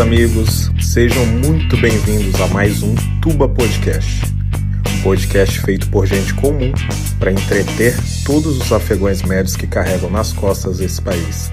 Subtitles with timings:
[0.00, 4.22] Amigos, sejam muito bem-vindos a mais um Tuba Podcast.
[4.96, 6.72] Um podcast feito por gente comum
[7.18, 11.52] para entreter todos os afegões médios que carregam nas costas esse país.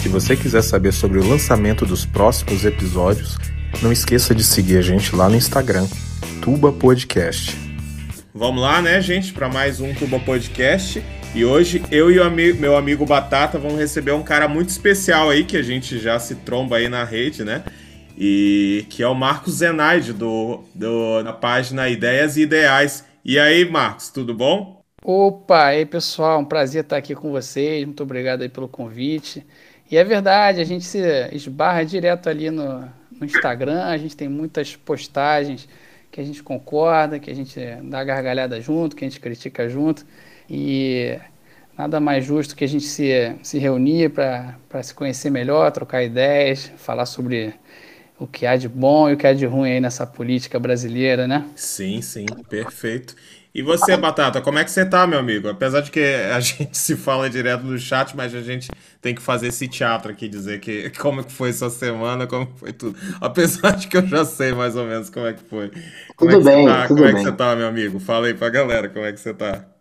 [0.00, 3.38] Se você quiser saber sobre o lançamento dos próximos episódios,
[3.80, 5.86] não esqueça de seguir a gente lá no Instagram,
[6.40, 7.56] Tuba Podcast.
[8.34, 11.00] Vamos lá, né, gente, para mais um Tuba Podcast.
[11.34, 15.30] E hoje eu e o amigo, meu amigo Batata vamos receber um cara muito especial
[15.30, 17.64] aí, que a gente já se tromba aí na rede, né?
[18.18, 23.06] E que é o Marcos Zenaide, do, do, da página Ideias e Ideais.
[23.24, 24.82] E aí, Marcos, tudo bom?
[25.02, 27.82] Opa, aí pessoal, um prazer estar aqui com vocês.
[27.86, 29.46] Muito obrigado aí pelo convite.
[29.90, 31.00] E é verdade, a gente se
[31.32, 32.80] esbarra direto ali no,
[33.18, 35.66] no Instagram, a gente tem muitas postagens
[36.10, 40.04] que a gente concorda, que a gente dá gargalhada junto, que a gente critica junto.
[40.52, 41.18] E
[41.78, 46.70] nada mais justo que a gente se, se reunir para se conhecer melhor, trocar ideias,
[46.76, 47.54] falar sobre
[48.18, 51.26] o que há de bom e o que há de ruim aí nessa política brasileira,
[51.26, 51.46] né?
[51.56, 53.14] Sim, sim, perfeito.
[53.54, 55.48] E você, Batata, como é que você tá, meu amigo?
[55.48, 59.20] Apesar de que a gente se fala direto no chat, mas a gente tem que
[59.22, 62.98] fazer esse teatro aqui, dizer que como que foi sua semana, como foi tudo.
[63.20, 65.70] Apesar de que eu já sei mais ou menos como é que foi.
[66.16, 66.86] Como tudo é bem, tá?
[66.86, 67.22] tudo como é bem.
[67.24, 68.00] que você tá, meu amigo?
[68.00, 69.71] Fala aí pra galera como é que você tá.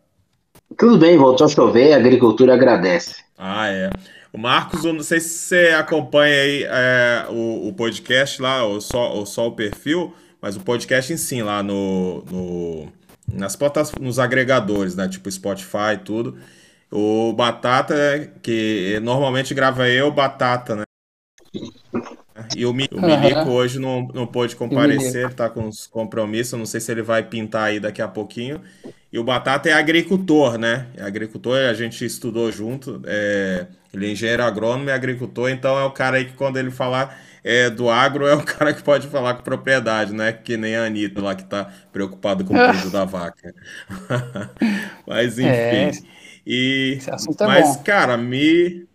[0.77, 3.23] Tudo bem, voltou a chover, a agricultura agradece.
[3.38, 3.89] Ah, é.
[4.33, 9.11] O Marcos, não sei se você acompanha aí é, o, o podcast lá, ou só,
[9.11, 12.88] ou só o perfil, mas o podcast em si, lá no, no,
[13.33, 15.08] nas portas, nos agregadores, né?
[15.09, 16.37] Tipo Spotify e tudo.
[16.89, 17.93] O Batata,
[18.42, 20.83] que normalmente grava eu, Batata, né?
[22.53, 26.65] E o, Mi- o Milico hoje não, não pôde comparecer, tá com uns compromissos, não
[26.65, 28.61] sei se ele vai pintar aí daqui a pouquinho.
[29.11, 30.87] E o Batata é agricultor, né?
[30.95, 33.02] É agricultor, a gente estudou junto.
[33.05, 36.71] é, ele é engenheiro agrônomo e agricultor, então é o cara aí que quando ele
[36.71, 40.31] falar é, do agro, é o cara que pode falar com propriedade, né?
[40.31, 43.53] Que nem a Anitta lá que tá preocupado com o peso da vaca.
[45.05, 45.91] Mas enfim.
[45.91, 46.03] É,
[46.45, 47.77] E, esse assunto é mas, bom.
[47.77, 48.87] cara, me.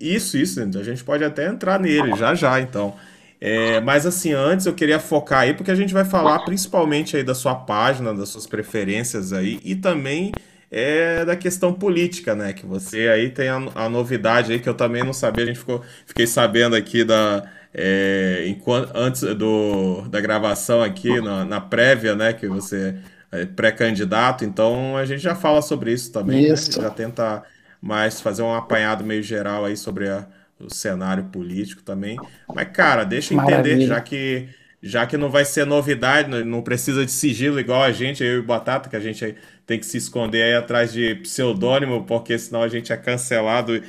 [0.00, 2.94] Isso, isso, a gente pode até entrar nele já já, então.
[3.40, 7.24] É, mas assim, antes eu queria focar aí, porque a gente vai falar principalmente aí
[7.24, 10.30] da sua página, das suas preferências aí, e também
[10.70, 12.52] é, da questão política, né?
[12.52, 15.58] Que você aí tem a, a novidade aí que eu também não sabia, a gente
[15.58, 17.44] ficou, fiquei sabendo aqui da.
[17.74, 22.32] é, enquanto, antes do, da gravação aqui, na, na prévia, né?
[22.32, 22.96] Que você
[23.32, 26.54] é pré-candidato, então a gente já fala sobre isso também, né?
[26.54, 26.80] Isso.
[26.80, 27.42] Já tenta
[27.82, 30.28] mais fazer um apanhado meio geral aí sobre a-
[30.60, 32.22] o cenário político também.
[32.54, 33.80] Mas, cara, deixa eu entender, Maravilha.
[33.80, 34.48] já que,
[34.82, 38.36] já que não vai ser novidade, não- não precisa de sigilo igual a gente, eu
[38.36, 42.38] e o Batata, que a gente tem que se esconder aí atrás de pseudônimo, porque
[42.38, 43.82] senão a gente é cancelado e,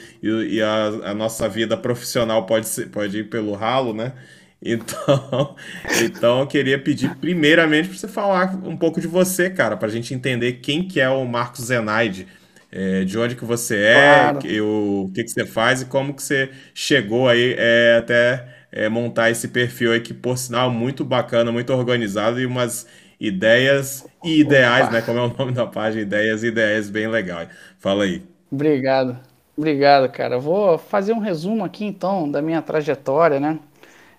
[0.55, 4.13] e a, a nossa vida profissional pode, ser, pode ir pelo ralo, né?
[4.61, 5.55] Então,
[5.91, 9.91] então eu queria pedir primeiramente para você falar um pouco de você, cara, para a
[9.91, 12.27] gente entender quem que é o Marcos Zenaide,
[12.73, 14.39] é, de onde que você é, Claro.
[14.39, 18.89] que- o, que que você faz e como que você chegou aí é, até é,
[18.89, 22.87] montar esse perfil aí que, por sinal, muito bacana, muito organizado e umas
[23.19, 24.89] ideias e ideais, Opa.
[24.89, 25.01] né?
[25.01, 27.47] Como é o nome da página, ideias e ideias bem legal.
[27.79, 28.23] Fala aí.
[28.51, 29.19] Obrigado.
[29.57, 30.39] Obrigado, cara.
[30.39, 33.59] Vou fazer um resumo aqui então da minha trajetória, né?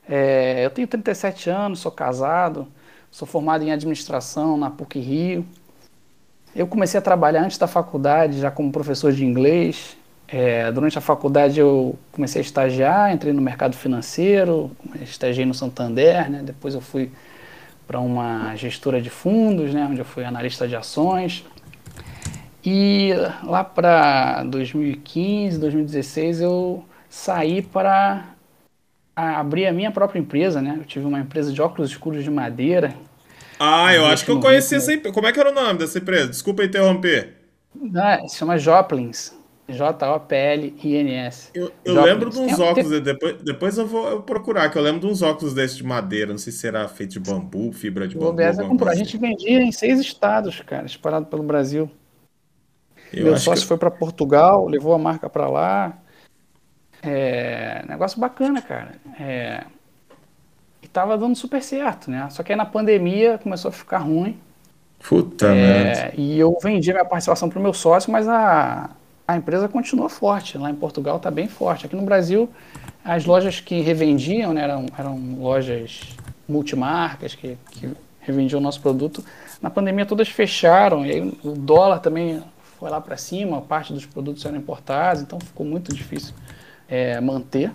[0.08, 2.68] É, eu tenho 37 anos, sou casado,
[3.10, 5.46] sou formado em administração na PUC Rio.
[6.54, 9.96] Eu comecei a trabalhar antes da faculdade, já como professor de inglês.
[10.28, 14.70] É, durante a faculdade eu comecei a estagiar, entrei no mercado financeiro,
[15.02, 16.42] estagiei no Santander, né?
[16.44, 17.10] Depois eu fui
[17.86, 19.86] para uma gestora de fundos, né?
[19.90, 21.44] Onde eu fui analista de ações.
[22.64, 23.10] E
[23.42, 28.24] lá para 2015, 2016 eu saí para
[29.14, 30.76] abrir a minha própria empresa, né?
[30.78, 32.94] Eu tive uma empresa de óculos escuros de madeira.
[33.58, 34.78] Ah, eu acho que eu conheci Rio.
[34.82, 35.14] essa empresa.
[35.14, 36.28] Como é que era o nome dessa empresa?
[36.28, 37.36] Desculpa interromper.
[37.96, 39.32] Ah, se chama Joplins.
[39.66, 41.50] J-O-P-L-I-N-S.
[41.54, 44.82] Eu, eu lembro de uns Tem- óculos, depois, depois eu vou eu procurar, que eu
[44.82, 48.06] lembro de uns óculos desses de madeira, não sei se será feito de bambu, fibra
[48.06, 48.90] de O bambu, comprou.
[48.90, 51.90] A gente vendia em seis estados, cara, espalhado pelo Brasil.
[53.06, 53.20] assim.
[53.20, 53.68] Eu Meu sócio que...
[53.68, 55.98] foi para Portugal, levou a marca para lá.
[57.02, 58.96] É, negócio bacana, cara.
[59.18, 59.64] É,
[60.84, 62.28] e tava dando super certo, né?
[62.30, 64.38] Só que aí na pandemia começou a ficar ruim.
[65.08, 66.00] Puta merda.
[66.00, 68.90] É, e eu vendi minha participação para o meu sócio, mas a,
[69.26, 70.58] a empresa continua forte.
[70.58, 71.86] Lá em Portugal está bem forte.
[71.86, 72.50] Aqui no Brasil,
[73.02, 76.02] as lojas que revendiam né, eram, eram lojas
[76.46, 77.90] multimarcas que, que
[78.20, 79.24] revendiam o nosso produto.
[79.62, 81.06] Na pandemia, todas fecharam.
[81.06, 82.42] E aí o dólar também
[82.78, 83.62] foi lá para cima.
[83.62, 86.34] Parte dos produtos eram importados, então ficou muito difícil
[86.86, 87.72] é, manter.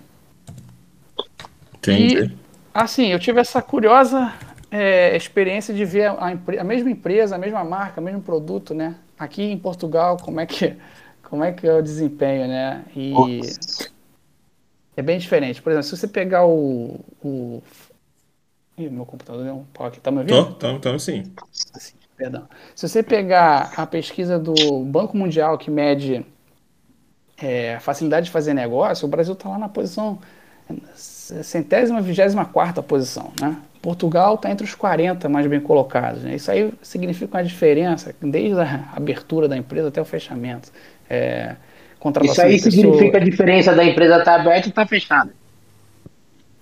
[1.75, 2.23] Entendi.
[2.23, 4.33] E, assim, eu tive essa curiosa
[4.71, 8.95] é, experiência de ver a, a, mesma empresa, a mesma marca, o mesmo produto, né?
[9.17, 10.75] Aqui em Portugal, como é que,
[11.23, 12.85] como é, que é o desempenho, né?
[12.95, 13.89] E Nossa.
[14.95, 15.61] é bem diferente.
[15.61, 17.61] Por exemplo, se você pegar o, o
[18.79, 19.99] Ih, meu computador deu um pau aqui.
[19.99, 20.53] Tá me ouvindo?
[20.53, 21.23] Tô, tô, tô sim.
[21.73, 22.47] Assim, perdão.
[22.73, 24.53] Se você pegar a pesquisa do
[24.85, 26.25] Banco Mundial que mede
[27.37, 30.19] é, facilidade de fazer negócio, o Brasil está lá na posição
[31.43, 33.57] centésima, vigésima quarta posição, né?
[33.81, 36.23] Portugal está entre os 40 mais bem colocados.
[36.23, 36.35] Né?
[36.35, 40.69] Isso aí significa uma diferença desde a abertura da empresa até o fechamento.
[41.09, 41.55] É,
[42.23, 45.31] Isso aí significa a diferença da empresa estar tá aberta e estar tá fechada.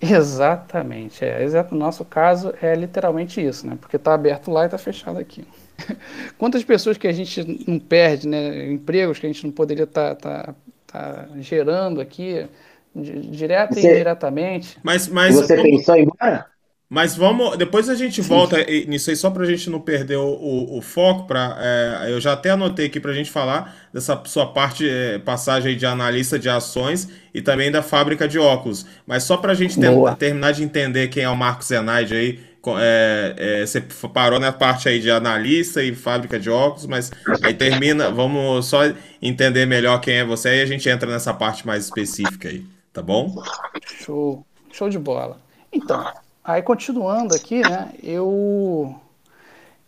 [0.00, 1.24] Exatamente.
[1.24, 1.74] É, exato.
[1.74, 3.76] No nosso caso é literalmente isso, né?
[3.80, 5.44] Porque está aberto lá e está fechado aqui.
[6.38, 8.70] Quantas pessoas que a gente não perde, né?
[8.70, 10.54] Empregos que a gente não poderia estar tá,
[10.86, 12.46] tá, tá gerando aqui,
[12.94, 14.78] direto você, e indiretamente.
[14.82, 16.46] Mas, mas você pensou em embora?
[16.90, 17.58] Mas vamos.
[17.58, 18.56] Depois a gente volta
[18.86, 21.26] nisso aí, só para a gente não perder o, o, o foco.
[21.26, 25.18] Pra, é, eu já até anotei aqui para a gente falar dessa sua parte, é,
[25.18, 28.86] passagem de analista de ações e também da fábrica de óculos.
[29.06, 32.48] Mas só para a gente ter, terminar de entender quem é o Marcos Zenaide aí.
[32.80, 33.80] É, é, você
[34.12, 37.10] parou na parte aí de analista e fábrica de óculos, mas
[37.42, 38.10] aí termina.
[38.10, 38.80] Vamos só
[39.20, 42.64] entender melhor quem é você e a gente entra nessa parte mais específica aí,
[42.98, 43.42] tá bom?
[43.86, 45.38] Show, show de bola.
[45.72, 46.04] Então,
[46.48, 48.98] Aí, continuando aqui, né, eu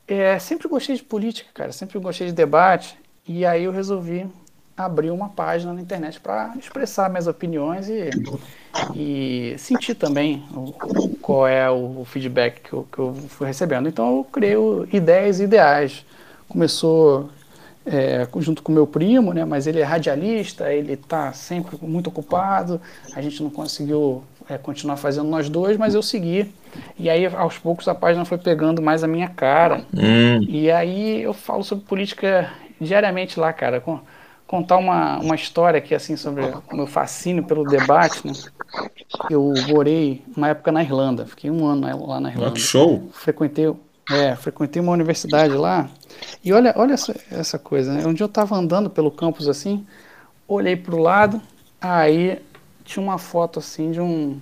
[0.06, 4.28] é, sempre gostei de política, cara, sempre gostei de debate, e aí eu resolvi
[4.76, 8.10] abrir uma página na internet para expressar minhas opiniões e,
[8.94, 10.70] e sentir também o,
[11.22, 13.88] qual é o, feedback que eu, que eu fui recebendo.
[13.88, 16.04] Então, eu criei o Ideias Ideais.
[16.46, 17.30] Começou
[17.90, 22.80] é, junto com meu primo, né, mas ele é radialista, ele está sempre muito ocupado,
[23.14, 26.52] a gente não conseguiu é, continuar fazendo nós dois, mas eu segui.
[26.96, 29.84] E aí, aos poucos, a página foi pegando mais a minha cara.
[29.92, 30.44] Hum.
[30.48, 32.48] E aí eu falo sobre política
[32.80, 33.80] diariamente lá, cara.
[33.80, 33.98] Com,
[34.46, 38.32] contar uma, uma história aqui, assim, sobre o meu fascínio pelo debate, né?
[39.28, 42.56] Eu morei uma época na Irlanda, fiquei um ano lá na Irlanda.
[42.56, 43.08] show!
[43.12, 43.72] Frequentei,
[44.10, 45.88] é, frequentei uma universidade lá.
[46.44, 48.06] E olha, olha essa, essa coisa, né?
[48.06, 49.86] Um dia eu estava andando pelo campus assim,
[50.46, 51.40] olhei para o lado,
[51.80, 52.40] aí
[52.84, 54.40] tinha uma foto assim de um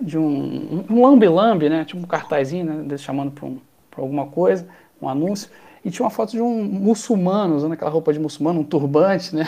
[0.00, 1.84] de um, um lambe-lambe, né?
[1.84, 2.96] Tipo um cartazinho, né?
[2.96, 3.58] chamando para um,
[3.96, 4.66] alguma coisa,
[5.00, 5.50] um anúncio.
[5.84, 9.44] E tinha uma foto de um muçulmano usando aquela roupa de muçulmano, um turbante, né?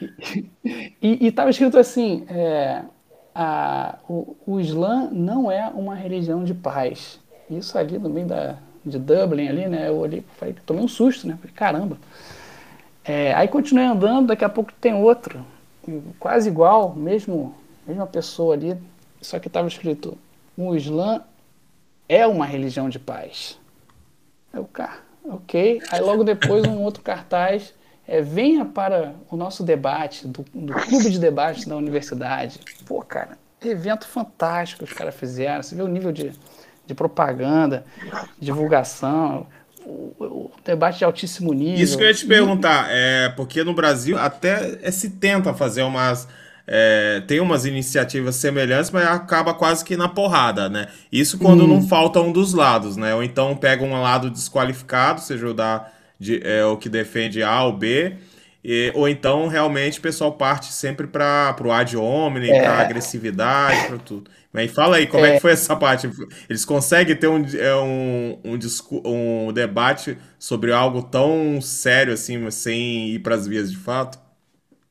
[1.00, 2.82] e estava escrito assim: é,
[3.34, 7.20] a, o, o Islã não é uma religião de paz.
[7.50, 9.88] Isso ali no meio da, de Dublin, ali, né?
[9.88, 11.36] Eu olhei, falei, tomei um susto, né?
[11.40, 11.98] Falei, caramba.
[13.04, 15.44] É, aí continuei andando, daqui a pouco tem outro
[16.18, 17.54] quase igual, mesmo
[17.86, 18.78] mesma pessoa ali,
[19.20, 20.16] só que estava escrito:
[20.56, 21.22] o Islã
[22.08, 23.58] é uma religião de paz.
[24.52, 25.80] Eu, cara, ok.
[25.90, 27.74] Aí logo depois um outro cartaz
[28.06, 32.60] é, venha para o nosso debate, do, do clube de debate da universidade.
[32.86, 35.62] Pô, cara, evento fantástico que os caras fizeram.
[35.62, 36.32] Você vê o nível de,
[36.86, 37.84] de propaganda,
[38.40, 39.46] divulgação
[39.84, 41.82] o, o, debate de altíssimo nível.
[41.82, 45.82] Isso que eu ia te perguntar, é, porque no Brasil até é, se tenta fazer
[45.82, 46.28] umas.
[46.64, 50.86] É, tem umas iniciativas semelhantes, mas acaba quase que na porrada, né?
[51.10, 51.66] Isso quando hum.
[51.66, 53.12] não falta um dos lados, né?
[53.14, 55.88] Ou então pega um lado desqualificado, seja o, da,
[56.20, 58.16] de, é, o que defende A ou B,
[58.64, 62.62] e, ou então realmente o pessoal parte sempre para o ad hominem, é.
[62.62, 64.30] para agressividade, para tudo.
[64.52, 65.30] Mas fala aí, como é.
[65.30, 65.34] é.
[65.34, 66.10] que foi essa parte?
[66.48, 73.08] Eles conseguem ter um, é, um, um, um debate sobre algo tão sério assim, sem
[73.08, 74.18] ir para as vias de fato?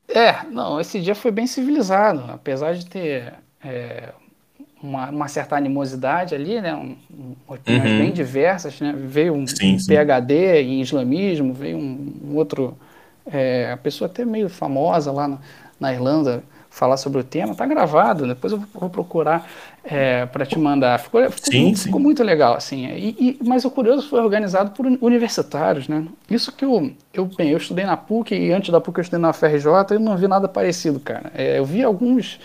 [0.08, 3.32] É, não, esse dia foi bem civilizado, apesar de ter
[3.64, 4.10] é,
[4.82, 6.96] uma, uma, certa animosidade ali, né, um,
[7.46, 7.98] opiniões uhum.
[7.98, 9.86] bem diversas, né, veio um, sim, sim.
[9.86, 12.76] PhD em islamismo, veio um, um outro,
[13.26, 15.38] é, a pessoa até meio famosa lá na,
[15.78, 19.46] na Irlanda, falar sobre o tema, tá gravado, depois eu vou procurar
[19.84, 20.98] é, para te mandar.
[20.98, 21.84] Ficou, ficou, sim, muito, sim.
[21.84, 22.86] ficou, muito, legal, assim.
[22.86, 26.06] E, e, mas o Curioso foi organizado por universitários, né?
[26.30, 29.20] Isso que eu, eu, bem, eu estudei na PUC e antes da PUC eu estudei
[29.20, 31.30] na FRJ e não vi nada parecido, cara.
[31.34, 32.40] É, eu vi alguns,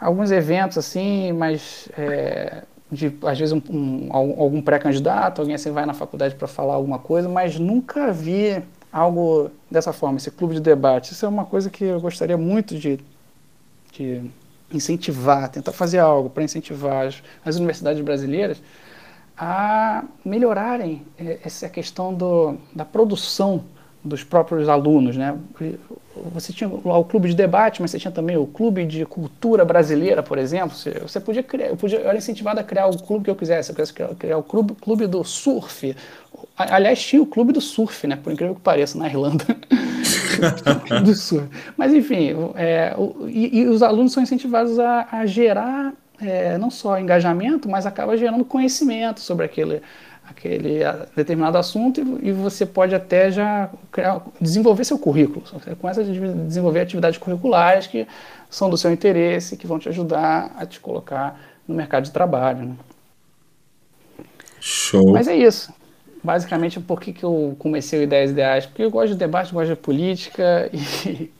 [0.00, 1.88] alguns eventos, assim, mas...
[1.98, 6.74] É, de às vezes um, um, algum pré-candidato, alguém assim vai na faculdade para falar
[6.74, 8.62] alguma coisa, mas nunca vi
[8.96, 11.12] algo dessa forma, esse clube de debate.
[11.12, 12.98] Isso é uma coisa que eu gostaria muito de
[13.96, 14.30] de
[14.72, 18.60] incentivar, tentar fazer algo para incentivar as, as, universidades brasileiras
[19.38, 23.64] a melhorarem é, essa questão do, da produção
[24.04, 25.38] dos próprios alunos, né?
[26.32, 30.22] Você tinha o clube de debate, mas você tinha também o clube de cultura brasileira,
[30.22, 30.76] por exemplo.
[30.76, 33.36] Você, você podia criar, eu, podia, eu era incentivado a criar o clube que eu
[33.36, 33.70] quisesse.
[33.70, 35.94] Eu quisesse criar, criar o clube, clube do surf.
[36.56, 38.16] Aliás, tinha o clube do surf, né?
[38.16, 39.44] Por incrível que pareça, na Irlanda.
[41.04, 41.48] do surf.
[41.76, 46.70] Mas, enfim, é, o, e, e, os alunos são incentivados a, a gerar é, não
[46.70, 49.82] só engajamento, mas acaba gerando conhecimento sobre aquele,
[50.36, 50.80] aquele
[51.14, 55.44] determinado assunto e, e você pode até já criar, desenvolver seu currículo.
[55.46, 58.06] Você começa a desenvolver atividades curriculares que
[58.50, 62.66] são do seu interesse, que vão te ajudar a te colocar no mercado de trabalho.
[62.66, 62.74] Né?
[64.60, 65.12] Show.
[65.12, 65.72] Mas é isso.
[66.22, 68.66] Basicamente, por que, que eu comecei o Ideias Ideais?
[68.66, 71.30] Porque eu gosto de debate, gosto de política e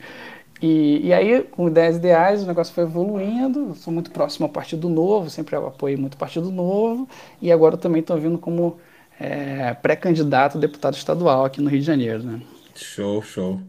[0.61, 3.75] e, e aí, com ideias ideais, o negócio foi evoluindo.
[3.75, 7.07] Sou muito próximo ao Partido Novo, sempre apoiei muito o Partido Novo.
[7.41, 8.77] E agora também estou vindo como
[9.19, 12.23] é, pré-candidato a deputado estadual aqui no Rio de Janeiro.
[12.23, 12.41] Né?
[12.75, 13.61] Show, show.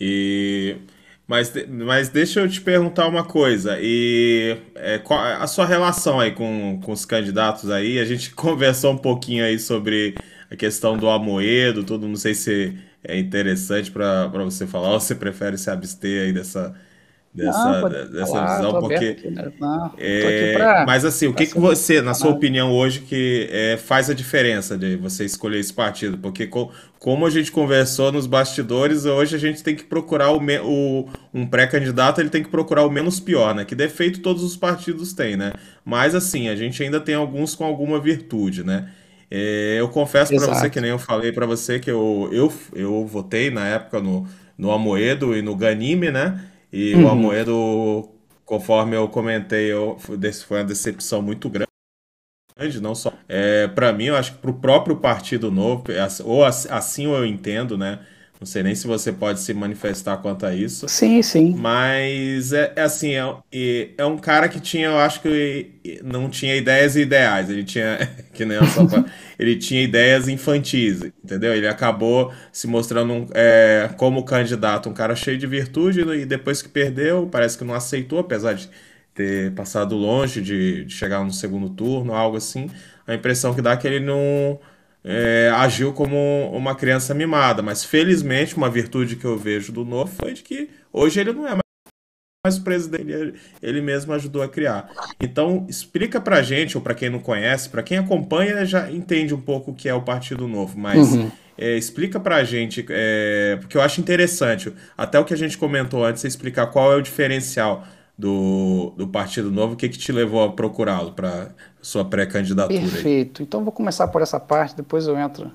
[0.00, 0.76] E
[1.28, 3.76] mas, mas deixa eu te perguntar uma coisa.
[3.78, 7.98] E é, qual a sua relação aí com, com os candidatos aí?
[7.98, 10.14] A gente conversou um pouquinho aí sobre
[10.50, 12.08] a questão do Amoedo, tudo.
[12.08, 16.74] Não sei se é interessante para você falar, ou você prefere se abster aí dessa,
[17.38, 18.94] dessa, não, dessa falar, visão, porque.
[19.06, 19.52] Aqui, né?
[19.60, 23.76] não, é, pra, mas assim, o que, que você, na sua opinião, hoje, que é,
[23.76, 26.18] faz a diferença de você escolher esse partido?
[26.18, 30.40] Porque co, como a gente conversou nos bastidores, hoje a gente tem que procurar o,
[30.64, 33.64] o um pré-candidato, ele tem que procurar o menos pior, né?
[33.64, 35.52] Que defeito todos os partidos têm, né?
[35.84, 38.88] Mas assim, a gente ainda tem alguns com alguma virtude, né?
[39.30, 43.06] É, eu confesso para você que nem eu falei para você que eu, eu, eu
[43.06, 44.26] votei na época no,
[44.56, 46.42] no Amoedo e no Ganime, né?
[46.72, 47.04] E uhum.
[47.04, 48.08] o Amoedo,
[48.44, 51.68] conforme eu comentei, eu, foi uma decepção muito grande.
[52.80, 55.84] Não só é, para mim, eu acho que para o próprio Partido Novo,
[56.24, 58.00] ou assim eu entendo, né?
[58.40, 60.88] Não sei nem se você pode se manifestar quanto a isso.
[60.88, 61.56] Sim, sim.
[61.56, 65.72] Mas é, é assim, é, é, um cara que tinha, eu acho que
[66.04, 67.50] não tinha ideias e ideais.
[67.50, 67.98] Ele tinha,
[68.32, 68.86] que nem só
[69.36, 71.52] ele tinha ideias infantis, entendeu?
[71.52, 76.62] Ele acabou se mostrando um, é, como candidato, um cara cheio de virtude, e depois
[76.62, 78.70] que perdeu, parece que não aceitou, apesar de
[79.14, 82.70] ter passado longe de, de chegar no segundo turno, algo assim.
[83.04, 84.60] A impressão que dá é que ele não
[85.04, 87.62] é, agiu como uma criança mimada.
[87.62, 91.46] Mas felizmente, uma virtude que eu vejo do novo foi de que hoje ele não
[91.46, 91.56] é
[92.44, 94.90] mais o presidente, ele, ele mesmo ajudou a criar.
[95.20, 99.40] Então, explica pra gente, ou para quem não conhece, para quem acompanha já entende um
[99.40, 101.30] pouco o que é o Partido Novo, mas uhum.
[101.58, 106.04] é, explica pra gente, é, porque eu acho interessante, até o que a gente comentou
[106.04, 107.86] antes, você explicar qual é o diferencial
[108.18, 112.80] do, do Partido Novo, o que, que te levou a procurá-lo para sua pré-candidatura?
[112.80, 113.40] Perfeito.
[113.40, 113.46] Aí.
[113.46, 115.52] Então vou começar por essa parte, depois eu entro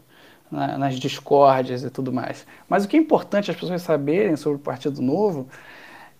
[0.50, 2.46] na, nas discórdias e tudo mais.
[2.70, 5.50] Mas o que é importante as pessoas saberem sobre o Partido Novo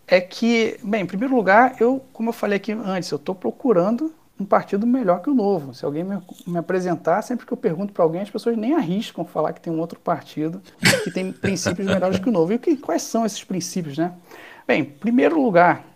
[0.06, 4.14] é que, bem, em primeiro lugar, eu, como eu falei aqui antes, eu estou procurando
[4.38, 5.74] um partido melhor que o Novo.
[5.74, 9.24] Se alguém me, me apresentar, sempre que eu pergunto para alguém, as pessoas nem arriscam
[9.24, 10.62] falar que tem um outro partido
[11.06, 12.52] que tem princípios melhores que o Novo.
[12.52, 14.12] E que, quais são esses princípios, né?
[14.68, 15.93] Bem, em primeiro lugar,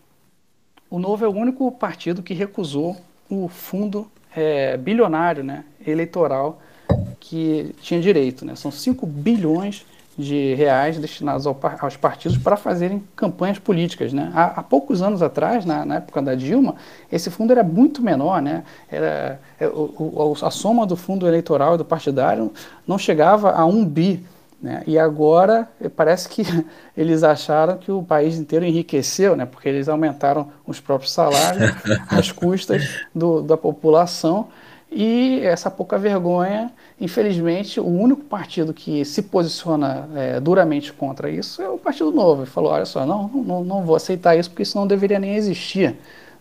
[0.90, 2.96] o Novo é o único partido que recusou
[3.30, 6.62] o fundo é, bilionário né, eleitoral
[7.20, 8.46] que tinha direito.
[8.46, 8.56] Né?
[8.56, 9.86] São 5 bilhões
[10.18, 14.12] de reais destinados ao, aos partidos para fazerem campanhas políticas.
[14.14, 14.32] Né?
[14.34, 16.76] Há, há poucos anos atrás, na, na, época da Dilma,
[17.12, 18.42] esse fundo era muito menor.
[18.42, 18.64] Né?
[18.90, 19.70] Era, é,
[20.42, 22.52] a soma do fundo eleitoral e do partidário
[22.88, 24.24] não chegava a um bi
[24.62, 24.82] né?
[24.88, 26.44] E agora parece que
[26.98, 29.46] eles acharam que o país inteiro enriqueceu, né?
[29.46, 31.72] porque eles aumentaram os próprios salários
[32.10, 34.48] às custas do, da população.
[34.90, 41.62] E essa pouca vergonha, infelizmente, o único partido que se posiciona é, duramente contra isso
[41.62, 42.44] é o Partido Novo.
[42.44, 45.36] Ele falou: olha só, não, não, não vou aceitar isso porque isso não deveria nem
[45.36, 45.98] existir.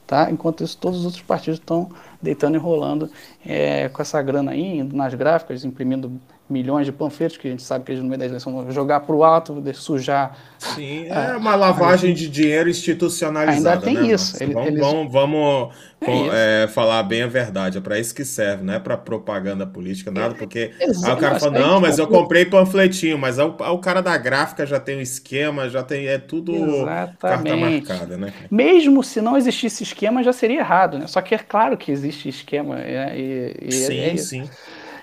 [0.06, 0.30] Tá?
[0.30, 1.90] Enquanto isso, todos os outros partidos estão
[2.22, 3.10] deitando e rolando
[3.44, 6.12] é, com essa grana aí, indo nas gráficas, imprimindo
[6.48, 9.00] milhões de panfletos, que a gente sabe que eles no meio da eleição vão jogar
[9.00, 10.36] para o alto, sujar.
[10.58, 13.70] Sim, é a, uma lavagem a, de dinheiro institucionalizada.
[13.70, 14.42] Ainda tem né, isso.
[14.42, 14.80] Ele, vamos, eles...
[14.80, 18.78] vamos, vamos é é, falar bem a verdade, é para isso que serve, não é
[18.78, 23.38] para propaganda política, nada, porque aí o cara fala, não, mas eu comprei panfletinho, mas
[23.38, 27.16] o, o cara da gráfica já tem um esquema, já tem, é tudo Exatamente.
[27.18, 28.32] carta marcada, né?
[28.50, 31.06] Mesmo se não existisse esquema, já seria errado, né?
[31.06, 32.76] Só que é claro que existe esquema.
[32.76, 33.18] Né?
[33.18, 34.50] E, e sim, é sim.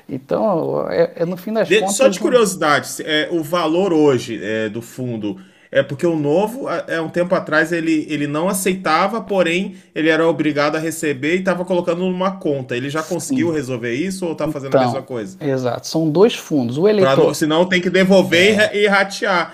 [0.07, 1.95] Então, é, é, no fim das de, contas.
[1.95, 5.38] Só de curiosidade, é, o valor hoje é, do fundo.
[5.75, 10.27] É porque o novo, é um tempo atrás, ele, ele não aceitava, porém, ele era
[10.27, 12.77] obrigado a receber e estava colocando numa conta.
[12.77, 13.55] Ele já conseguiu Sim.
[13.55, 15.36] resolver isso ou está fazendo então, a mesma coisa?
[15.41, 16.77] Exato, são dois fundos.
[16.77, 17.25] O eleitor.
[17.25, 18.83] Pra, senão tem que devolver é.
[18.83, 19.51] e ratear.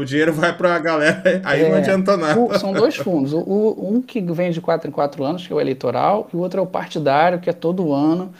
[0.00, 2.40] o dinheiro vai para a galera, aí é, não adianta nada.
[2.40, 3.34] O, são dois fundos.
[3.34, 6.40] O, um que vem de quatro em quatro anos, que é o eleitoral, e o
[6.40, 8.32] outro é o partidário, que é todo ano.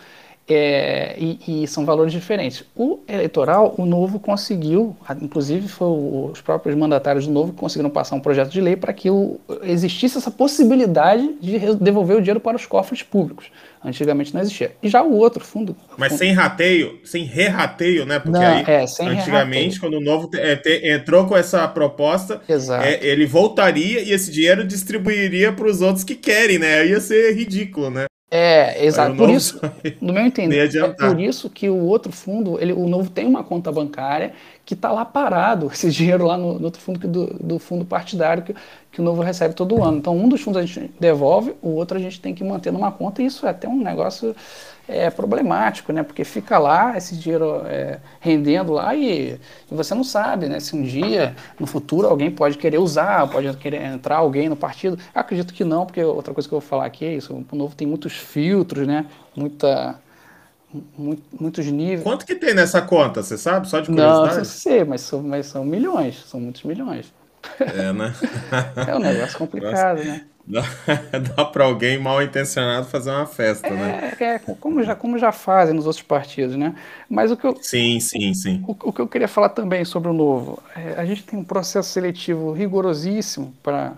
[0.48, 2.64] É, e, e, são valores diferentes.
[2.76, 8.14] O eleitoral, o Novo conseguiu, inclusive foi os próprios mandatários do Novo que conseguiram passar
[8.14, 12.56] um projeto de lei para que o, existisse essa possibilidade de devolver o dinheiro para
[12.56, 13.50] os cofres públicos.
[13.84, 14.72] Antigamente não existia.
[14.80, 15.74] E já o outro fundo.
[15.98, 16.18] Mas fundo...
[16.18, 18.20] sem rateio, sem re-rateio, né?
[18.20, 22.40] Porque não, aí, é, antigamente, quando o Novo é, te, entrou com essa proposta,
[22.82, 26.86] é, ele voltaria e esse dinheiro distribuiria para os outros que querem, né?
[26.86, 28.06] Ia ser ridículo, né?
[28.28, 29.14] É, exato.
[29.14, 29.60] Por isso,
[30.00, 33.44] no meu entender, é por isso que o outro fundo, ele, o novo tem uma
[33.44, 34.32] conta bancária
[34.64, 38.42] que está lá parado, esse dinheiro lá no, no outro fundo do, do fundo partidário
[38.42, 38.54] que,
[38.90, 39.98] que o novo recebe todo ano.
[39.98, 42.90] Então, um dos fundos a gente devolve, o outro a gente tem que manter numa
[42.90, 44.34] conta, e isso é até um negócio
[44.88, 46.02] é, problemático, né?
[46.02, 49.38] Porque fica lá esse dinheiro é, rendendo lá e,
[49.70, 50.60] e, você não sabe, né?
[50.60, 54.98] Se um dia, no futuro, alguém pode querer usar, pode querer entrar alguém no partido.
[55.14, 57.34] Eu acredito que não, porque outra coisa que eu vou falar aqui é isso.
[57.50, 59.06] O novo tem muitos filtros, né?
[59.34, 59.98] Muita
[61.38, 62.02] muitos níveis.
[62.02, 63.22] Quanto que tem nessa conta?
[63.22, 63.68] Você sabe?
[63.68, 64.30] Só de curiosidade?
[64.30, 67.06] Não, não sei, mas são, mas são milhões, são muitos milhões.
[67.60, 68.14] É, né?
[68.88, 70.10] é um negócio complicado, Nossa.
[70.10, 70.24] né?
[70.46, 70.62] Dá,
[71.36, 74.14] dá para alguém mal intencionado fazer uma festa, né?
[74.18, 74.34] é, né?
[74.36, 76.74] É, como já, como já fazem nos outros partidos, né?
[77.10, 77.56] Mas o que eu.
[77.60, 78.62] Sim, sim, sim.
[78.66, 81.44] O, o que eu queria falar também sobre o novo, é, a gente tem um
[81.44, 83.94] processo seletivo rigorosíssimo para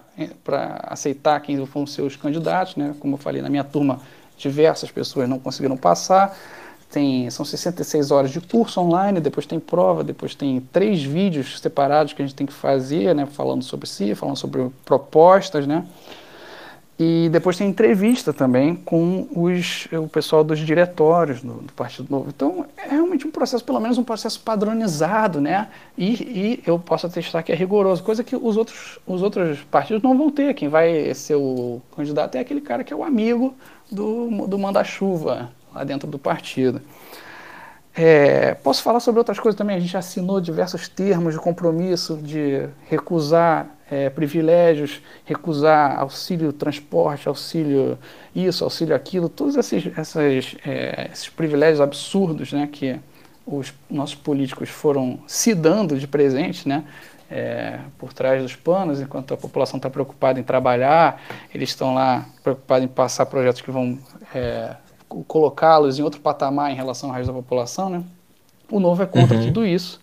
[0.85, 2.95] aceitar quem vão ser os candidatos, né?
[2.99, 4.00] Como eu falei, na minha turma,
[4.38, 6.34] diversas pessoas não conseguiram passar
[6.91, 12.13] tem, são 66 horas de curso online, depois tem prova, depois tem três vídeos separados
[12.13, 15.85] que a gente tem que fazer, né, falando sobre si, falando sobre propostas, né,
[16.99, 22.27] e depois tem entrevista também com os, o pessoal dos diretórios do, do, Partido Novo.
[22.29, 25.69] Então, é realmente um processo, pelo menos um processo padronizado, né?
[25.97, 30.03] E, e, eu posso atestar que é rigoroso, coisa que os outros, os outros partidos
[30.03, 30.55] não vão ter.
[30.55, 33.55] Quem vai ser o candidato é aquele cara que é o amigo
[33.89, 36.82] do, do manda-chuva, lá dentro do partido.
[37.95, 39.76] É, posso falar sobre outras coisas também.
[39.76, 47.99] A gente assinou diversos termos de compromisso de recusar é, privilégios, recusar auxílio transporte, auxílio
[48.34, 49.84] isso, auxílio aquilo, todos esses,
[50.64, 53.00] é, esses privilégios absurdos né, que
[53.47, 56.84] os nossos políticos foram se dando de presente, né,
[57.30, 61.21] é, por trás dos panos, enquanto a população está preocupada em trabalhar,
[61.52, 63.99] eles estão lá preocupados em passar projetos que vão
[64.34, 64.76] é,
[65.26, 68.02] colocá-los em outro patamar em relação ao resto da população, né?
[68.71, 69.44] O Novo é contra uhum.
[69.44, 70.00] tudo isso.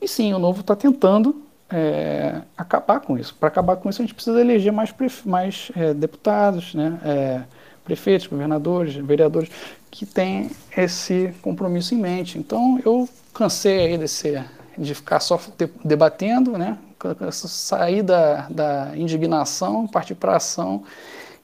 [0.00, 3.34] E sim, o Novo está tentando é, acabar com isso.
[3.38, 6.98] Para acabar com isso, a gente precisa eleger mais, mais é, deputados, né?
[7.04, 7.42] É,
[7.84, 9.50] prefeitos, governadores, vereadores,
[9.90, 12.38] que têm esse compromisso em mente.
[12.38, 14.42] Então, eu cansei aí desse,
[14.76, 15.40] de ficar só
[15.84, 16.76] debatendo, né?
[17.32, 20.82] sair da, da indignação, partir para ação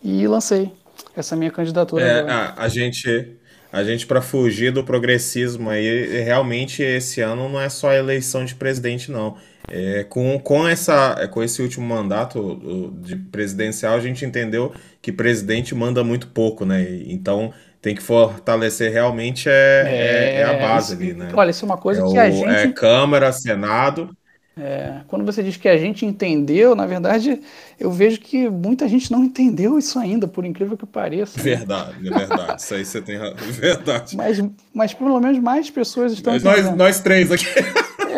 [0.02, 0.72] e lancei
[1.16, 2.04] essa minha candidatura.
[2.04, 3.36] É, a, a, gente,
[3.72, 8.44] a gente para fugir do progressismo aí, realmente esse ano não é só a eleição
[8.44, 9.36] de presidente, não.
[9.68, 15.74] É, com, com, essa, com esse último mandato de presidencial, a gente entendeu que presidente
[15.74, 16.86] manda muito pouco, né?
[17.06, 21.28] Então tem que fortalecer realmente é, é, é a base isso, ali, né?
[21.34, 22.48] Olha, isso é uma coisa é que a gente.
[22.48, 24.14] É Câmara, Senado.
[24.56, 27.40] É, quando você diz que a gente entendeu, na verdade,
[27.78, 31.40] eu vejo que muita gente não entendeu isso ainda, por incrível que pareça.
[31.40, 32.62] Verdade, é verdade.
[32.62, 33.34] isso aí você tem razão.
[33.50, 34.16] Verdade.
[34.16, 36.38] Mas, mas pelo menos mais pessoas estão.
[36.38, 37.46] Nós, nós três aqui.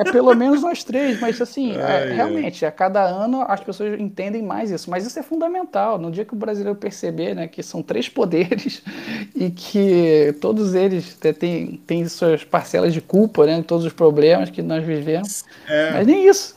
[0.01, 4.43] É, pelo menos nós três, mas assim, é, realmente, a cada ano as pessoas entendem
[4.43, 4.91] mais isso.
[4.91, 5.99] Mas isso é fundamental.
[5.99, 8.83] No dia que o brasileiro perceber né, que são três poderes
[9.35, 14.63] e que todos eles têm, têm suas parcelas de culpa, né, todos os problemas que
[14.63, 15.45] nós vivemos.
[15.69, 15.93] É.
[15.93, 16.57] Mas nem isso.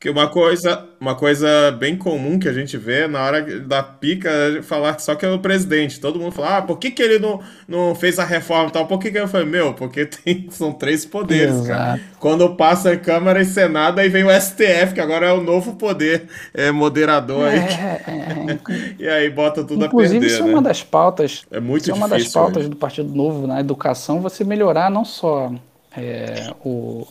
[0.00, 4.30] Porque uma coisa, uma coisa bem comum que a gente vê na hora da pica
[4.30, 6.00] é falar só que é o presidente.
[6.00, 8.86] Todo mundo fala, ah, por que, que ele não, não fez a reforma e tal?
[8.86, 9.44] Por que, que ele foi?
[9.44, 11.68] Meu, porque tem, são três poderes, Exato.
[11.68, 12.00] cara.
[12.18, 16.28] Quando passa Câmara e Senado, aí vem o STF, que agora é o novo poder
[16.54, 17.58] é, moderador é, aí.
[17.58, 18.58] É,
[19.04, 20.34] e aí bota tudo Inclusive, a perder.
[20.34, 20.52] Isso é né?
[20.54, 21.44] uma das pautas.
[21.50, 21.94] É muito isso difícil.
[21.94, 25.52] é uma das pautas do Partido Novo na educação, você melhorar não só
[25.94, 27.06] é, o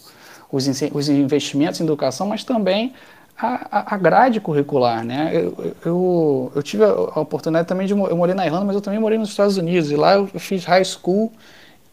[0.51, 2.93] os, os investimentos em educação, mas também
[3.37, 5.31] a, a, grade curricular, né?
[5.33, 8.99] Eu, eu, eu, tive a oportunidade também de eu morei na Irlanda, mas eu também
[8.99, 11.31] morei nos Estados Unidos e lá eu fiz high school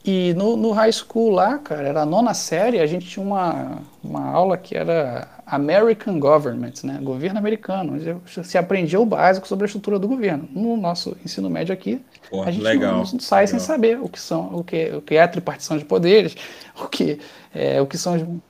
[0.07, 3.79] e no, no high school lá, cara, era a nona série, a gente tinha uma,
[4.05, 7.01] uma aula que era American Government, né?
[7.03, 10.49] Governo americano, onde se aprendia o básico sobre a estrutura do governo.
[10.53, 13.59] No nosso ensino médio aqui, Porra, a gente legal, não, sai legal.
[13.59, 16.37] sem saber o que são, o que, o que é a tripartição de poderes,
[16.81, 17.19] o que,
[17.53, 18.40] é, o que são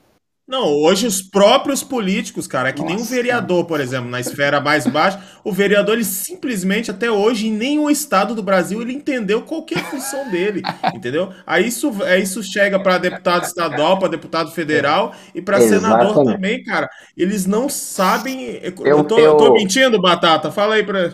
[0.48, 4.20] Não, hoje os próprios políticos, cara, é que Nossa, nem um vereador, por exemplo, na
[4.20, 8.92] esfera mais baixa, o vereador, ele simplesmente, até hoje, em nenhum estado do Brasil, ele
[8.92, 10.62] entendeu qual é a função dele,
[10.94, 11.30] entendeu?
[11.44, 16.62] Aí isso, aí isso chega para deputado estadual, para deputado federal e para senador também,
[16.62, 16.88] cara.
[17.16, 18.60] Eles não sabem.
[18.62, 20.52] Eu, eu, tô, eu tô mentindo, Batata?
[20.52, 21.12] Fala aí pra.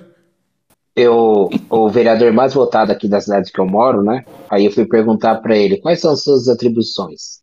[0.94, 4.26] Eu, o vereador mais votado aqui da cidade que eu moro, né?
[4.50, 7.41] Aí eu fui perguntar para ele quais são as suas atribuições.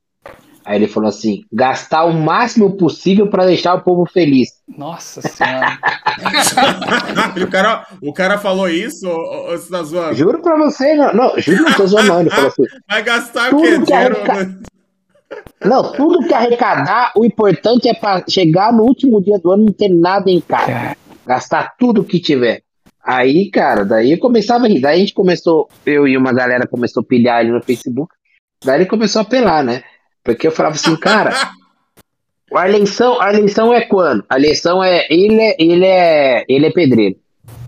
[0.70, 4.50] Aí ele falou assim: gastar o máximo possível para deixar o povo feliz.
[4.68, 5.80] Nossa senhora.
[7.44, 10.14] o, cara, o cara falou isso ou, ou você tá zoando?
[10.14, 12.66] Juro pra você, não, não juro não tô zoando, ele falou assim.
[12.88, 13.82] Vai gastar o quê?
[13.84, 14.60] Que arreca...
[15.66, 19.74] Não, tudo que arrecadar, o importante é para chegar no último dia do ano não
[19.74, 20.96] ter nada em casa.
[21.26, 22.62] Gastar tudo que tiver.
[23.04, 24.82] Aí, cara, daí eu começava a rir.
[24.82, 28.14] Daí a gente começou, eu e uma galera começou a pilhar ele no Facebook.
[28.64, 29.82] Daí ele começou a apelar, né?
[30.24, 31.32] Porque eu falava assim, cara,
[32.54, 34.24] a eleição, a eleição é quando?
[34.30, 35.56] A eleição é ele, é.
[35.60, 36.46] ele é.
[36.48, 37.16] Ele é pedreiro.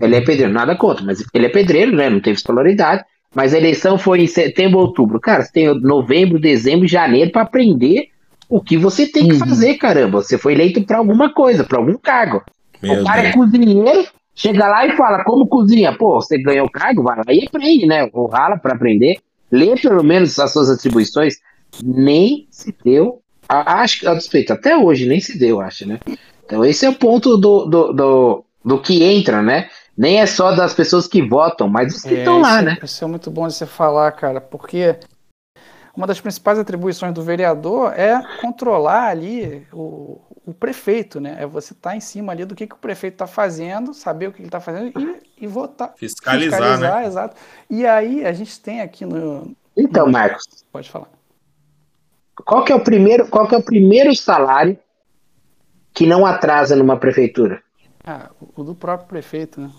[0.00, 2.08] Ele é pedreiro, nada contra, mas ele é pedreiro, né?
[2.08, 3.04] Não teve escolaridade.
[3.34, 5.18] Mas a eleição foi em setembro, outubro.
[5.18, 8.08] Cara, você tem novembro, dezembro, janeiro para aprender
[8.48, 9.38] o que você tem que uhum.
[9.38, 10.22] fazer, caramba.
[10.22, 12.42] Você foi eleito para alguma coisa, para algum cargo.
[12.82, 13.34] Meu o cara é Deus.
[13.34, 15.96] é cozinheiro, chega lá e fala, como cozinha?
[15.96, 18.10] Pô, você ganhou o cargo, vai lá e aprende, né?
[18.12, 19.18] Ou rala para aprender.
[19.50, 21.36] Lê pelo menos as suas atribuições
[21.82, 23.22] nem se deu.
[23.48, 26.00] Acho que a despeito, até hoje nem se deu, acho, né?
[26.44, 29.68] Então esse é o ponto do, do, do, do que entra, né?
[29.96, 32.78] Nem é só das pessoas que votam, mas dos que é, estão lá, é, né?
[32.82, 34.96] Isso é muito bom de você falar, cara, porque
[35.94, 41.36] uma das principais atribuições do vereador é controlar ali o, o prefeito, né?
[41.38, 44.28] É você estar tá em cima ali do que, que o prefeito está fazendo, saber
[44.28, 45.92] o que ele está fazendo e, e votar.
[45.96, 47.06] Fiscalizar, fiscalizar, né?
[47.06, 47.36] Exato.
[47.68, 49.54] E aí a gente tem aqui no.
[49.76, 50.12] Então, no...
[50.12, 50.64] Marcos.
[50.72, 51.08] Pode falar.
[52.34, 54.78] Qual que é o primeiro, qual que é o primeiro salário
[55.92, 57.62] que não atrasa numa prefeitura?
[58.04, 59.70] Ah, o do próprio prefeito, né?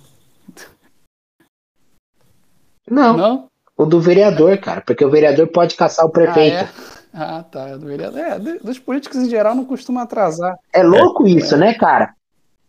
[2.90, 3.18] Não.
[3.18, 3.50] Não?
[3.76, 6.70] O do vereador, cara, porque o vereador pode caçar o prefeito.
[7.14, 7.38] Ah, é?
[7.40, 7.70] ah tá.
[7.70, 8.20] É do vereador.
[8.20, 10.56] É, dos políticos em geral não costuma atrasar.
[10.72, 11.58] É louco é, isso, é.
[11.58, 12.14] né, cara?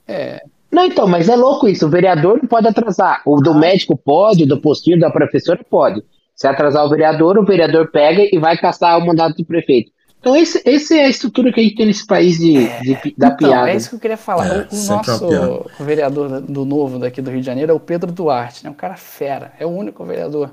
[0.08, 0.42] É.
[0.70, 1.86] Não, então, mas é louco isso.
[1.86, 3.22] O vereador não pode atrasar.
[3.26, 3.58] O do ah.
[3.58, 6.02] médico pode, o do postinho da professora pode.
[6.34, 9.92] Se atrasar o vereador, o vereador pega e vai caçar o mandato do prefeito.
[10.24, 13.14] Então, esse, esse é a estrutura que a gente tem nesse país de, é, de
[13.16, 13.70] da então, piada.
[13.70, 14.46] É isso que eu queria falar.
[14.46, 17.80] É, o, o nosso é vereador do Novo daqui do Rio de Janeiro é o
[17.80, 18.70] Pedro Duarte, né?
[18.70, 19.52] um cara fera.
[19.58, 20.50] É o único vereador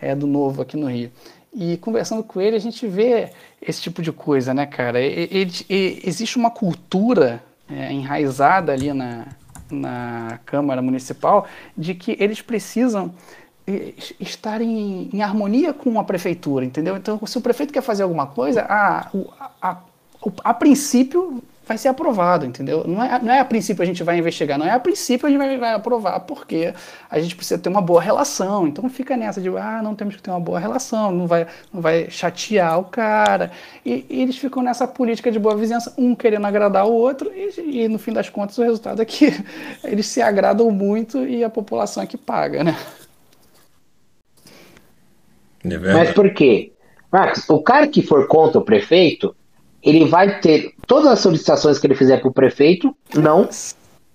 [0.00, 1.10] é, do Novo aqui no Rio.
[1.52, 3.28] E conversando com ele, a gente vê
[3.60, 4.98] esse tipo de coisa, né, cara?
[4.98, 5.28] Ele,
[5.68, 9.26] ele, existe uma cultura é, enraizada ali na,
[9.70, 13.12] na Câmara Municipal de que eles precisam
[14.18, 16.96] estar em, em, harmonia com a prefeitura, entendeu?
[16.96, 19.10] Então, se o prefeito quer fazer alguma coisa, a,
[19.60, 19.76] a,
[20.44, 22.84] a, princípio vai ser aprovado, entendeu?
[22.84, 25.30] Não é, não é a princípio a gente vai investigar, não é a princípio a
[25.30, 26.74] gente vai, vai aprovar, porque
[27.08, 28.66] a gente precisa ter uma boa relação.
[28.66, 31.80] Então fica nessa de, ah, não temos que ter uma boa relação, não vai, não
[31.80, 33.52] vai chatear o cara.
[33.86, 37.84] E, e eles ficam nessa política de boa vizinhança, um querendo agradar o outro, e,
[37.84, 39.32] e no fim das contas o resultado é que
[39.84, 42.76] eles se agradam muito e a população é que paga, né?
[45.64, 46.72] É Mas por quê?
[47.12, 49.34] Max, o cara que for contra o prefeito,
[49.82, 53.48] ele vai ter todas as solicitações que ele fizer para o prefeito não,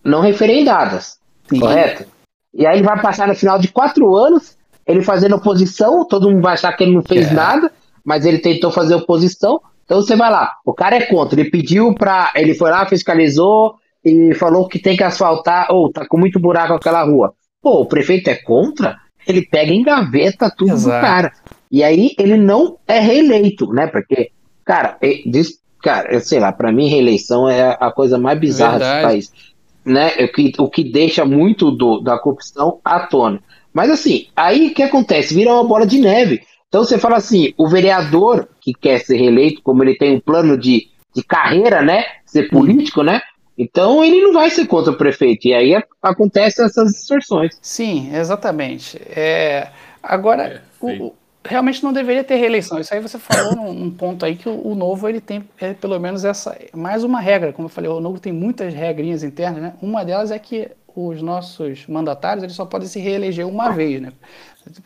[0.04, 1.18] não referendadas,
[1.50, 1.60] Sim.
[1.60, 2.06] correto?
[2.54, 4.56] E aí ele vai passar no final de quatro anos,
[4.88, 7.34] ele fazendo oposição, todo mundo vai achar que ele não fez é.
[7.34, 7.72] nada,
[8.04, 9.60] mas ele tentou fazer oposição.
[9.84, 13.76] Então você vai lá, o cara é contra, ele pediu para, ele foi lá, fiscalizou
[14.04, 17.34] e falou que tem que asfaltar, ou oh, tá com muito buraco aquela rua.
[17.62, 18.98] Pô, o prefeito é contra?
[19.28, 20.98] Ele pega em gaveta tudo Exato.
[20.98, 21.34] do cara.
[21.72, 23.88] E aí ele não é reeleito, né?
[23.88, 24.32] Porque,
[24.64, 28.96] cara, diz, cara, eu sei lá, para mim reeleição é a coisa mais bizarra Verdade.
[28.96, 29.56] desse país.
[29.86, 30.12] Né?
[30.26, 33.40] O que, o que deixa muito do, da corrupção à tona.
[33.74, 35.34] Mas assim, aí o que acontece?
[35.34, 36.42] Vira uma bola de neve.
[36.68, 40.58] Então você fala assim, o vereador que quer ser reeleito, como ele tem um plano
[40.58, 42.04] de, de carreira, né?
[42.26, 43.22] Ser político, né?
[43.58, 45.48] Então ele não vai ser contra o prefeito.
[45.48, 47.58] E aí acontecem essas distorções.
[47.62, 49.02] Sim, exatamente.
[49.10, 49.70] É,
[50.04, 51.14] agora, é, o,
[51.44, 52.80] realmente não deveria ter reeleição.
[52.80, 55.74] Isso aí você falou num, num ponto aí que o, o, novo ele tem é,
[55.74, 57.54] pelo menos essa mais uma regra.
[57.54, 59.74] Como eu falei, o novo tem muitas regrinhas internas, né?
[59.82, 64.12] Uma delas é que os nossos mandatários eles só podem se reeleger uma vez, né?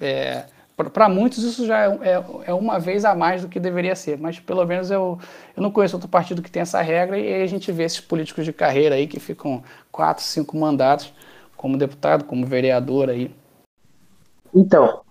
[0.02, 0.44] É,
[0.86, 4.18] para muitos isso já é, é, é, uma vez a mais do que deveria ser,
[4.18, 5.18] mas pelo menos eu,
[5.56, 8.46] eu não conheço outro partido que tem essa regra e a gente vê esses políticos
[8.46, 11.14] de carreira aí que ficam quatro, cinco mandatos
[11.58, 13.32] como deputado, como vereador aí.
[14.56, 15.02] Então,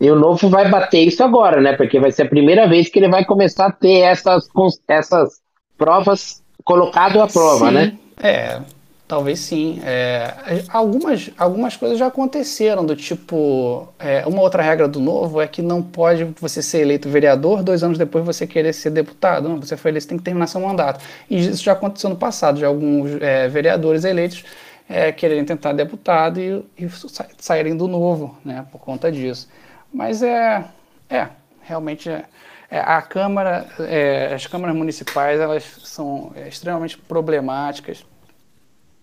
[0.00, 1.74] e o Novo vai bater isso agora, né?
[1.76, 4.48] Porque vai ser a primeira vez que ele vai começar a ter essas,
[4.88, 5.42] essas
[5.76, 7.98] provas colocado à prova, sim, né?
[8.16, 8.62] É,
[9.10, 9.80] talvez sim.
[9.84, 15.48] É, algumas, algumas coisas já aconteceram, do tipo, é, uma outra regra do novo é
[15.48, 19.48] que não pode você ser eleito vereador, dois anos depois você querer ser deputado.
[19.48, 21.04] Não, você foi eleito, você tem que terminar seu mandato.
[21.28, 24.44] E isso já aconteceu no passado, já alguns é, vereadores eleitos
[24.88, 26.88] é, quererem tentar deputado e, e
[27.36, 29.48] saírem do novo, né, por conta disso.
[29.92, 30.64] Mas é,
[31.08, 31.26] é
[31.62, 32.26] realmente é,
[32.70, 38.06] é, a Câmara, é, as câmaras municipais, elas são é, extremamente problemáticas.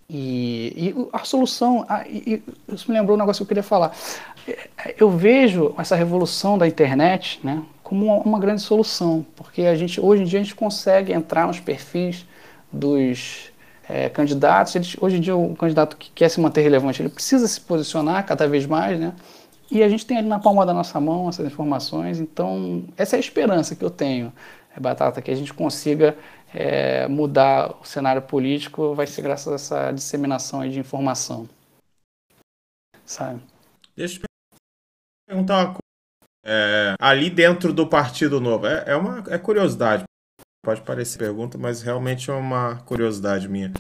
[0.09, 3.93] E, e a solução, a, e, isso me lembrou um negócio que eu queria falar.
[4.47, 9.75] É, eu vejo essa revolução da internet né, como uma, uma grande solução, porque a
[9.75, 12.25] gente, hoje em dia a gente consegue entrar nos perfis
[12.71, 13.51] dos
[13.87, 14.75] é, candidatos.
[14.75, 18.25] Eles, hoje em dia, o candidato que quer se manter relevante, ele precisa se posicionar
[18.25, 19.13] cada vez mais, né?
[19.69, 22.19] E a gente tem ali na palma da nossa mão essas informações.
[22.19, 24.31] Então, essa é a esperança que eu tenho,
[24.75, 26.17] é, Batata, que a gente consiga
[26.53, 31.47] é, mudar o cenário político, vai ser graças a essa disseminação de informação.
[33.05, 33.41] Sabe?
[33.95, 34.23] Deixa eu
[35.27, 35.79] perguntar uma coisa.
[36.45, 40.05] É, ali dentro do Partido Novo, é, é uma é curiosidade,
[40.67, 43.71] Pode parecer pergunta, mas realmente é uma curiosidade minha.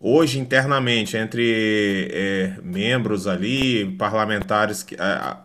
[0.00, 4.96] Hoje, internamente, entre é, membros ali, parlamentares que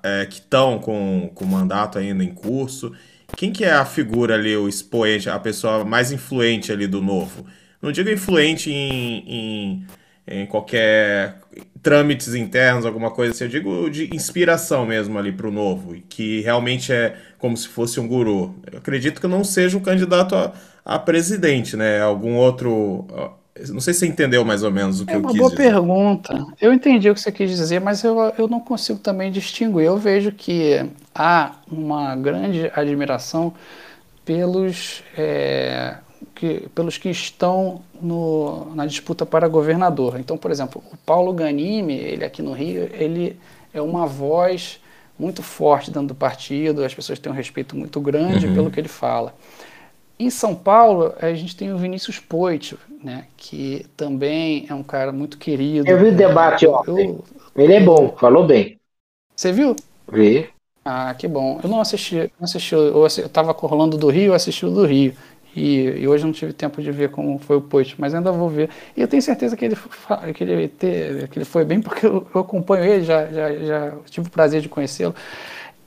[0.01, 2.95] é, estão com, com mandato ainda em curso,
[3.35, 7.45] quem que é a figura ali, o expoente, a pessoa mais influente ali do novo?
[7.81, 9.87] Não digo influente em, em,
[10.27, 11.39] em qualquer
[11.81, 16.41] trâmites internos, alguma coisa assim, eu digo de inspiração mesmo ali para o novo, que
[16.41, 18.55] realmente é como se fosse um guru.
[18.71, 22.01] Eu acredito que não seja um candidato a, a presidente, né?
[22.01, 23.07] Algum outro.
[23.69, 25.39] Não sei se você entendeu mais ou menos o que é eu quis dizer.
[25.39, 26.45] É uma boa pergunta.
[26.61, 29.85] Eu entendi o que você quis dizer, mas eu, eu não consigo também distinguir.
[29.85, 33.53] Eu vejo que há uma grande admiração
[34.23, 35.95] pelos, é,
[36.35, 40.19] que, pelos que estão no, na disputa para governador.
[40.19, 43.39] Então, por exemplo, o Paulo Ganimi, ele aqui no Rio, ele
[43.73, 44.79] é uma voz
[45.17, 48.53] muito forte dentro do partido, as pessoas têm um respeito muito grande uhum.
[48.53, 49.33] pelo que ele fala.
[50.19, 55.11] Em São Paulo, a gente tem o Vinícius Poit, né, que também é um cara
[55.11, 55.87] muito querido.
[55.87, 56.83] Eu vi o debate ó.
[56.87, 57.23] Eu,
[57.55, 58.79] Ele é bom, falou bem.
[59.35, 59.75] Você viu?
[60.11, 60.49] Vi.
[60.83, 61.59] Ah, que bom.
[61.63, 65.13] Eu não assisti, não assisti eu estava rolando do Rio, eu assisti o do Rio.
[65.55, 68.47] E, e, hoje não tive tempo de ver como foi o Poit, mas ainda vou
[68.47, 68.69] ver.
[68.95, 69.75] E eu tenho certeza que ele,
[70.35, 74.27] que ele, que ele foi bem, porque eu, eu acompanho ele, já, já, já tive
[74.27, 75.15] o prazer de conhecê-lo.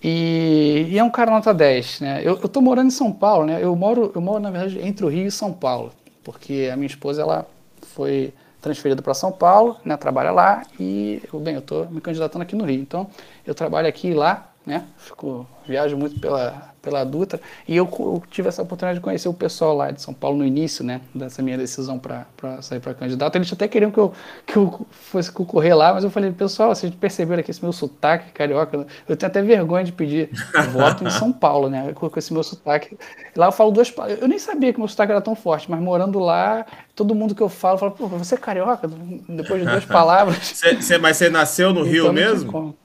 [0.02, 2.20] E, e, é um cara nota 10, né?
[2.24, 3.62] Eu, tô morando em São Paulo, né?
[3.62, 5.92] Eu moro, eu moro, na verdade, entre o Rio e São Paulo,
[6.24, 7.46] porque a minha esposa, ela
[7.82, 8.32] foi
[8.62, 9.96] transferida para São Paulo, né?
[9.96, 12.80] Trabalha lá e, bem, eu tô me candidatando aqui no Rio.
[12.80, 13.08] Então,
[13.46, 14.86] eu trabalho aqui e lá, né?
[14.96, 17.40] Fico, viajo muito pela, pela Dutra.
[17.66, 20.44] E eu, eu, tive essa oportunidade de conhecer o pessoal lá de São Paulo no
[20.44, 22.26] início, né, dessa minha decisão para
[22.62, 23.36] sair para candidato.
[23.36, 24.12] Eles até queriam que eu,
[24.46, 28.32] que eu fosse concorrer lá, mas eu falei, pessoal, vocês perceberam aqui esse meu sotaque
[28.32, 28.86] carioca?
[29.08, 30.30] Eu tenho até vergonha de pedir
[30.72, 32.96] voto em São Paulo, né, com, esse meu sotaque.
[33.36, 36.18] Lá eu falo duas Eu nem sabia que meu sotaque era tão forte, mas morando
[36.18, 36.64] lá,
[36.94, 38.88] todo mundo que eu falo, fala, pô, você é carioca?
[39.28, 40.38] Depois de duas palavras.
[40.54, 42.76] Cê, cê, mas você nasceu no Rio então, mesmo?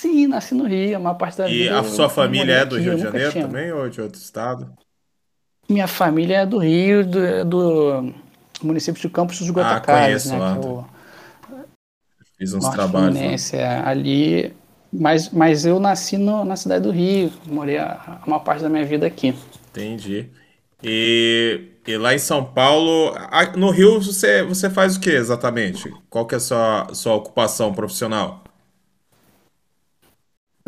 [0.00, 1.64] Sim, nasci no Rio, a maior parte da e vida.
[1.64, 3.46] E a sua família é do aqui, Rio de Janeiro tinha.
[3.46, 4.72] também ou de outro estado?
[5.68, 8.14] Minha família é do Rio, do, do
[8.62, 10.38] município de Campos dos Goitacazes, ah, né?
[10.38, 10.56] Lá.
[10.56, 10.86] Eu,
[12.38, 13.52] Fiz uns trabalhos.
[13.52, 14.54] É, ali,
[14.92, 18.68] mas, mas eu nasci no, na cidade do Rio, morei a, a maior parte da
[18.68, 19.34] minha vida aqui.
[19.70, 20.30] Entendi.
[20.80, 23.12] E, e lá em São Paulo,
[23.56, 25.92] no Rio você, você faz o que exatamente?
[26.08, 28.44] Qual que é a sua, sua ocupação profissional?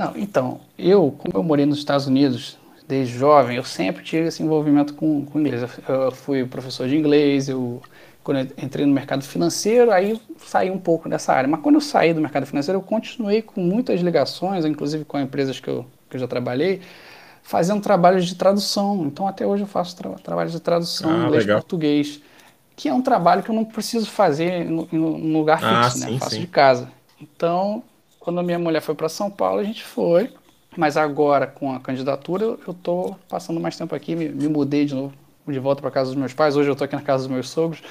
[0.00, 2.56] Não, então, eu, como eu morei nos Estados Unidos
[2.88, 5.62] desde jovem, eu sempre tive esse envolvimento com, com inglês.
[5.86, 7.82] Eu, eu fui professor de inglês, eu
[8.24, 11.48] quando eu entrei no mercado financeiro, aí saí um pouco dessa área.
[11.48, 15.60] Mas quando eu saí do mercado financeiro, eu continuei com muitas ligações, inclusive com empresas
[15.60, 16.80] que eu, que eu já trabalhei,
[17.42, 19.04] fazendo trabalhos de tradução.
[19.04, 22.22] Então, até hoje eu faço tra trabalhos de tradução ah, inglês-português,
[22.74, 26.06] que é um trabalho que eu não preciso fazer no, no lugar ah, fixo, ah,
[26.06, 26.12] né?
[26.12, 26.40] Sim, faço sim.
[26.40, 26.88] de casa.
[27.20, 27.82] Então,
[28.20, 30.30] quando a minha mulher foi para São Paulo, a gente foi.
[30.76, 34.94] Mas agora, com a candidatura, eu estou passando mais tempo aqui, me, me mudei de
[34.94, 35.12] novo,
[35.48, 36.54] de volta para casa dos meus pais.
[36.54, 37.82] Hoje eu estou aqui na casa dos meus sogros.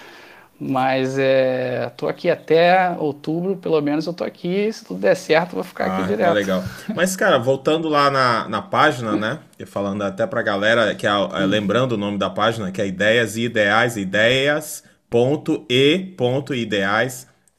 [0.61, 4.71] Mas estou é, aqui até outubro, pelo menos eu estou aqui.
[4.73, 6.33] Se tudo der certo, vou ficar ah, aqui direto.
[6.33, 6.61] legal.
[6.93, 9.39] Mas, cara, voltando lá na, na página, né?
[9.57, 12.81] E falando até para a galera, que é, é, lembrando o nome da página, que
[12.81, 14.83] é Ideias e Ideais, ideias.e.ideais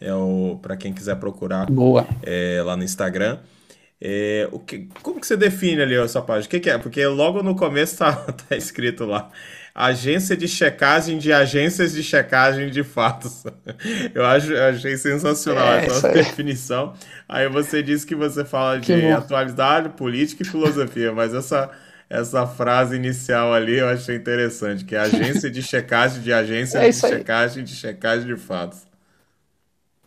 [0.00, 2.06] é o para quem quiser procurar Boa.
[2.22, 3.38] É, lá no Instagram.
[4.02, 6.46] É, o que, como que você define ali essa página?
[6.46, 6.78] O que, que é?
[6.78, 8.12] Porque logo no começo tá,
[8.48, 9.30] tá escrito lá
[9.74, 13.44] agência de checagem de agências de checagem de fatos.
[14.14, 16.94] Eu acho, eu achei sensacional é, essa definição.
[17.28, 19.14] Aí você disse que você fala que de bom.
[19.14, 21.70] atualidade, política e filosofia, mas essa
[22.08, 26.90] essa frase inicial ali eu achei interessante, que é agência de checagem de agência é
[26.90, 28.80] de checagem de checagem de fatos.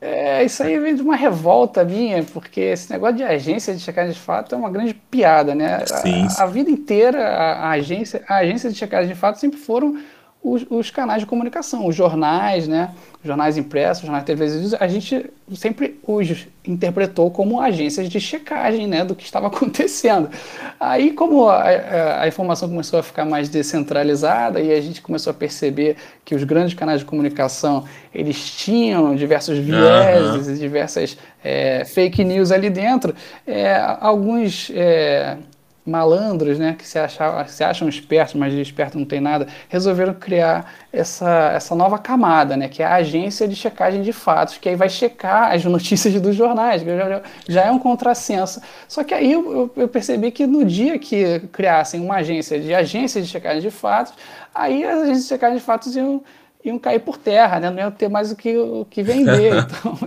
[0.05, 4.11] É, isso aí vem de uma revolta minha, porque esse negócio de agência de checagem
[4.11, 5.85] de fato é uma grande piada, né?
[5.85, 6.27] Sim.
[6.37, 9.97] A, a vida inteira a, a, agência, a agência de checagem de fato sempre foram
[10.43, 12.91] os, os, canais de comunicação, os jornais, né?
[13.23, 19.05] jornais impressos, jornais televisivos, a gente sempre os interpretou como agências de checagem né?
[19.05, 20.29] do que estava acontecendo.
[20.77, 25.31] Aí, como a, a, a, informação começou a ficar mais descentralizada e a gente começou
[25.31, 30.55] a perceber que os grandes canais de comunicação eles tinham diversos vieses uhum.
[30.55, 33.15] e diversas é, fake news ali dentro,
[33.47, 34.69] é, alguns.
[34.75, 35.37] É,
[35.85, 40.13] malandros, né, que se, acham, se acham espertos, mas de esperto não tem nada, resolveram
[40.13, 44.69] criar essa, essa nova camada, né, que é a agência de checagem de fatos, que
[44.69, 48.61] aí vai checar as notícias dos jornais, já, já é um contrassenso.
[48.87, 53.21] Só que aí eu, eu, percebi que no dia que criassem uma agência de agência
[53.21, 54.13] de checagem de fatos,
[54.55, 56.23] aí as agências de checagem de fatos iam
[56.63, 57.69] iam cair por terra, né?
[57.69, 59.53] não iam ter mais o que, o que vender.
[59.63, 59.97] Então,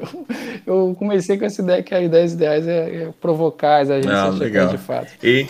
[0.67, 4.19] eu, eu, comecei com essa ideia que a ideia ideais é, é provocar as agências
[4.19, 4.69] ah, legal.
[4.69, 5.13] de fato.
[5.23, 5.47] E...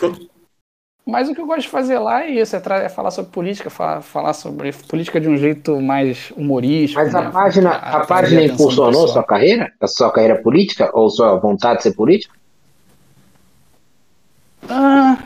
[1.07, 3.71] Mas o que eu gosto de fazer lá é isso, é, é falar sobre política,
[3.71, 7.01] falar, falar, sobre política de um jeito mais humorístico.
[7.01, 7.31] Mas a né?
[7.31, 9.73] página, a, a página impulsionou sua carreira?
[9.81, 10.91] A sua carreira política?
[10.93, 12.35] Ou sua vontade de ser político?
[14.69, 15.19] Ah,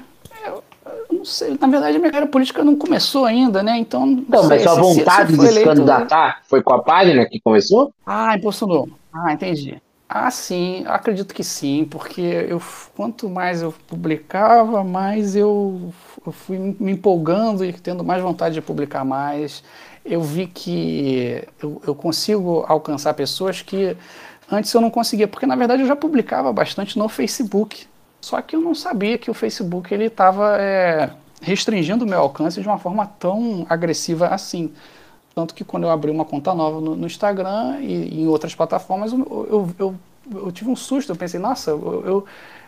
[1.20, 3.76] não sei, na verdade a minha carreira política não começou ainda, né?
[3.76, 4.06] Então.
[4.06, 7.92] Não, mas sua vontade de se candidatar foi com a página que começou?
[8.06, 8.88] Ah, impulsionou.
[9.12, 9.80] Ah, entendi.
[10.08, 12.60] Ah, sim, acredito que sim, porque eu,
[12.96, 15.92] quanto mais eu publicava, mais eu,
[16.26, 19.62] eu fui me empolgando e tendo mais vontade de publicar mais.
[20.04, 23.94] Eu vi que eu, eu consigo alcançar pessoas que
[24.50, 27.86] antes eu não conseguia, porque na verdade eu já publicava bastante no Facebook.
[28.20, 32.60] Só que eu não sabia que o Facebook ele estava é, restringindo o meu alcance
[32.60, 34.72] de uma forma tão agressiva assim.
[35.34, 38.54] Tanto que quando eu abri uma conta nova no, no Instagram e, e, em outras
[38.54, 39.94] plataformas, eu, eu, eu,
[40.34, 41.12] eu, tive um susto.
[41.12, 42.26] Eu pensei, nossa, eu,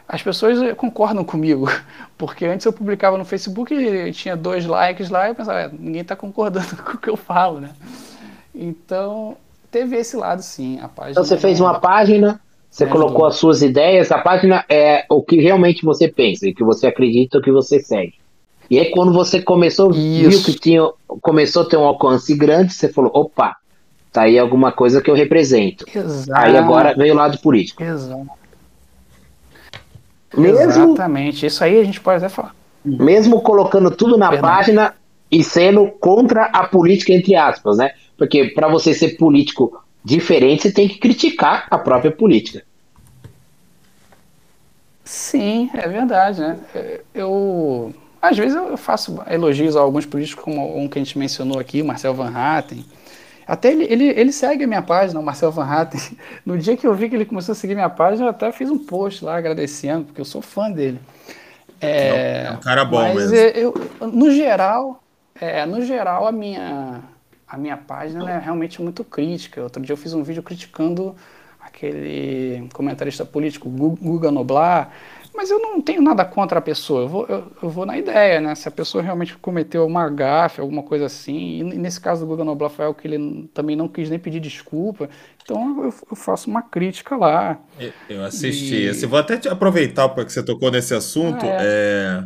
[0.09, 1.69] as pessoas concordam comigo.
[2.17, 5.69] Porque antes eu publicava no Facebook e tinha dois likes lá e eu pensava, é,
[5.69, 7.71] ninguém está concordando com o que eu falo, né?
[8.55, 9.37] Então,
[9.71, 10.79] teve esse lado sim.
[10.81, 12.41] A página então você fez uma página
[12.72, 16.64] você colocou as suas ideias, a página é o que realmente você pensa, e que
[16.64, 18.14] você acredita, o que você segue.
[18.70, 20.30] E aí quando você começou, Isso.
[20.30, 23.56] viu que tinha, começou a ter um alcance grande, você falou, opa,
[24.11, 25.85] tá aí alguma coisa que eu represento.
[25.94, 26.40] Exato.
[26.40, 27.82] Aí agora veio o lado político.
[27.82, 28.26] Exato.
[30.35, 32.56] Mesmo, Exatamente, isso aí a gente pode até falar.
[32.82, 34.48] Mesmo colocando tudo na Perdão.
[34.48, 34.94] página
[35.30, 37.90] e sendo contra a política, entre aspas, né?
[38.16, 42.65] Porque para você ser político diferente, você tem que criticar a própria política.
[45.05, 46.59] Sim, é verdade, né?
[47.15, 51.59] Eu às vezes eu faço elogios a alguns políticos, como um que a gente mencionou
[51.59, 52.85] aqui, Marcel Van Hatten.
[53.45, 56.01] Até ele, ele, ele segue a minha página, o Marcel Van Hatten.
[56.47, 58.71] No dia que eu vi que ele começou a seguir minha página, eu até fiz
[58.71, 61.01] um post lá agradecendo, porque eu sou fã dele.
[61.81, 63.37] É, é um cara bom mas mesmo.
[63.37, 65.03] Eu, no geral,
[65.41, 67.01] é, no geral, a minha,
[67.53, 69.62] a minha página é realmente muito crítica.
[69.62, 71.15] Outro dia eu fiz um vídeo criticando
[71.61, 74.91] aquele comentarista político Guga Noblar,
[75.35, 78.40] mas eu não tenho nada contra a pessoa, eu vou, eu, eu vou na ideia,
[78.40, 78.55] né?
[78.55, 82.44] Se a pessoa realmente cometeu uma gafe, alguma coisa assim, e nesse caso do Guga
[82.44, 85.09] Noblar que ele também não quis nem pedir desculpa,
[85.42, 87.59] então eu, eu faço uma crítica lá.
[88.09, 89.06] Eu assisti, e...
[89.06, 92.25] vou até aproveitar porque você tocou nesse assunto, ah, é...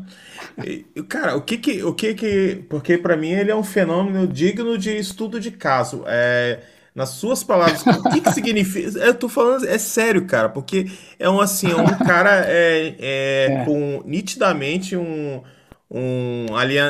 [0.59, 1.03] é...
[1.09, 4.77] Cara, o que que, o que que, porque para mim ele é um fenômeno digno
[4.77, 6.03] de estudo de caso.
[6.07, 6.61] É,
[6.97, 8.99] nas suas palavras, o que que significa?
[8.99, 13.65] Eu tô falando, é sério, cara, porque é um assim, um cara é, é, é.
[13.67, 15.43] com nitidamente um
[15.89, 16.47] um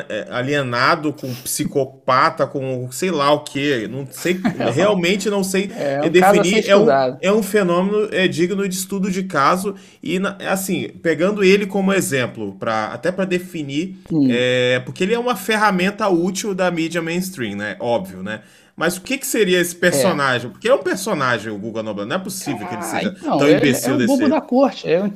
[0.08, 4.40] é, alienado com um psicopata, com sei lá o que, não sei,
[4.74, 6.68] realmente não sei é, um definir.
[6.68, 6.86] É um,
[7.20, 10.18] é um fenômeno é, digno de estudo de caso e
[10.48, 13.98] assim pegando ele como exemplo para até para definir,
[14.30, 17.76] é, porque ele é uma ferramenta útil da mídia mainstream, né?
[17.78, 18.40] Óbvio, né?
[18.74, 20.48] Mas o que, que seria esse personagem?
[20.48, 20.50] É.
[20.50, 22.06] Porque é um personagem, o Guga Noblar.
[22.06, 24.40] Não é possível ah, que ele seja então, tão imbecil é, é o bobo da
[24.42, 24.86] corte.
[24.86, 25.10] É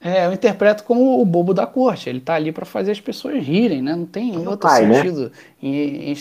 [0.00, 2.08] é, eu interpreto como o bobo da corte.
[2.08, 3.96] Ele tá ali para fazer as pessoas rirem, né?
[3.96, 5.22] Não tem o outro pai, sentido.
[5.22, 5.30] Né?
[5.62, 6.16] Em, em...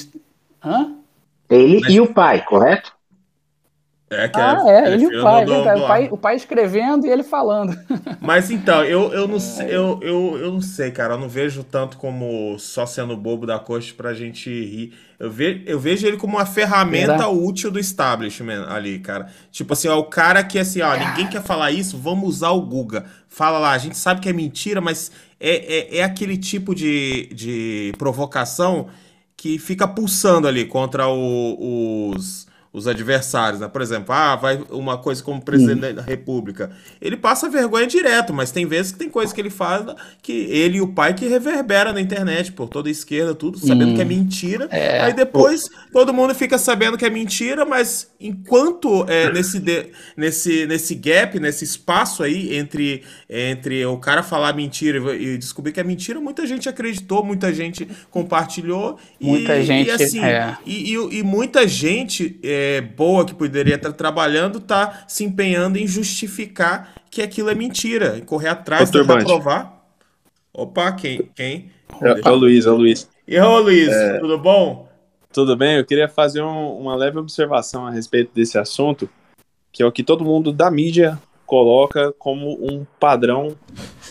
[0.63, 0.95] Hã?
[1.49, 1.93] Ele Mas...
[1.93, 2.97] e o pai, correto?
[4.10, 6.36] É, que ah, é, é ele e o pai, do, do, o pai, o pai
[6.38, 7.78] escrevendo e ele falando.
[8.22, 11.62] Mas então, eu, eu, não, sei, eu, eu, eu não sei, cara, eu não vejo
[11.62, 14.93] tanto como só sendo bobo da corte pra gente rir.
[15.20, 19.28] Eu, ve, eu vejo ele como uma ferramenta útil do establishment ali, cara.
[19.51, 22.62] Tipo assim, ó, o cara que assim, ó, ninguém quer falar isso, vamos usar o
[22.62, 23.03] Guga.
[23.28, 27.28] Fala lá, a gente sabe que é mentira, mas é, é, é aquele tipo de,
[27.34, 28.88] de provocação
[29.36, 32.47] que fica pulsando ali contra o, os
[32.78, 33.67] os adversários, né?
[33.67, 36.71] Por exemplo, ah, vai uma coisa como presidente da República.
[37.01, 39.86] Ele passa vergonha direto, mas tem vezes que tem coisas que ele faz
[40.21, 43.91] que ele e o pai que reverbera na internet, por toda a esquerda, tudo, sabendo
[43.91, 43.95] hum.
[43.95, 44.67] que é mentira.
[44.71, 45.01] É.
[45.01, 50.65] Aí depois todo mundo fica sabendo que é mentira, mas enquanto é, nesse, de, nesse,
[50.65, 55.84] nesse gap, nesse espaço aí entre, entre o cara falar mentira e descobrir que é
[55.84, 58.99] mentira, muita gente acreditou, muita gente compartilhou.
[59.19, 59.88] Muita e, gente.
[59.88, 60.57] E, assim, é.
[60.65, 62.39] e, e, e muita gente.
[62.43, 67.55] É, é, boa que poderia estar trabalhando está se empenhando em justificar que aquilo é
[67.55, 69.88] mentira, correr atrás, para provar.
[70.53, 71.30] Opa, quem?
[71.36, 71.72] quem?
[72.01, 73.09] É, é o Luiz, é o Luiz.
[73.28, 74.20] E ô Luiz, é...
[74.20, 74.88] tudo bom?
[75.32, 79.09] Tudo bem, eu queria fazer um, uma leve observação a respeito desse assunto,
[79.72, 83.55] que é o que todo mundo da mídia coloca como um padrão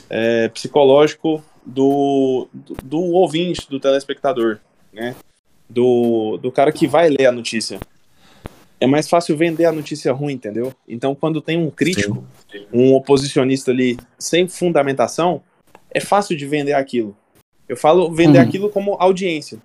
[0.08, 4.58] é, psicológico do, do, do, ouvinte, do telespectador,
[4.92, 5.14] né?
[5.68, 7.80] Do, do cara que vai ler a notícia
[8.80, 10.72] é mais fácil vender a notícia ruim, entendeu?
[10.86, 12.66] Então, quando tem um crítico, Sim.
[12.72, 15.42] um oposicionista ali sem fundamentação,
[15.90, 17.16] é fácil de vender aquilo.
[17.68, 18.44] Eu falo vender uhum.
[18.44, 19.58] aquilo como audiência.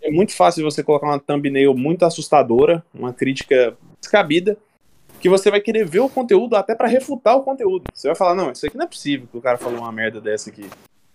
[0.00, 4.56] É muito fácil você colocar uma thumbnail muito assustadora, uma crítica descabida,
[5.18, 7.84] que você vai querer ver o conteúdo até para refutar o conteúdo.
[7.92, 10.20] Você vai falar, não, isso aqui não é possível que o cara falou uma merda
[10.20, 10.68] dessa aqui.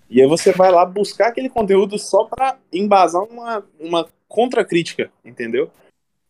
[0.10, 5.70] E aí você vai lá buscar aquele conteúdo só para embasar uma, uma contra-crítica, entendeu?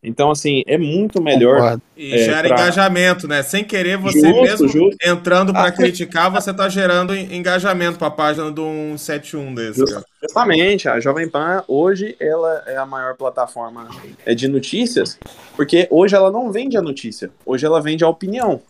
[0.02, 1.78] Então, assim, é muito melhor.
[1.94, 2.56] E é, gera pra...
[2.56, 3.42] engajamento, né?
[3.42, 4.96] Sem querer, você justo, mesmo justo.
[5.04, 8.62] entrando para ah, criticar, você está gerando engajamento para a página do
[8.96, 9.84] 171 desse.
[10.22, 13.88] Justamente, a Jovem Pan hoje ela é a maior plataforma
[14.24, 15.18] é, de notícias,
[15.54, 18.62] porque hoje ela não vende a notícia, hoje ela vende a opinião.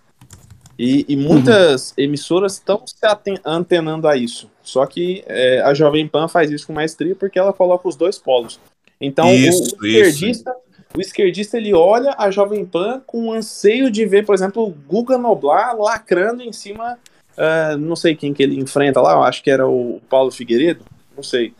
[0.76, 2.04] E, e muitas uhum.
[2.04, 2.96] emissoras estão se
[3.44, 4.50] antenando a isso.
[4.62, 8.18] Só que é, a Jovem Pan faz isso com maestria porque ela coloca os dois
[8.18, 8.58] polos.
[9.00, 14.04] Então, isso, o esquerdista isso o esquerdista ele olha a Jovem Pan com anseio de
[14.04, 16.98] ver, por exemplo, o Guga Noblar lacrando em cima,
[17.36, 20.84] uh, não sei quem que ele enfrenta lá, eu acho que era o Paulo Figueiredo,
[21.16, 21.54] não sei.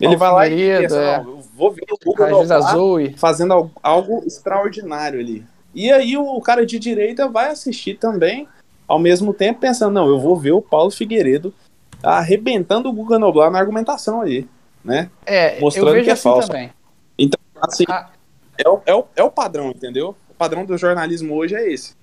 [0.00, 1.18] Ele Paulo vai lá e pensa, é.
[1.18, 5.44] eu vou ver o Guga Noblar fazendo algo, algo extraordinário ali.
[5.74, 8.48] E aí o cara de direita vai assistir também,
[8.86, 11.54] ao mesmo tempo pensando, não, eu vou ver o Paulo Figueiredo
[12.02, 14.46] arrebentando o Guga Noblar na argumentação aí,
[14.84, 15.10] né?
[15.26, 16.48] É, Mostrando eu vejo que é assim falso.
[16.48, 16.70] também.
[17.18, 18.08] Então, assim, ah,
[18.58, 20.16] é o, é, o, é o padrão, entendeu?
[20.28, 21.96] O padrão do jornalismo hoje é esse.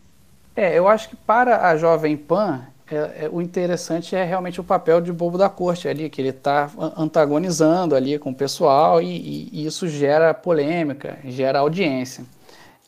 [0.55, 4.63] É, eu acho que para a Jovem Pan, é, é, o interessante é realmente o
[4.63, 9.05] papel de bobo da corte ali, que ele está antagonizando ali com o pessoal e,
[9.05, 12.23] e, e, isso gera polêmica, gera audiência.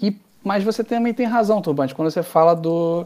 [0.02, 3.06] E, mas você também tem razão, Turbante, quando você fala do,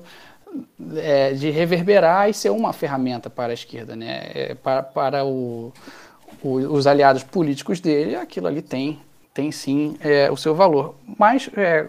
[0.98, 4.32] é, de reverberar e ser uma ferramenta para a esquerda, né?
[4.34, 5.74] É, para, para o,
[6.44, 9.00] o, os aliados políticos dele, aquilo ali tem
[9.34, 10.96] tem sim é, o seu valor.
[11.18, 11.88] Mas, é,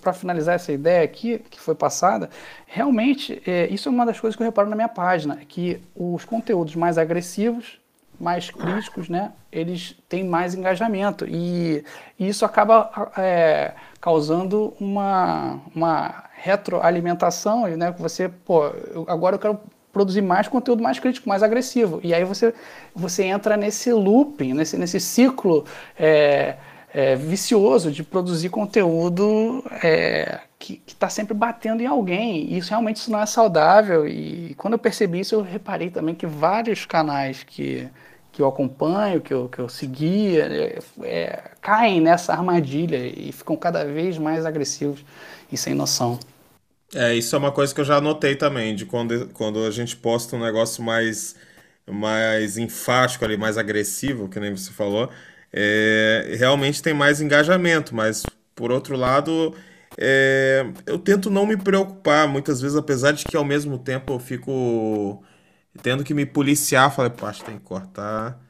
[0.00, 2.30] para finalizar essa ideia aqui, que foi passada,
[2.66, 6.24] realmente, é, isso é uma das coisas que eu reparo na minha página, que os
[6.24, 7.78] conteúdos mais agressivos,
[8.18, 11.24] mais críticos, né, eles têm mais engajamento.
[11.28, 11.84] E,
[12.18, 19.40] e isso acaba é, causando uma, uma retroalimentação, né, que você, pô, eu, agora eu
[19.40, 19.60] quero
[19.92, 22.00] produzir mais conteúdo mais crítico, mais agressivo.
[22.02, 22.54] E aí você,
[22.94, 25.64] você entra nesse looping, nesse, nesse ciclo
[25.98, 26.56] é,
[26.92, 32.52] é, vicioso de produzir conteúdo é, que está sempre batendo em alguém.
[32.52, 34.06] E isso realmente isso não é saudável.
[34.06, 37.88] E quando eu percebi isso, eu reparei também que vários canais que,
[38.32, 43.56] que eu acompanho, que eu, que eu seguia, é, é caem nessa armadilha e ficam
[43.56, 45.04] cada vez mais agressivos
[45.52, 46.18] e sem noção.
[46.94, 49.94] É, isso é uma coisa que eu já notei também, de quando, quando a gente
[49.94, 51.36] posta um negócio mais,
[51.86, 55.10] mais enfático ali, mais agressivo, que nem você falou,
[55.52, 58.24] é, realmente tem mais engajamento, mas
[58.54, 59.54] por outro lado,
[59.96, 64.18] é, eu tento não me preocupar muitas vezes, apesar de que ao mesmo tempo eu
[64.18, 65.22] fico
[65.82, 68.40] tendo que me policiar, falei, poxa, tem que cortar.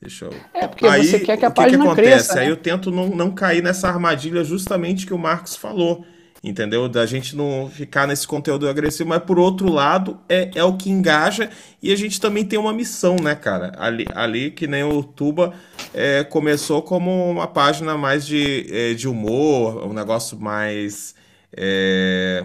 [0.00, 0.34] Deixa eu.
[0.54, 2.10] É, porque aí, você quer que a página que, que acontece?
[2.10, 2.42] Cresça, né?
[2.42, 6.04] Aí eu tento não, não cair nessa armadilha justamente que o Marcos falou
[6.42, 6.88] entendeu?
[6.88, 10.90] Da gente não ficar nesse conteúdo agressivo, mas por outro lado é, é o que
[10.90, 11.50] engaja
[11.82, 13.72] e a gente também tem uma missão, né, cara?
[13.78, 15.52] Ali, ali que nem o Tuba
[15.92, 21.14] é, começou como uma página mais de, é, de humor, um negócio mais
[21.56, 22.44] é,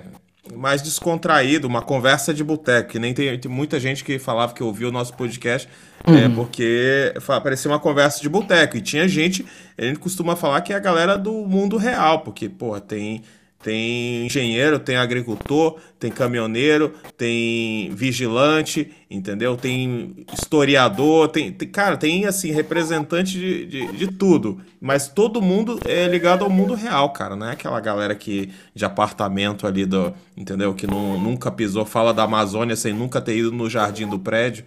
[0.56, 4.62] mais descontraído, uma conversa de boteco, que nem tem, tem, muita gente que falava que
[4.62, 5.70] ouviu o nosso podcast,
[6.06, 6.18] é, uhum.
[6.18, 9.46] é, porque parecia uma conversa de boteco, e tinha gente,
[9.78, 13.24] a gente costuma falar que é a galera do mundo real, porque, pô, tem
[13.64, 19.56] tem engenheiro, tem agricultor, tem caminhoneiro, tem vigilante, entendeu?
[19.56, 24.60] Tem historiador, tem, tem cara, tem assim, representante de, de, de, tudo.
[24.82, 27.38] Mas todo mundo é ligado ao mundo real, cara.
[27.38, 30.14] Não é aquela galera que de apartamento ali do.
[30.36, 30.74] Entendeu?
[30.74, 34.66] Que não, nunca pisou, fala da Amazônia sem nunca ter ido no jardim do prédio.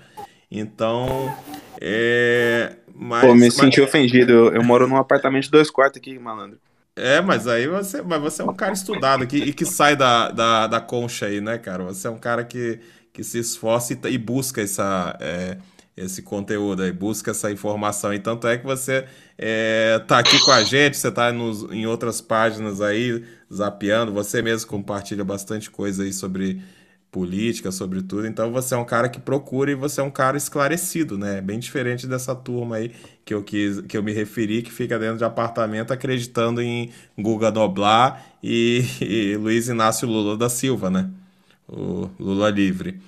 [0.51, 1.31] Então.
[1.83, 2.77] É.
[2.99, 3.55] Mas, Pô, me mas...
[3.55, 4.33] senti ofendido.
[4.33, 6.59] Eu, eu moro num apartamento de dois quartos aqui, malandro.
[6.97, 10.31] É, mas aí você, mas você é um cara estudado aqui e que sai da,
[10.31, 11.85] da, da concha aí, né, cara?
[11.85, 12.81] Você é um cara que,
[13.13, 15.59] que se esforça e, e busca essa, é,
[15.95, 18.15] esse conteúdo aí, busca essa informação.
[18.15, 21.87] E tanto é que você é, tá aqui com a gente, você tá nos, em
[21.87, 23.23] outras páginas aí,
[23.53, 26.63] zapeando, você mesmo compartilha bastante coisa aí sobre
[27.17, 28.27] política, sobre tudo.
[28.27, 31.41] Então você é um cara que procura e você é um cara esclarecido, né?
[31.41, 32.93] Bem diferente dessa turma aí
[33.25, 37.51] que eu quis, que eu me referi, que fica dentro de apartamento acreditando em Guga
[37.51, 41.09] Noblar e, e Luiz Inácio Lula da Silva, né?
[41.67, 43.01] O Lula livre.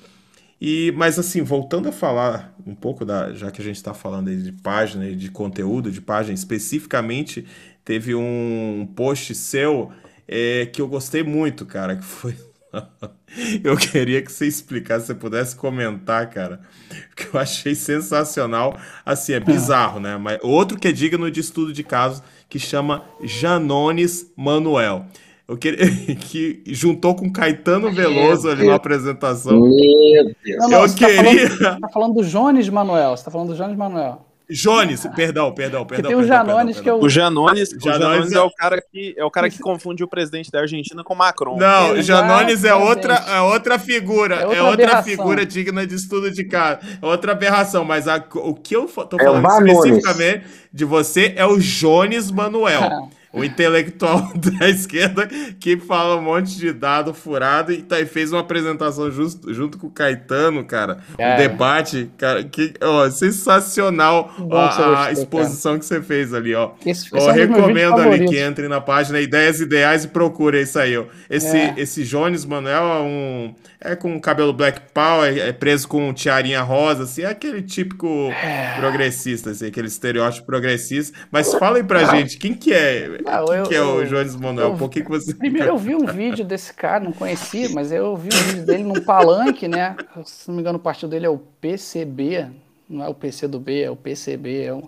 [0.59, 4.35] E, mas assim, voltando a falar um pouco da, já que a gente está falando
[4.35, 7.47] de página, de conteúdo, de página especificamente,
[7.85, 9.93] teve um post seu
[10.27, 12.35] é, que eu gostei muito, cara, que foi
[13.63, 16.61] Eu queria que você explicasse, se você pudesse comentar, cara,
[17.09, 18.77] porque eu achei sensacional.
[19.05, 20.17] Assim, é bizarro, né?
[20.17, 25.05] Mas outro que é digno de estudo de casos que chama Janones Manuel.
[25.47, 29.61] Eu queria, que juntou com Caetano Veloso ali na apresentação.
[29.61, 30.59] Meu Deus.
[30.59, 31.23] Não, não, eu você queria.
[31.23, 33.17] Tá falando, você tá falando do Jones Manuel.
[33.17, 34.28] Você tá falando do Jones Manuel.
[34.51, 36.11] Jones, perdão, perdão, perdão.
[36.11, 37.01] tem o Janones que é o.
[37.01, 40.51] O Janones, o Janones é o cara que é o cara que confunde o presidente
[40.51, 41.59] da Argentina com Macron.
[41.59, 45.95] Não, o Janones é outra, é outra figura, é outra, é outra figura digna de
[45.95, 47.85] estudo de cara, é outra aberração.
[47.85, 52.31] Mas a, o que eu tô é falando é especificamente de você é o Jones
[52.31, 53.11] Manuel.
[53.33, 55.27] O intelectual da esquerda
[55.61, 59.79] que fala um monte de dado furado e, tá, e fez uma apresentação just, junto
[59.79, 60.99] com o Caetano, cara.
[61.17, 61.35] É.
[61.35, 65.81] Um debate, cara, que ó, sensacional a, a, exposição cara.
[65.81, 66.73] que você fez ali, ó.
[66.85, 70.97] Esse, eu é recomendo ali que entre na página Ideias Ideais e procure isso aí,
[70.97, 71.05] ó.
[71.29, 71.75] Esse, é.
[71.77, 77.05] esse Jones Manuel é um é com cabelo black power, é preso com tiarinha rosa,
[77.05, 78.75] assim, é aquele típico é.
[78.77, 81.17] progressista, assim, aquele estereótipo progressista.
[81.31, 83.18] Mas fala aí pra gente, quem que é?
[83.25, 84.77] Não, quem eu, que é o Jones Manuel?
[84.77, 85.35] Por que, que você.
[85.35, 88.85] Primeiro eu vi um vídeo desse cara, não conhecia, mas eu vi um vídeo dele
[88.85, 89.97] num palanque, né?
[90.25, 92.47] Se não me engano, o partido dele é o PCB,
[92.89, 94.83] não é o PC do B, é o PCB, é um,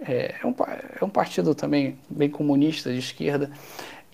[0.00, 0.54] é, é um,
[1.00, 3.50] é um partido também bem comunista de esquerda.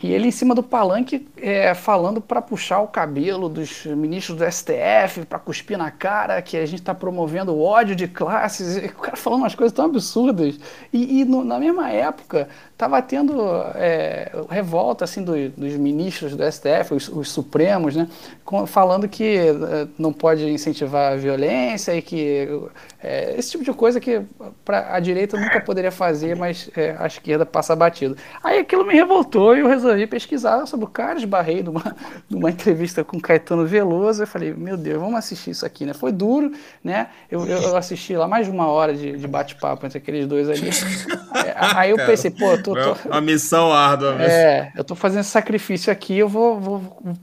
[0.03, 4.45] E ele em cima do palanque é, falando para puxar o cabelo dos ministros do
[4.45, 8.77] STF, para cuspir na cara, que a gente está promovendo o ódio de classes.
[8.77, 10.59] E o cara falando umas coisas tão absurdas.
[10.93, 13.41] E, e no, na mesma época, estava tendo
[13.77, 18.09] é, revolta assim do, dos ministros do STF, os, os supremos, né,
[18.45, 22.49] com, falando que é, não pode incentivar a violência e que
[23.01, 24.23] é, esse tipo de coisa que
[24.65, 28.17] pra, a direita nunca poderia fazer, mas é, a esquerda passa batido.
[28.43, 31.97] Aí aquilo me revoltou e eu resolvi pesquisar sobre o cara, esbarrei numa,
[32.29, 35.95] numa entrevista com Caetano Veloso, eu falei, meu Deus, vamos assistir isso aqui, né?
[35.95, 36.51] Foi duro,
[36.83, 37.09] né?
[37.31, 40.71] Eu, eu assisti lá mais de uma hora de, de bate-papo entre aqueles dois ali.
[41.55, 42.97] Aí eu pensei, pô, tô, tô...
[43.11, 44.17] A missão árdua.
[44.23, 46.83] É, eu tô fazendo sacrifício aqui, eu vou, vou,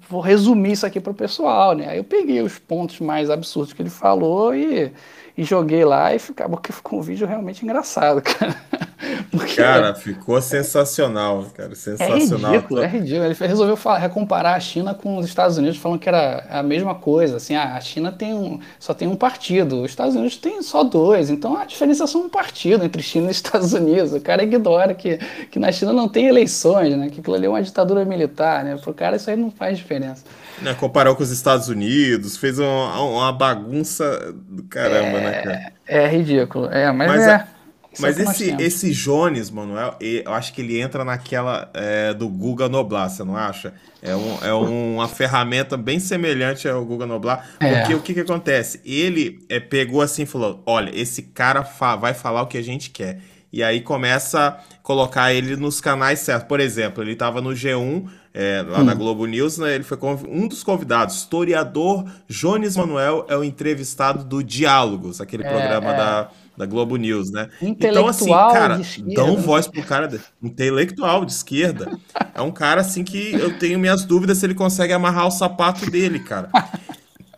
[0.10, 1.89] vou resumir isso aqui pro pessoal, né?
[1.89, 4.92] Aí eu peguei os pontos mais absurdos que ele falou e,
[5.38, 8.56] e joguei lá e acabou que ficou um vídeo realmente engraçado, cara.
[9.32, 12.54] Porque, cara, ficou sensacional, cara, sensacional.
[12.54, 13.26] É ridículo, é ridículo.
[13.26, 16.95] Ele resolveu falar, recomparar a China com os Estados Unidos, falando que era a mesma
[16.95, 17.38] coisa.
[17.38, 20.84] Assim, ah, a China tem um, só tem um partido, os Estados Unidos tem só
[20.84, 21.30] dois.
[21.30, 24.14] Então a diferença é só um partido entre China e Estados Unidos.
[24.14, 25.18] O cara ignora que,
[25.49, 27.10] que na China não tem eleições, né?
[27.10, 28.78] Que aquilo ali é uma ditadura militar, né?
[28.78, 30.24] Pro cara isso aí não faz diferença.
[30.62, 35.74] Né, comparou com os Estados Unidos, fez uma, uma bagunça do caramba, é, né, cara?
[35.88, 36.68] É ridículo.
[36.68, 37.34] É, mas, mas é.
[37.34, 37.47] A
[37.92, 42.30] isso Mas é esse, esse Jones, Manuel, eu acho que ele entra naquela é, do
[42.30, 43.74] Google Noblar, você não acha?
[44.02, 47.50] É, um, é uma ferramenta bem semelhante ao Google Noblar.
[47.60, 47.80] É.
[47.80, 48.80] Porque o que, que acontece?
[48.86, 52.64] Ele é, pegou assim e falou: olha, esse cara fa vai falar o que a
[52.64, 53.20] gente quer.
[53.54, 56.48] E aí começa a colocar ele nos canais certos.
[56.48, 58.84] Por exemplo, ele estava no G1, é, lá hum.
[58.86, 59.76] na Globo News, né?
[59.76, 59.98] Ele foi
[60.30, 61.18] um dos convidados.
[61.18, 66.30] Historiador Jones Manuel é o entrevistado do Diálogos, aquele é, programa da
[66.62, 67.49] da Globo News, né?
[67.59, 68.80] Então, assim, cara,
[69.16, 71.97] dão voz pro cara de, intelectual de esquerda.
[72.36, 75.89] É um cara, assim, que eu tenho minhas dúvidas se ele consegue amarrar o sapato
[75.89, 76.51] dele, cara.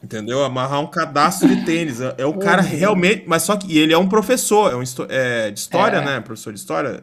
[0.03, 0.43] Entendeu?
[0.43, 2.01] Amarrar um cadastro de tênis.
[2.01, 3.23] É, é o cara realmente.
[3.25, 3.71] Mas só que.
[3.71, 6.05] E ele é um professor, é um é, de história, é.
[6.05, 6.19] né?
[6.19, 7.01] Professor de história.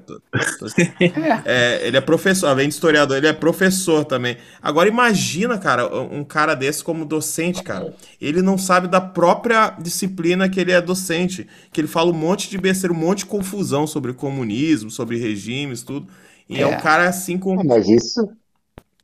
[1.46, 4.36] É, ele é professor, além de historiador, ele é professor também.
[4.60, 7.94] Agora imagina, cara, um cara desse como docente, cara.
[8.20, 11.48] Ele não sabe da própria disciplina que ele é docente.
[11.72, 15.82] Que ele fala um monte de besteira, um monte de confusão sobre comunismo, sobre regimes,
[15.82, 16.06] tudo.
[16.46, 17.64] E é, um cara assim com.
[17.64, 18.28] Mas isso.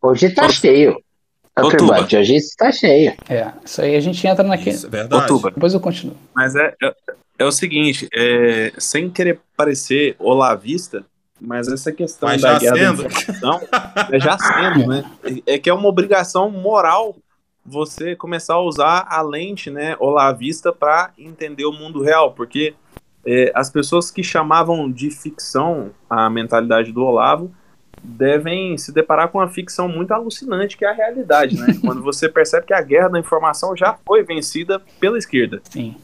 [0.02, 1.00] Hoje tá cheio.
[1.58, 2.00] Outuba.
[2.00, 3.14] hoje está cheio.
[3.28, 4.76] É, isso aí a gente entra naquele.
[4.76, 5.22] Isso, verdade.
[5.22, 5.50] Outuba.
[5.50, 6.16] Depois eu continuo.
[6.34, 6.94] Mas é, é,
[7.38, 11.04] é o seguinte, é, sem querer parecer olavista,
[11.40, 13.02] mas essa questão mas da guerra sendo.
[13.02, 13.60] da informação
[14.12, 15.04] é já sendo, né?
[15.46, 17.16] É que é uma obrigação moral
[17.64, 22.74] você começar a usar a lente, né, olavista para entender o mundo real, porque
[23.26, 27.52] é, as pessoas que chamavam de ficção a mentalidade do Olavo
[28.06, 31.76] devem se deparar com uma ficção muito alucinante que é a realidade, né?
[31.84, 35.60] Quando você percebe que a guerra da informação já foi vencida pela esquerda.
[35.68, 35.96] Sim.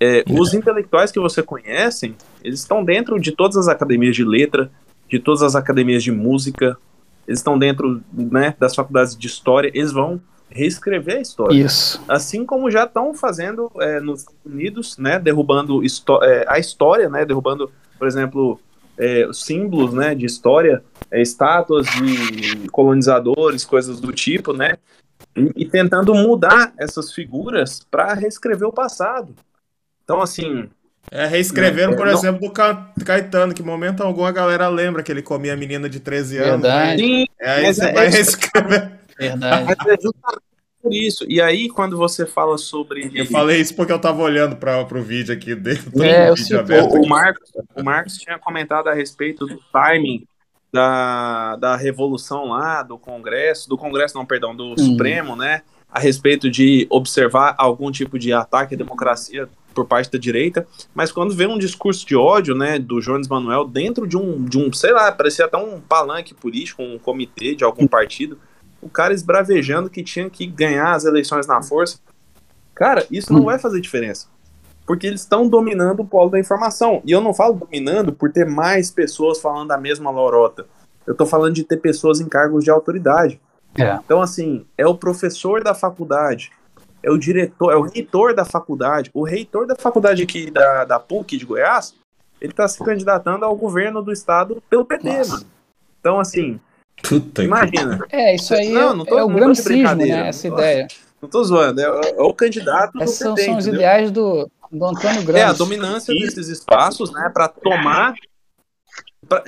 [0.00, 4.70] É, os intelectuais que você conhece, eles estão dentro de todas as academias de letra,
[5.08, 6.76] de todas as academias de música,
[7.26, 10.20] eles estão dentro né, das faculdades de história, eles vão
[10.50, 11.54] reescrever a história.
[11.54, 12.02] Isso.
[12.08, 15.82] Assim como já estão fazendo é, nos Estados Unidos, né, derrubando
[16.22, 18.60] é, a história, né, derrubando, por exemplo,
[18.98, 24.74] é, símbolos né, de história, é, estátuas de colonizadores, coisas do tipo, né?
[25.36, 29.34] E, e tentando mudar essas figuras para reescrever o passado.
[30.04, 30.68] Então, assim.
[31.10, 32.12] É, reescreveram, por não...
[32.12, 32.52] exemplo,
[32.96, 36.38] do Caetano, que momento algum a galera lembra que ele comia a menina de 13
[36.38, 36.62] anos.
[36.62, 36.68] Né?
[36.68, 37.02] Verdade.
[37.02, 37.08] Né?
[37.08, 38.92] Sim, é, aí você é, vai reescrever.
[39.18, 39.64] Verdade.
[39.64, 40.47] Mas é justamente
[40.88, 41.24] por isso.
[41.28, 43.10] E aí, quando você fala sobre.
[43.14, 46.58] Eu falei isso porque eu tava olhando para o vídeo aqui dentro do é, vídeo
[46.58, 46.94] aberto.
[46.94, 50.26] O, o, Marcos, o Marcos tinha comentado a respeito do timing
[50.72, 54.78] da, da revolução lá, do Congresso, do Congresso, não, perdão, do hum.
[54.78, 55.62] Supremo, né?
[55.90, 61.12] A respeito de observar algum tipo de ataque à democracia por parte da direita, mas
[61.12, 64.72] quando vê um discurso de ódio, né, do Jones Manuel dentro de um, de um,
[64.72, 68.36] sei lá, parecia até um palanque político, um comitê de algum partido,
[68.80, 71.98] o cara esbravejando que tinha que ganhar as eleições na força.
[72.74, 74.28] Cara, isso não vai fazer diferença.
[74.86, 77.02] Porque eles estão dominando o polo da informação.
[77.04, 80.66] E eu não falo dominando por ter mais pessoas falando a mesma lorota.
[81.06, 83.40] Eu tô falando de ter pessoas em cargos de autoridade.
[83.76, 83.94] É.
[84.04, 86.50] Então, assim, é o professor da faculdade,
[87.02, 89.10] é o diretor, é o reitor da faculdade.
[89.12, 91.94] O reitor da faculdade aqui da, da PUC de Goiás,
[92.40, 95.46] ele tá se candidatando ao governo do estado pelo PT, mano.
[96.00, 96.60] Então, assim,
[97.02, 98.04] Puta Imagina.
[98.10, 100.28] É, isso aí não, não tô, é o gramscismo, né?
[100.28, 100.86] Essa ideia.
[101.20, 105.22] Não tô zoando, é, é o candidato Esses são, são os ideais do, do Antônio
[105.24, 105.44] Gramsci.
[105.44, 108.14] É, a dominância desses espaços, né, para tomar...
[109.28, 109.42] Pra...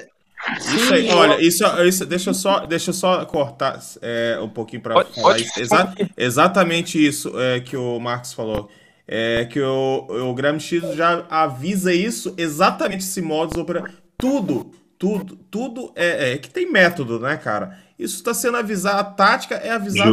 [0.59, 4.83] Isso aí, olha, isso, isso, deixa, eu só, deixa eu só cortar é, um pouquinho
[4.83, 5.61] para falar isso.
[5.61, 8.71] Exa exatamente isso é, que o Marcos falou.
[9.07, 13.85] É, que o, o Gramsci já avisa isso, exatamente esse modo para
[14.17, 14.71] tudo
[15.01, 17.79] tudo, tudo é, é, que tem método, né, cara?
[17.99, 20.11] Isso está sendo avisado, a tática é avisada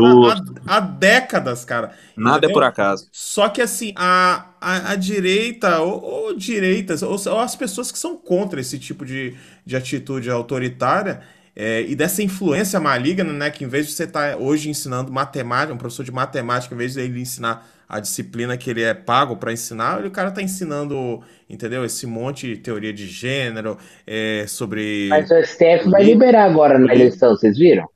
[0.65, 1.91] há, há, décadas, cara.
[2.15, 2.51] Nada entendeu?
[2.51, 3.09] é por acaso.
[3.11, 7.99] Só que assim, a, a, a direita, ou, ou direitas, ou, ou, as pessoas que
[7.99, 9.35] são contra esse tipo de,
[9.65, 11.21] de atitude autoritária,
[11.53, 13.51] é, e dessa influência maligna, né?
[13.51, 16.77] Que em vez de você estar tá hoje ensinando matemática, um professor de matemática, em
[16.77, 20.41] vez de ele ensinar a disciplina que ele é pago para ensinar, o cara tá
[20.41, 21.85] ensinando, entendeu?
[21.85, 25.07] Esse monte de teoria de gênero, é, sobre.
[25.09, 27.87] Mas o STF vai liberar agora na eleição, vocês viram?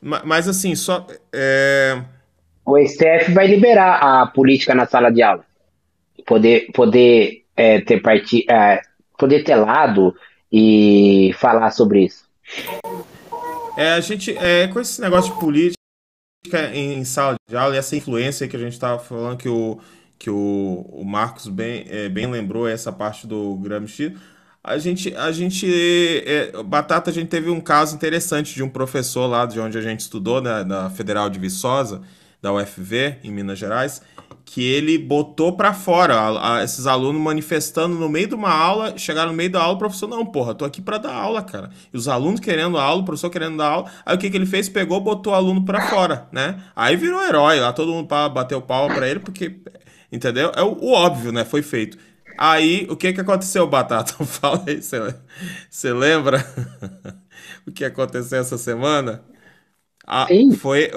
[0.00, 1.06] Mas, mas assim, só.
[1.32, 1.98] É...
[2.64, 5.42] O STF vai liberar a política na sala de aula.
[6.26, 8.82] Poder, poder é, ter parti, é,
[9.18, 10.14] poder ter lado
[10.52, 12.28] e falar sobre isso.
[13.76, 15.77] É, a gente, é, com esse negócio de política,
[16.72, 19.78] em sala de aula e essa influência que a gente estava falando que o
[20.18, 24.16] que o, o Marcos bem, é, bem lembrou essa parte do Gramsci
[24.62, 25.66] a gente a gente
[26.26, 29.80] é, batata a gente teve um caso interessante de um professor lá de onde a
[29.80, 32.02] gente estudou né, da Federal de Viçosa
[32.42, 34.02] da UFV em Minas Gerais
[34.50, 38.96] que ele botou para fora a, a, esses alunos manifestando no meio de uma aula,
[38.96, 41.68] chegaram no meio da aula, o professor, não, porra, tô aqui para dar aula, cara.
[41.92, 43.90] E os alunos querendo aula, o professor querendo dar aula.
[44.06, 44.66] Aí o que, que ele fez?
[44.66, 46.62] Pegou, botou o aluno para fora, né?
[46.74, 49.60] Aí virou herói, lá todo mundo bateu palma para ele, porque,
[50.10, 50.50] entendeu?
[50.56, 51.44] É o, o, óbvio, né?
[51.44, 51.98] Foi feito.
[52.38, 54.12] Aí, o que que aconteceu, Batata?
[54.24, 56.42] Fala aí, você lembra
[57.68, 59.22] o que aconteceu essa semana?
[60.10, 60.26] A,
[60.58, 60.90] foi,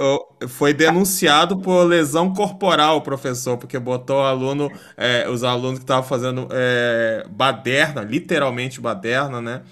[0.48, 6.48] foi denunciado por lesão corporal, professor, porque botou aluno, é, os alunos que estavam fazendo
[6.50, 9.64] é, baderna, literalmente baderna, né?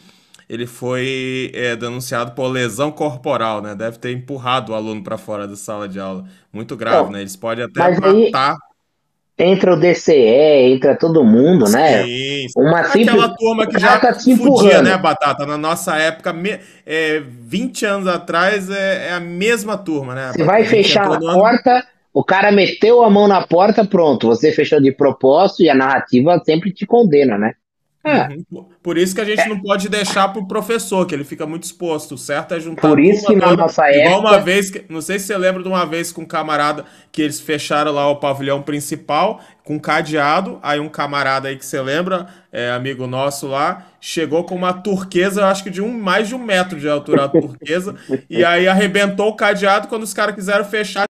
[0.50, 3.74] Ele foi é, denunciado por lesão corporal, né?
[3.76, 6.26] Deve ter empurrado o aluno para fora da sala de aula.
[6.52, 7.22] Muito grave, né?
[7.22, 8.56] Eles podem até matar.
[8.56, 8.69] Aí
[9.40, 10.14] entra o DCE,
[10.74, 12.04] entra todo mundo, né?
[12.04, 13.08] Sim, Uma simples...
[13.08, 15.46] Aquela turma que já tá fudia, né, Batata?
[15.46, 16.60] Na nossa época, me...
[16.86, 20.32] é, 20 anos atrás, é, é, a mesma turma, né?
[20.36, 21.84] Você vai fechar a porta, ano...
[22.14, 26.42] o cara meteu a mão na porta, pronto, você fechou de propósito e a narrativa
[26.46, 27.54] sempre te condena, né?
[28.04, 28.30] É.
[28.52, 28.66] Uhum.
[28.82, 29.48] Por isso que a gente é.
[29.48, 32.18] não pode deixar pro professor, que ele fica muito exposto.
[32.18, 34.30] certo é juntar Por isso que na nossa igual época...
[34.30, 37.42] uma vez, não sei se você lembra de uma vez com um camarada que eles
[37.42, 40.60] fecharam lá o pavilhão principal com cadeado.
[40.64, 45.42] Aí um camarada aí que você lembra, é, amigo nosso lá, chegou com uma turquesa,
[45.42, 47.96] eu acho que de um, mais de um metro de altura a turquesa,
[48.30, 51.09] e aí arrebentou o cadeado quando os caras quiseram fechar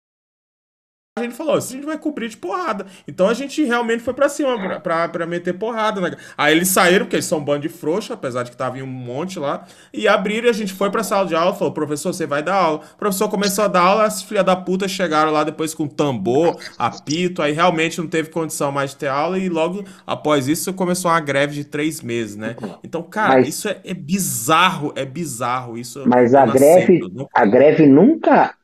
[1.18, 2.84] a gente falou, a gente vai cobrir de porrada.
[3.08, 5.98] Então a gente realmente foi pra cima pra, pra, pra meter porrada.
[5.98, 6.10] Né?
[6.36, 8.82] Aí eles saíram, porque eles são um bando de frouxa, apesar de que tava em
[8.82, 9.64] um monte lá,
[9.94, 12.56] e abriram e a gente foi pra sala de aula falou, professor, você vai dar
[12.56, 12.82] aula.
[12.92, 16.58] O professor começou a dar aula, as filhas da puta chegaram lá depois com tambor,
[16.78, 21.10] apito, aí realmente não teve condição mais de ter aula, e logo após isso começou
[21.10, 22.56] uma greve de três meses, né?
[22.84, 25.78] Então, cara, mas, isso é, é, bizarro, é bizarro.
[25.78, 27.00] Isso mas a greve,
[27.32, 28.54] a greve nunca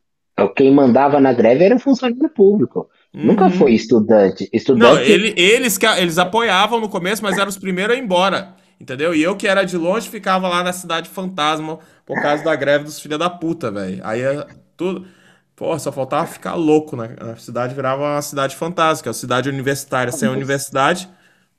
[0.48, 2.88] quem mandava na greve era funcionário público.
[3.14, 3.26] Uhum.
[3.26, 4.48] Nunca foi estudante.
[4.52, 4.94] estudante...
[4.94, 8.54] Não, ele, eles, eles apoiavam no começo, mas eram os primeiros a ir embora.
[8.80, 9.14] Entendeu?
[9.14, 12.84] E eu, que era de longe, ficava lá na cidade fantasma por causa da greve
[12.84, 14.00] dos filha da puta, velho.
[14.02, 14.44] Aí é
[14.76, 15.06] tudo.
[15.54, 17.14] Pô, só faltava ficar louco, né?
[17.20, 21.08] A cidade virava uma cidade fantástica, a cidade universitária sem universidade.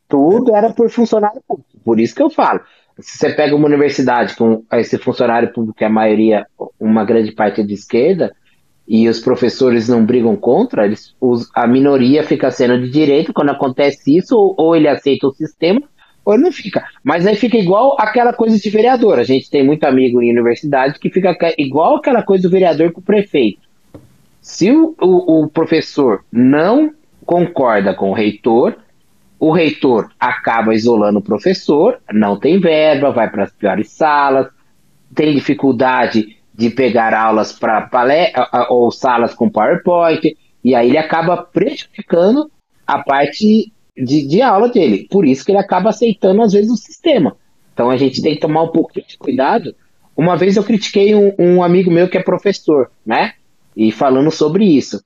[0.10, 1.70] Tudo era por funcionário público.
[1.86, 2.60] Por isso que eu falo.
[3.00, 6.46] Se você pega uma universidade com esse funcionário público, que a maioria,
[6.80, 8.36] uma grande parte é de esquerda,
[8.88, 13.50] e os professores não brigam contra, eles, os, a minoria fica sendo de direito quando
[13.50, 15.82] acontece isso, ou, ou, ele aceita o sistema,
[16.26, 16.84] ou ele não fica.
[17.04, 19.20] Mas aí fica igual aquela coisa de vereador.
[19.20, 23.00] A gente tem muito amigo em universidade que fica igual aquela coisa do vereador com
[23.00, 23.62] o prefeito.
[24.42, 26.94] Se o, o, o professor não
[27.26, 28.76] concorda com o reitor,
[29.40, 34.48] o reitor acaba isolando o professor, não tem verba, vai para as piores salas,
[35.14, 37.90] tem dificuldade de pegar aulas para
[38.70, 42.50] ou salas com PowerPoint, e aí ele acaba prejudicando
[42.86, 45.08] a parte de, de aula dele.
[45.10, 47.36] Por isso que ele acaba aceitando, às vezes, o sistema.
[47.74, 49.76] Então a gente tem que tomar um pouco de cuidado.
[50.16, 53.34] Uma vez eu critiquei um, um amigo meu que é professor, né?
[53.76, 55.04] E falando sobre isso.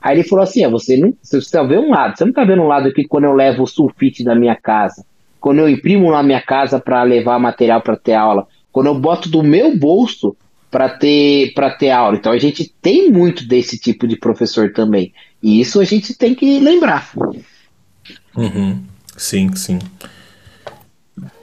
[0.00, 2.44] Aí ele falou assim: ah, você não você só vê um lado, você não tá
[2.44, 5.04] vendo um lado que quando eu levo o sulfite da minha casa,
[5.40, 9.28] quando eu imprimo na minha casa para levar material para ter aula, quando eu boto
[9.28, 10.36] do meu bolso
[10.74, 12.16] para ter para ter aula.
[12.16, 15.14] Então a gente tem muito desse tipo de professor também.
[15.40, 17.12] E isso a gente tem que lembrar.
[18.36, 18.82] Uhum.
[19.16, 19.78] Sim, sim.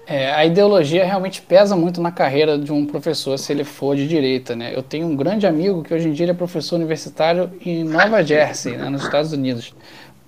[0.06, 4.06] É, a ideologia realmente pesa muito na carreira de um professor se ele for de
[4.06, 4.76] direita, né?
[4.76, 8.76] Eu tenho um grande amigo que hoje em dia é professor universitário em Nova Jersey,
[8.76, 9.74] né, nos Estados Unidos,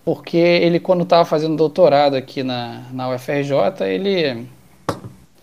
[0.05, 4.47] porque ele quando estava fazendo doutorado aqui na, na UFRJ, ele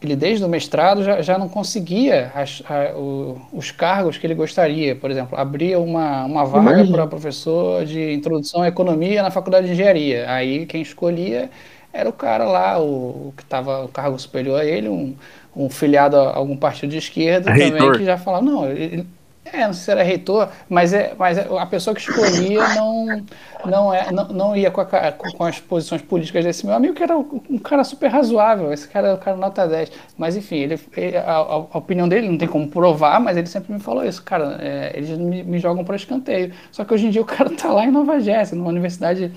[0.02, 4.34] ele desde o mestrado já, já não conseguia as, a, o, os cargos que ele
[4.34, 4.96] gostaria.
[4.96, 9.72] Por exemplo, abria uma, uma vaga para professor de introdução à economia na faculdade de
[9.72, 10.30] engenharia.
[10.30, 11.50] Aí quem escolhia
[11.92, 15.14] era o cara lá, o, o que estava o cargo superior a ele, um,
[15.54, 19.06] um filiado a algum partido de esquerda também, que já falava, não, ele,
[19.52, 23.24] é, não sei se era reitor, mas, é, mas é, a pessoa que escolhia não,
[23.64, 27.02] não, é, não, não ia com, a, com, as posições políticas desse meu amigo, que
[27.02, 29.90] era um cara super razoável, esse cara era o cara nota 10.
[30.16, 33.72] Mas enfim, ele, ele a, a, opinião dele não tem como provar, mas ele sempre
[33.72, 36.52] me falou isso, cara, é, eles me, me jogam para escanteio.
[36.70, 39.32] Só que hoje em dia o cara tá lá em Nova Jersey, numa universidade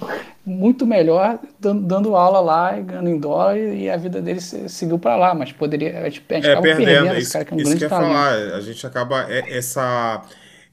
[0.45, 5.16] muito melhor, dando, dando aula lá, ganhando em dólar, e, a vida dele seguiu para
[5.16, 7.55] lá, mas poderia, a gente, a gente é, perdendo, perdendo isso, esse cara que é
[7.55, 8.14] um grande talento.
[8.14, 10.03] falar, a gente acaba, é, essa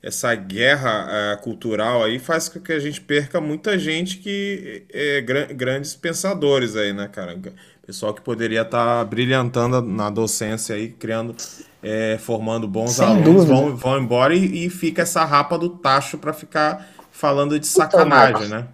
[0.02, 5.20] essa guerra uh, cultural aí faz com que a gente perca muita gente que é
[5.20, 7.38] grandes pensadores aí, né, cara?
[7.84, 11.34] Pessoal que poderia estar tá brilhantando na docência aí, criando,
[11.82, 16.16] é, formando bons Sem alunos, vão, vão embora e, e, fica essa rapa do tacho
[16.16, 18.66] para ficar falando de então, sacanagem, então, né?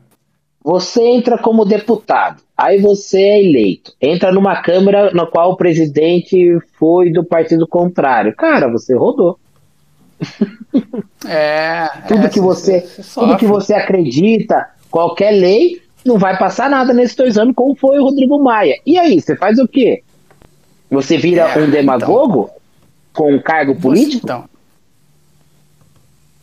[0.63, 6.59] Você entra como deputado, aí você é eleito, entra numa Câmara na qual o presidente
[6.77, 8.35] foi do partido contrário.
[8.37, 9.39] Cara, você rodou.
[11.29, 16.93] É, tudo é, que você, tudo que você acredita, qualquer lei, não vai passar nada
[16.93, 18.79] nesses dois anos, como foi o Rodrigo Maia.
[18.87, 20.05] E aí, você faz o quê?
[20.91, 22.57] Você vira é, um demagogo então,
[23.13, 24.25] com um cargo político?
[24.25, 24.45] Então,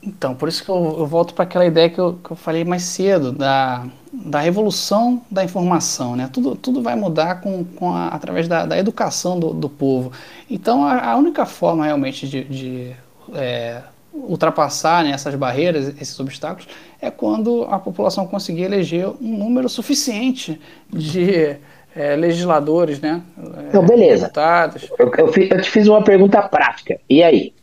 [0.03, 2.65] Então, por isso que eu, eu volto para aquela ideia que eu, que eu falei
[2.65, 6.15] mais cedo, da, da revolução da informação.
[6.15, 6.29] Né?
[6.31, 10.11] Tudo, tudo vai mudar com, com a, através da, da educação do, do povo.
[10.49, 12.95] Então, a, a única forma realmente de, de
[13.35, 13.81] é,
[14.13, 16.67] ultrapassar né, essas barreiras, esses obstáculos,
[17.01, 20.59] é quando a população conseguir eleger um número suficiente
[20.89, 21.57] de
[21.95, 23.21] é, legisladores, né?
[23.67, 24.23] Então, beleza.
[24.25, 24.89] Deputados.
[24.97, 26.99] Eu, eu, eu te fiz uma pergunta prática.
[27.09, 27.53] E aí?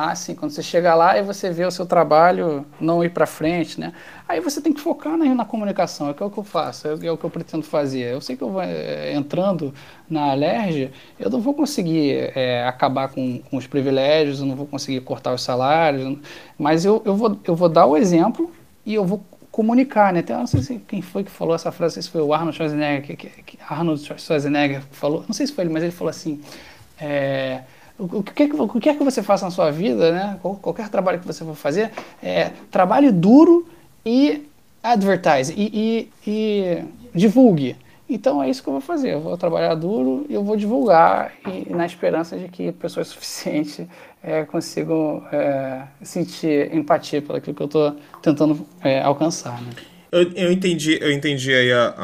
[0.00, 3.26] Ah, sim, quando você chega lá e você vê o seu trabalho não ir para
[3.26, 3.92] frente, né?
[4.28, 6.90] Aí você tem que focar na, na comunicação, é, é o que eu faço, é,
[7.06, 8.12] é, o que eu pretendo fazer.
[8.12, 9.74] Eu sei que eu vou é, entrando
[10.08, 14.66] na alergia, eu não vou conseguir é, acabar com, com, os privilégios, eu não vou
[14.66, 16.16] conseguir cortar os salários,
[16.56, 18.52] mas eu, eu, vou, eu vou dar o exemplo
[18.86, 19.20] e eu vou
[19.50, 20.20] comunicar, né?
[20.20, 22.32] Até, não sei se quem foi que falou essa frase, não sei se foi o
[22.32, 25.90] Arnold Schwarzenegger, que, que, que Arnold Schwarzenegger falou, não sei se foi ele, mas ele
[25.90, 26.40] falou assim,
[27.00, 27.62] é,
[27.98, 30.38] o, que, o que é que você faça na sua vida, né?
[30.40, 31.90] qualquer trabalho que você for fazer,
[32.22, 33.66] é, trabalhe duro
[34.06, 34.46] e
[34.82, 37.76] advertise, e, e, e, divulgue.
[38.08, 39.14] Então é isso que eu vou fazer.
[39.14, 43.84] Eu vou trabalhar duro e eu vou divulgar, e, na esperança de que pessoas suficientes
[44.22, 49.60] é, consigam é, sentir empatia pelo que eu estou tentando é, alcançar.
[49.60, 49.70] Né?
[50.10, 51.94] Eu, eu entendi, eu entendi aí a,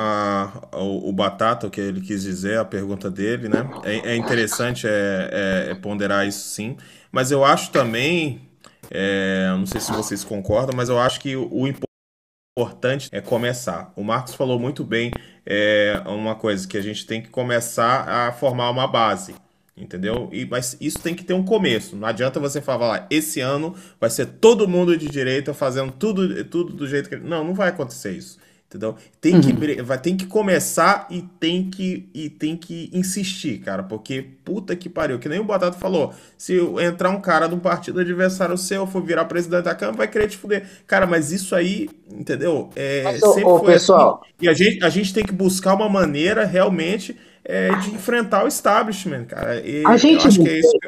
[0.72, 3.68] a, o, o, Batata, o que ele quis dizer, a pergunta dele, né?
[3.82, 6.76] É, é interessante é, é, é ponderar isso sim,
[7.10, 8.50] mas eu acho também,
[8.90, 13.92] é, não sei se vocês concordam, mas eu acho que o, o importante é começar.
[13.96, 15.10] O Marcos falou muito bem
[15.46, 19.34] é, uma coisa, que a gente tem que começar a formar uma base.
[19.76, 20.28] Entendeu?
[20.32, 21.96] E, mas isso tem que ter um começo.
[21.96, 26.72] Não adianta você falar, esse ano vai ser todo mundo de direita fazendo tudo, tudo
[26.72, 27.16] do jeito que.
[27.16, 28.38] Não, não vai acontecer isso.
[28.74, 28.96] Entendeu?
[29.20, 29.40] Tem, uhum.
[29.40, 33.84] que, vai, tem que começar e tem que, e tem que insistir, cara.
[33.84, 35.18] Porque puta que pariu.
[35.18, 36.12] Que nem o Batata falou.
[36.36, 40.08] Se entrar um cara de um partido adversário seu, for virar presidente da Câmara, vai
[40.08, 40.68] querer te fuder.
[40.88, 42.70] Cara, mas isso aí, entendeu?
[42.74, 44.20] É, mas, sempre ô, foi pessoal.
[44.24, 44.32] Assim.
[44.40, 48.48] E a gente, a gente tem que buscar uma maneira realmente é, de enfrentar o
[48.48, 49.60] establishment, cara.
[49.60, 50.78] E a gente acho que é isso,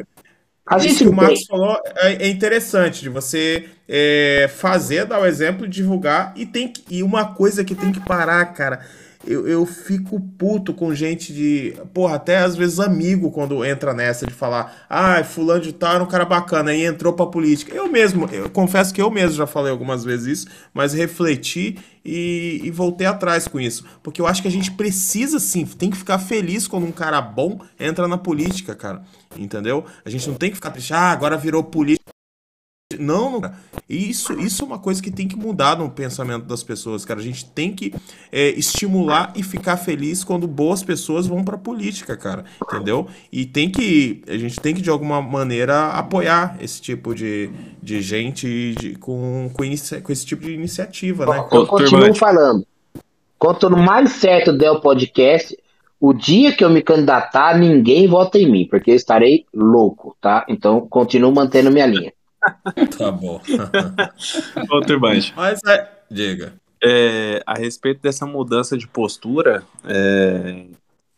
[0.66, 5.20] a isso gente que o Marcos falou é, é, interessante, de você é, fazer, dar
[5.20, 8.80] o exemplo, divulgar, e tem que, e uma coisa que tem que parar, cara
[9.26, 11.74] eu, eu fico puto com gente de.
[11.92, 16.04] Porra, até às vezes amigo quando entra nessa de falar, ah, fulano de tal era
[16.04, 17.74] um cara bacana e entrou pra política.
[17.74, 22.60] Eu mesmo, eu confesso que eu mesmo já falei algumas vezes isso, mas refleti e,
[22.62, 23.84] e voltei atrás com isso.
[24.02, 27.20] Porque eu acho que a gente precisa sim, tem que ficar feliz quando um cara
[27.20, 29.02] bom entra na política, cara.
[29.36, 29.84] Entendeu?
[30.04, 32.15] A gente não tem que ficar triste, ah, agora virou política.
[33.00, 33.52] Não, não,
[33.88, 37.18] isso, isso é uma coisa que tem que mudar no pensamento das pessoas, cara.
[37.18, 37.92] A gente tem que
[38.30, 42.44] é, estimular e ficar feliz quando boas pessoas vão pra política, cara.
[42.62, 43.08] Entendeu?
[43.32, 44.22] E tem que.
[44.28, 47.50] A gente tem que, de alguma maneira, apoiar esse tipo de,
[47.82, 51.44] de gente de, com, com, inicia, com esse tipo de iniciativa, né?
[51.50, 52.64] Eu continuo falando.
[53.36, 55.58] Quanto mais certo der o podcast,
[56.00, 60.46] o dia que eu me candidatar, ninguém vota em mim, porque eu estarei louco, tá?
[60.48, 62.12] Então, continuo mantendo minha linha.
[62.96, 63.40] Tá bom.
[64.70, 65.32] Outro baixo.
[65.36, 65.88] Mas é.
[66.10, 66.54] Diga.
[66.82, 70.66] É, a respeito dessa mudança de postura, é,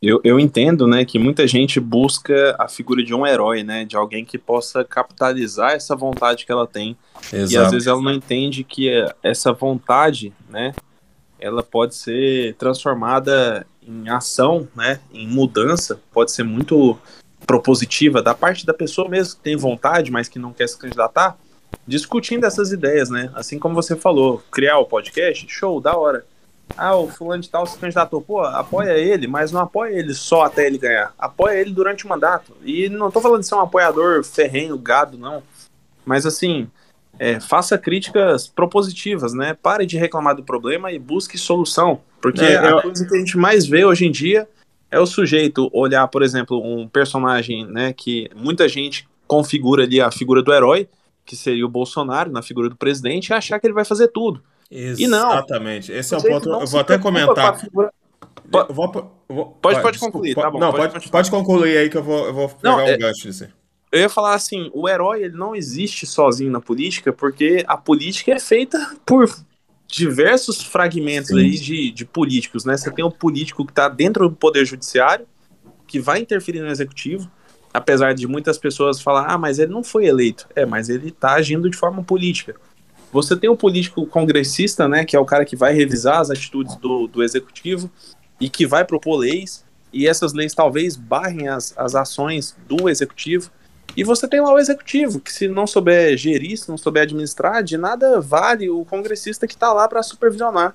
[0.01, 3.85] eu, eu entendo né, que muita gente busca a figura de um herói, né?
[3.85, 6.97] De alguém que possa capitalizar essa vontade que ela tem.
[7.33, 7.53] Exato.
[7.53, 8.89] E às vezes ela não entende que
[9.23, 10.73] essa vontade, né?
[11.41, 15.01] Ela pode ser transformada em ação, né?
[15.13, 16.97] Em mudança, pode ser muito
[17.49, 21.35] propositiva da parte da pessoa mesmo que tem vontade, mas que não quer se candidatar,
[21.87, 23.31] discutindo essas ideias, né?
[23.35, 26.27] Assim como você falou, criar o podcast, show, da hora.
[26.77, 30.43] Ah, o fulano de tal se candidatou, pô, apoia ele, mas não apoia ele só
[30.43, 31.15] até ele ganhar.
[31.19, 32.55] Apoia ele durante o mandato.
[32.63, 35.43] E não tô falando de ser um apoiador ferrenho, gado, não.
[36.05, 36.69] Mas assim,
[37.19, 39.55] é, faça críticas propositivas, né?
[39.55, 42.03] Pare de reclamar do problema e busque solução.
[42.21, 44.47] Porque é, a coisa que a gente mais vê hoje em dia
[44.91, 50.11] é o sujeito olhar, por exemplo, um personagem, né, que muita gente configura ali a
[50.11, 50.89] figura do herói,
[51.25, 54.43] que seria o Bolsonaro, na figura do presidente, e achar que ele vai fazer tudo.
[54.71, 55.03] Exatamente.
[55.03, 55.33] E não.
[55.33, 55.93] Exatamente.
[55.93, 56.49] Esse é um ponto.
[56.49, 57.61] Eu vou até comentar.
[57.71, 60.59] Pode, vou, vou, pode, pode concluir, tá bom.
[60.59, 62.97] Não, pode, pode, pode, concluir aí que eu vou, eu vou pegar não, um é,
[62.97, 63.47] gancho disso.
[63.93, 68.33] Eu ia falar assim, o herói ele não existe sozinho na política, porque a política
[68.33, 69.29] é feita por
[69.89, 72.77] diversos fragmentos aí de, de políticos, né?
[72.77, 75.27] Você tem o político que está dentro do poder judiciário,
[75.87, 77.31] que vai interferir no executivo,
[77.73, 80.47] apesar de muitas pessoas falar, ah, mas ele não foi eleito.
[80.55, 82.55] É, mas ele está agindo de forma política.
[83.11, 86.77] Você tem o político congressista, né, que é o cara que vai revisar as atitudes
[86.77, 87.91] do, do executivo
[88.39, 93.51] e que vai propor leis, e essas leis talvez barrem as, as ações do executivo.
[93.97, 97.63] E você tem lá o executivo, que se não souber gerir, se não souber administrar,
[97.63, 100.75] de nada vale o congressista que está lá para supervisionar.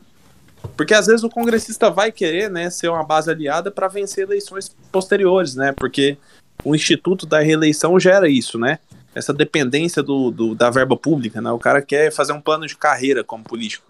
[0.75, 4.75] Porque às vezes o congressista vai querer né, ser uma base aliada para vencer eleições
[4.91, 5.73] posteriores, né?
[5.73, 6.17] Porque
[6.63, 8.79] o instituto da reeleição gera isso, né?
[9.13, 11.51] Essa dependência do, do da verba pública, né?
[11.51, 13.85] O cara quer fazer um plano de carreira como político.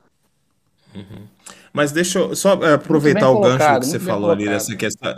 [0.93, 1.27] Uhum.
[1.73, 5.15] Mas deixa eu só é, aproveitar o gancho que você falou ali dessa questão,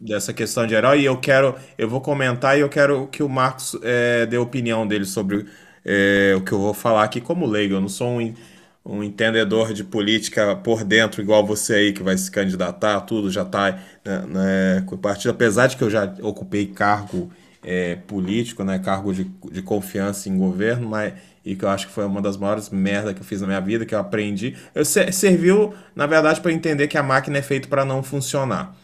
[0.00, 3.28] dessa questão de herói, e eu quero, eu vou comentar e eu quero que o
[3.28, 5.46] Marcos é, dê a opinião dele sobre
[5.84, 7.74] é, o que eu vou falar aqui como leigo.
[7.74, 8.34] Eu não sou um,
[8.84, 13.42] um entendedor de política por dentro, igual você aí que vai se candidatar, tudo já
[13.42, 13.72] está
[14.04, 17.30] né, né, com partido, apesar de que eu já ocupei cargo
[17.62, 21.92] é, político, né, cargo de, de confiança em governo, mas e que eu acho que
[21.94, 24.54] foi uma das maiores merdas que eu fiz na minha vida, que eu aprendi.
[24.74, 28.76] Eu serviu, na verdade, para entender que a máquina é feita para não funcionar.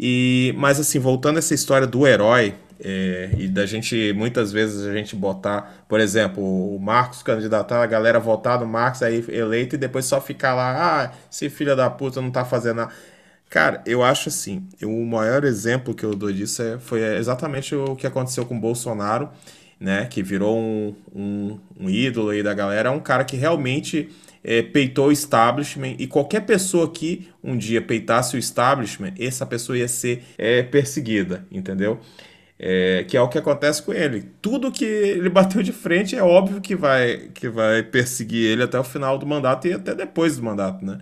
[0.00, 4.86] E, mas assim, voltando a essa história do herói, é, e da gente, muitas vezes,
[4.86, 9.74] a gente botar, por exemplo, o Marcos candidatar, a galera votar no Marcos aí eleito
[9.74, 12.92] e depois só ficar lá, ah, esse filho da puta não tá fazendo nada.
[13.48, 17.96] Cara, eu acho assim, o maior exemplo que eu dou disso é, foi exatamente o
[17.96, 19.30] que aconteceu com o Bolsonaro
[19.80, 24.08] né, que virou um, um, um ídolo aí da galera, é um cara que realmente
[24.42, 29.78] é, peitou o establishment e qualquer pessoa que um dia peitasse o establishment, essa pessoa
[29.78, 32.00] ia ser é, perseguida, entendeu?
[32.60, 34.32] É, que é o que acontece com ele.
[34.42, 38.78] Tudo que ele bateu de frente é óbvio que vai, que vai perseguir ele até
[38.78, 40.98] o final do mandato e até depois do mandato, né?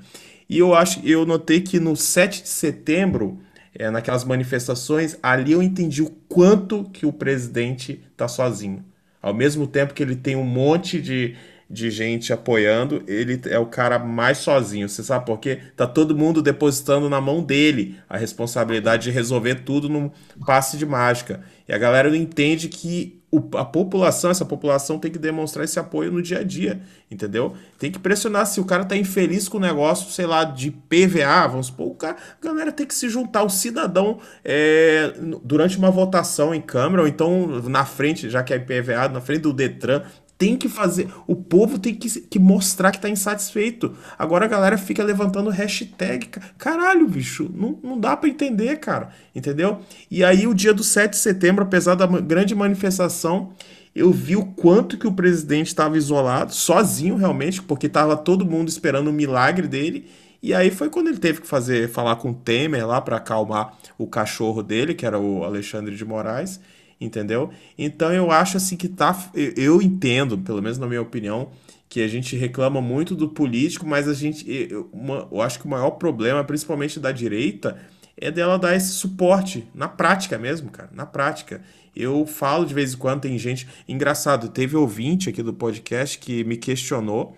[0.49, 3.41] E eu acho, eu notei que no 7 de setembro
[3.79, 8.85] é, naquelas manifestações, ali eu entendi o quanto que o presidente está sozinho.
[9.21, 11.37] Ao mesmo tempo que ele tem um monte de,
[11.69, 14.89] de gente apoiando, ele é o cara mais sozinho.
[14.89, 15.59] Você sabe por quê?
[15.77, 20.11] Tá todo mundo depositando na mão dele a responsabilidade de resolver tudo num
[20.47, 21.43] passe de mágica.
[21.69, 23.21] E a galera não entende que
[23.55, 26.81] a população, essa população tem que demonstrar esse apoio no dia a dia,
[27.11, 27.55] entendeu?
[27.79, 31.47] Tem que pressionar se o cara tá infeliz com o negócio, sei lá, de PVA,
[31.49, 35.13] vamos supor, o cara, a galera tem que se juntar, o cidadão é,
[35.43, 39.41] durante uma votação em Câmara, ou então na frente, já que é PVA, na frente
[39.41, 40.03] do Detran,
[40.39, 41.09] tem que fazer.
[41.27, 43.97] O povo tem que, que mostrar que tá insatisfeito.
[44.19, 46.29] Agora a galera fica levantando hashtag.
[46.59, 49.11] Caralho, bicho, não, não dá para entender, cara.
[49.35, 49.81] Entendeu?
[50.11, 53.53] E aí, o dia do 7 de setembro, apesar da grande manifestação,
[53.95, 58.69] eu vi o quanto que o presidente estava isolado, sozinho realmente, porque tava todo mundo
[58.69, 60.07] esperando o milagre dele.
[60.43, 63.77] E aí foi quando ele teve que fazer falar com o Temer lá para acalmar
[63.97, 66.61] o cachorro dele, que era o Alexandre de Moraes
[67.01, 67.51] entendeu?
[67.79, 69.31] Então eu acho assim que tá.
[69.35, 71.51] Eu entendo, pelo menos na minha opinião,
[71.89, 74.45] que a gente reclama muito do político, mas a gente.
[74.49, 74.91] Eu,
[75.31, 77.79] eu acho que o maior problema, principalmente da direita,
[78.17, 81.63] é dela dar esse suporte na prática mesmo, cara, na prática.
[81.95, 83.67] Eu falo de vez em quando, tem gente.
[83.89, 87.37] Engraçado, teve ouvinte aqui do podcast que me questionou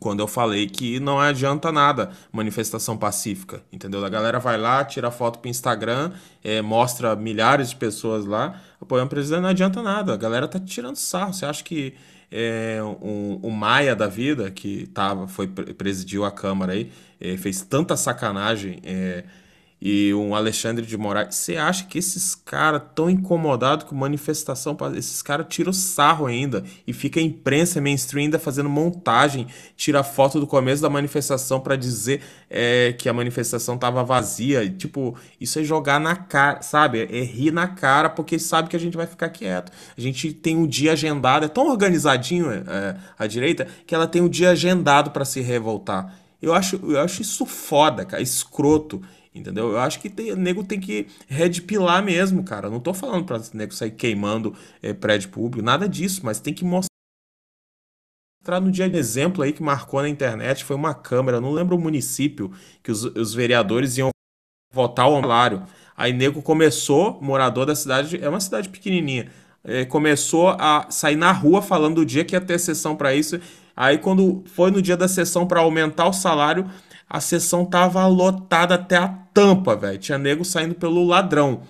[0.00, 4.04] quando eu falei que não adianta nada manifestação pacífica, entendeu?
[4.04, 9.06] A galera vai lá, tira foto pro Instagram, é, mostra milhares de pessoas lá apoiando
[9.06, 10.14] o presidente, não adianta nada.
[10.14, 11.32] A galera tá tirando sarro.
[11.32, 11.94] Você acha que
[12.30, 16.90] é, um, um Maia da vida, que tava, foi presidiu a Câmara aí,
[17.20, 19.24] é, fez tanta sacanagem é,
[19.86, 21.34] e um Alexandre de Moraes.
[21.34, 26.92] Você acha que esses caras tão incomodados com manifestação, esses caras tiram sarro ainda e
[26.94, 32.22] fica a imprensa mainstream ainda fazendo montagem, tira foto do começo da manifestação para dizer
[32.48, 34.66] é, que a manifestação tava vazia.
[34.70, 37.02] Tipo, isso é jogar na cara, sabe?
[37.02, 39.70] É rir na cara porque sabe que a gente vai ficar quieto.
[39.94, 44.22] A gente tem um dia agendado, é tão organizadinho é, a direita que ela tem
[44.22, 46.24] um dia agendado para se revoltar.
[46.40, 49.02] Eu acho, eu acho isso foda, cara, escroto.
[49.34, 49.72] Entendeu?
[49.72, 52.70] Eu acho que tem, o nego tem que redpilar mesmo, cara.
[52.70, 56.64] Não tô falando pra nego sair queimando é, prédio público, nada disso, mas tem que
[56.64, 56.88] mostrar
[58.60, 61.80] no dia de exemplo aí que marcou na internet foi uma câmera, não lembro o
[61.80, 64.10] município, que os, os vereadores iam
[64.72, 65.64] votar o salário.
[65.96, 69.30] Aí nego começou, morador da cidade, é uma cidade pequenininha,
[69.64, 73.40] é, começou a sair na rua falando do dia que ia ter sessão para isso.
[73.74, 76.70] Aí quando foi no dia da sessão para aumentar o salário,
[77.08, 79.98] a sessão tava lotada até a tampa, velho.
[79.98, 81.62] Tinha nego saindo pelo ladrão.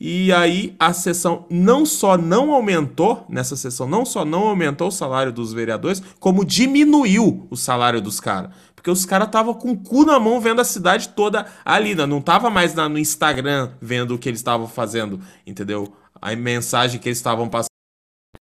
[0.00, 4.92] E aí a sessão não só não aumentou, nessa sessão não só não aumentou o
[4.92, 8.52] salário dos vereadores, como diminuiu o salário dos caras.
[8.76, 12.06] Porque os caras estavam com o cu na mão vendo a cidade toda ali, né?
[12.06, 15.92] não tava mais na, no Instagram vendo o que eles estavam fazendo, entendeu?
[16.22, 17.68] A mensagem que eles estavam passando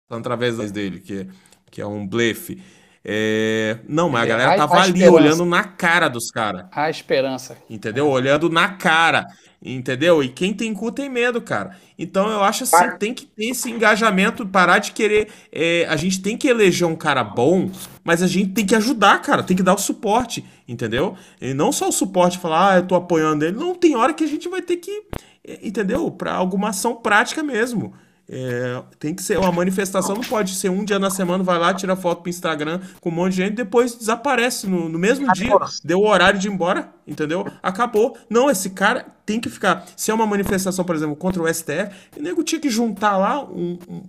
[0.10, 1.28] através dele, que,
[1.70, 2.64] que é um blefe.
[3.06, 3.80] É...
[3.88, 6.66] Não, mas a galera tava ali olhando na cara dos caras.
[6.72, 7.58] A esperança.
[7.70, 8.08] Entendeu?
[8.08, 9.28] Olhando na cara.
[9.66, 10.22] Entendeu?
[10.22, 11.78] E quem tem cu tem medo, cara.
[11.98, 15.30] Então eu acho assim, tem que ter esse engajamento, parar de querer.
[15.52, 17.72] É, a gente tem que eleger um cara bom,
[18.04, 21.16] mas a gente tem que ajudar, cara, tem que dar o suporte, entendeu?
[21.40, 23.56] E não só o suporte, falar, ah, eu tô apoiando ele.
[23.56, 25.04] Não, tem hora que a gente vai ter que,
[25.48, 26.12] é, entendeu?
[26.12, 27.94] Para alguma ação prática mesmo.
[28.28, 31.74] É, tem que ser uma manifestação, não pode ser um dia na semana, vai lá,
[31.74, 35.52] tira foto pro Instagram com um monte de gente, depois desaparece no, no mesmo dia,
[35.84, 37.46] deu o horário de ir embora, entendeu?
[37.62, 38.18] Acabou.
[38.30, 39.86] Não, esse cara tem que ficar.
[39.98, 43.44] Se é uma manifestação, por exemplo, contra o STF, o nego tinha que juntar lá
[43.44, 44.04] um, um,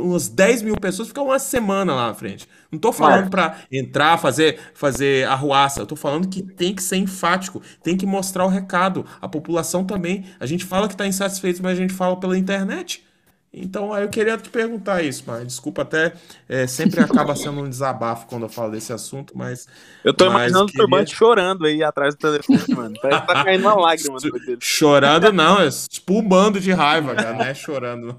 [0.00, 2.48] umas 10 mil pessoas, ficar uma semana lá na frente.
[2.70, 3.30] Não tô falando é.
[3.30, 8.06] para entrar, fazer, fazer arruaça, eu tô falando que tem que ser enfático, tem que
[8.06, 9.04] mostrar o recado.
[9.20, 10.24] A população também.
[10.38, 13.04] A gente fala que tá insatisfeito, mas a gente fala pela internet.
[13.52, 16.12] Então, eu queria te perguntar isso, mas desculpa até,
[16.48, 19.66] é, sempre acaba sendo um desabafo quando eu falo desse assunto, mas...
[20.04, 20.84] Eu tô mas imaginando queria...
[20.84, 22.94] o Turbante chorando aí atrás do telefone, mano.
[23.02, 24.58] Parece que tá caindo uma lágrima dele.
[24.60, 27.54] Chorando não, é tipo um bando de raiva, cara, né?
[27.54, 28.16] Chorando.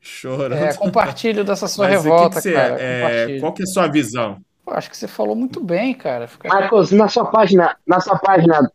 [0.00, 0.54] Chorando.
[0.54, 2.76] É, compartilho dessa sua mas revolta, que que cara.
[2.80, 4.40] É, qual que é a sua visão?
[4.64, 6.26] Pô, acho que você falou muito bem, cara.
[6.26, 6.48] Fica...
[6.48, 8.72] Marcos, na sua página, na sua página,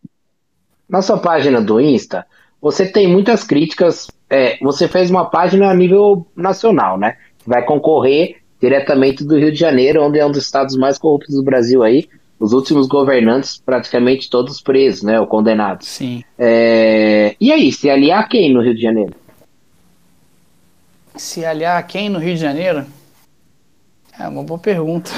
[0.88, 2.28] na sua página do Insta,
[2.62, 4.08] você tem muitas críticas.
[4.30, 7.18] É, você fez uma página a nível nacional, né?
[7.46, 11.44] Vai concorrer diretamente do Rio de Janeiro, onde é um dos estados mais corruptos do
[11.44, 12.08] Brasil aí.
[12.40, 15.20] Os últimos governantes, praticamente todos presos, né?
[15.20, 15.88] Ou condenados.
[15.88, 16.24] Sim.
[16.38, 17.36] É...
[17.40, 19.14] E aí, se aliar a quem no Rio de Janeiro?
[21.16, 22.86] Se aliar a quem no Rio de Janeiro?
[24.20, 25.12] É uma boa pergunta.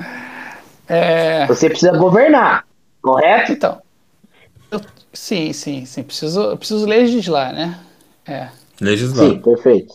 [0.88, 1.46] é...
[1.46, 2.64] Você precisa governar,
[3.02, 3.52] correto?
[3.52, 3.82] Então,
[5.12, 6.02] Sim, sim, sim.
[6.02, 7.78] Preciso, preciso legislar, né?
[8.30, 8.48] É.
[8.80, 9.28] Legislar.
[9.28, 9.94] Sim, perfeito.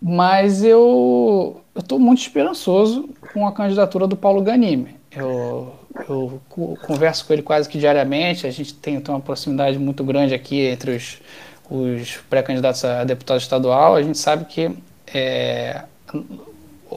[0.00, 4.96] Mas eu estou muito esperançoso com a candidatura do Paulo Ganime.
[5.14, 5.74] Eu,
[6.08, 6.40] eu
[6.82, 10.60] converso com ele quase que diariamente, a gente tem, tem uma proximidade muito grande aqui
[10.60, 11.20] entre os,
[11.68, 13.96] os pré-candidatos a deputado estadual.
[13.96, 14.70] A gente sabe que
[15.12, 15.82] é,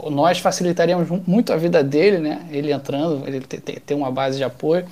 [0.09, 2.47] nós facilitaríamos muito a vida dele, né?
[2.51, 4.85] Ele entrando, ele ter, ter uma base de apoio.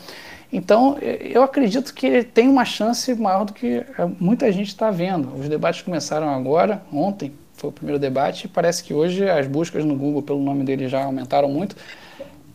[0.51, 3.85] Então, eu acredito que ele tem uma chance maior do que é,
[4.19, 5.33] muita gente está vendo.
[5.39, 9.85] Os debates começaram agora, ontem foi o primeiro debate, e parece que hoje as buscas
[9.85, 11.75] no Google pelo nome dele já aumentaram muito.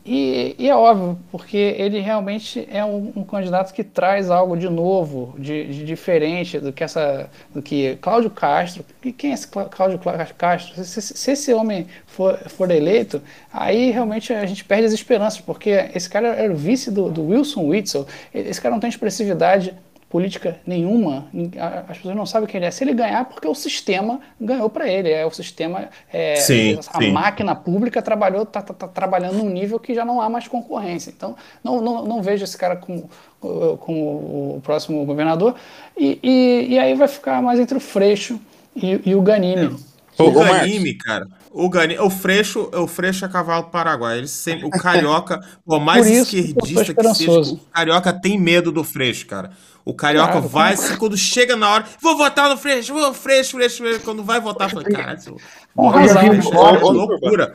[0.08, 4.68] E, e, é óbvio, porque ele realmente é um, um candidato que traz algo de
[4.68, 8.84] novo, de, de, diferente do que essa, do que Cláudio Castro.
[9.04, 9.98] E quem é esse Cláudio
[10.38, 10.84] Castro?
[10.84, 13.20] Se, se, esse homem for, for eleito,
[13.52, 17.26] aí realmente a gente perde as esperanças, porque esse cara era o vice do, do
[17.26, 18.06] Wilson Witzel.
[18.32, 19.74] Esse cara não tem expressividade
[20.16, 21.26] política nenhuma,
[21.86, 22.70] as pessoas não sabem quem ele é.
[22.70, 25.10] Se ele ganhar, porque o sistema ganhou para ele.
[25.10, 27.12] É o sistema, é, sim, a sim.
[27.12, 31.12] máquina pública trabalhou, tá, tá, tá, trabalhando num nível que já não há mais concorrência.
[31.14, 33.10] Então, não, não, não vejo esse cara como,
[33.40, 35.54] como o próximo governador.
[35.94, 38.40] E, e, e, aí vai ficar mais entre o Freixo
[38.74, 39.76] e, e o Ganime.
[40.18, 40.22] É.
[40.22, 41.26] O Ganime, cara.
[41.58, 44.18] O, Gani, o Freixo, o Freixo é cavalo paraguai.
[44.18, 48.84] Ele sempre, o carioca, por mais por esquerdista que seja, o carioca tem medo do
[48.84, 49.50] Freixo, cara.
[49.86, 53.52] O carioca claro, vai, assim, quando chega na hora, vou votar no Freixo, vou Freixo,
[53.52, 54.00] Freixo, Freixo.
[54.00, 55.36] Quando vai votar, fala, caralho, isso,
[56.52, 57.54] é loucura.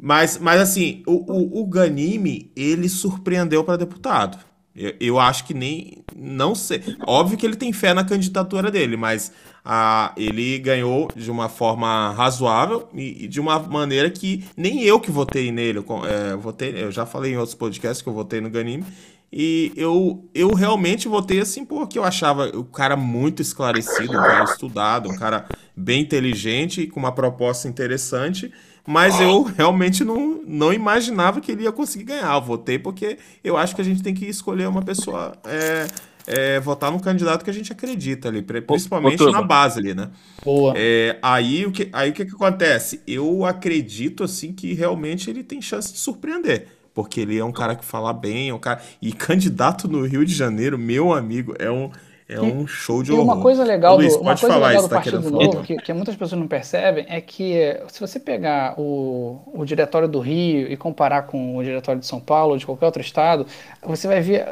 [0.00, 4.38] Mas, mas assim, o, o, o Ganime, ele surpreendeu para deputado.
[4.74, 6.02] Eu, eu, acho que nem.
[6.16, 6.82] Não sei.
[7.06, 9.30] Óbvio que ele tem fé na candidatura dele, mas
[9.62, 14.98] ah, ele ganhou de uma forma razoável e, e, de uma maneira que nem eu
[14.98, 15.84] que votei nele.
[16.08, 18.84] É, votei, eu já falei em outros podcasts que eu votei no Ganime.
[19.32, 24.44] E eu, eu realmente votei assim porque eu achava o cara muito esclarecido, um cara
[24.44, 25.46] estudado, um cara
[25.76, 28.52] bem inteligente, com uma proposta interessante,
[28.86, 32.34] mas eu realmente não, não imaginava que ele ia conseguir ganhar.
[32.34, 35.32] Eu votei porque eu acho que a gente tem que escolher uma pessoa.
[35.44, 35.86] É,
[36.26, 40.10] é, votar no candidato que a gente acredita ali, principalmente na base ali, né?
[40.44, 40.74] Boa.
[40.76, 43.00] É, aí o que, aí o que, que acontece?
[43.06, 46.66] Eu acredito assim que realmente ele tem chance de surpreender
[46.96, 50.24] porque ele é um cara que fala bem, é um cara e candidato no Rio
[50.24, 51.90] de Janeiro, meu amigo, é um
[52.28, 53.24] é um show de e horror.
[53.24, 56.16] uma coisa legal Luiz, do, uma coisa legal do tá Partido Novo, que, que, muitas
[56.16, 61.22] pessoas não percebem, é que se você pegar o, o diretório do Rio e comparar
[61.22, 63.46] com o diretório de São Paulo ou de qualquer outro estado,
[63.80, 64.44] você vai ver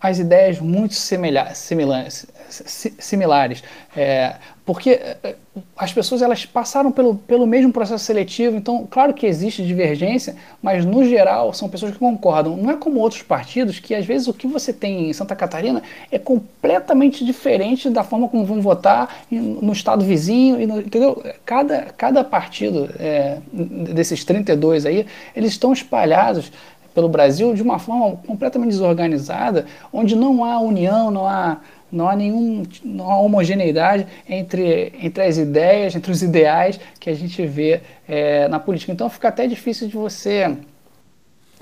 [0.00, 2.26] as ideias muito similares.
[2.50, 3.62] Similares.
[3.96, 5.34] É, porque é,
[5.76, 10.84] as pessoas elas passaram pelo, pelo mesmo processo seletivo, então, claro que existe divergência, mas
[10.84, 12.56] no geral são pessoas que concordam.
[12.56, 15.82] Não é como outros partidos que às vezes o que você tem em Santa Catarina
[16.12, 21.20] é completamente diferente da forma como vão votar no estado vizinho, entendeu?
[21.44, 26.52] Cada, cada partido é, desses 32 aí, eles estão espalhados
[26.94, 31.58] pelo Brasil de uma forma completamente desorganizada, onde não há união, não há
[31.90, 37.14] não há nenhum, não há homogeneidade entre, entre as ideias, entre os ideais que a
[37.14, 38.92] gente vê é, na política.
[38.92, 40.56] Então fica até difícil de você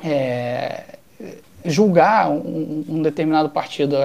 [0.05, 0.85] é,
[1.65, 3.97] julgar um, um, determinado partido,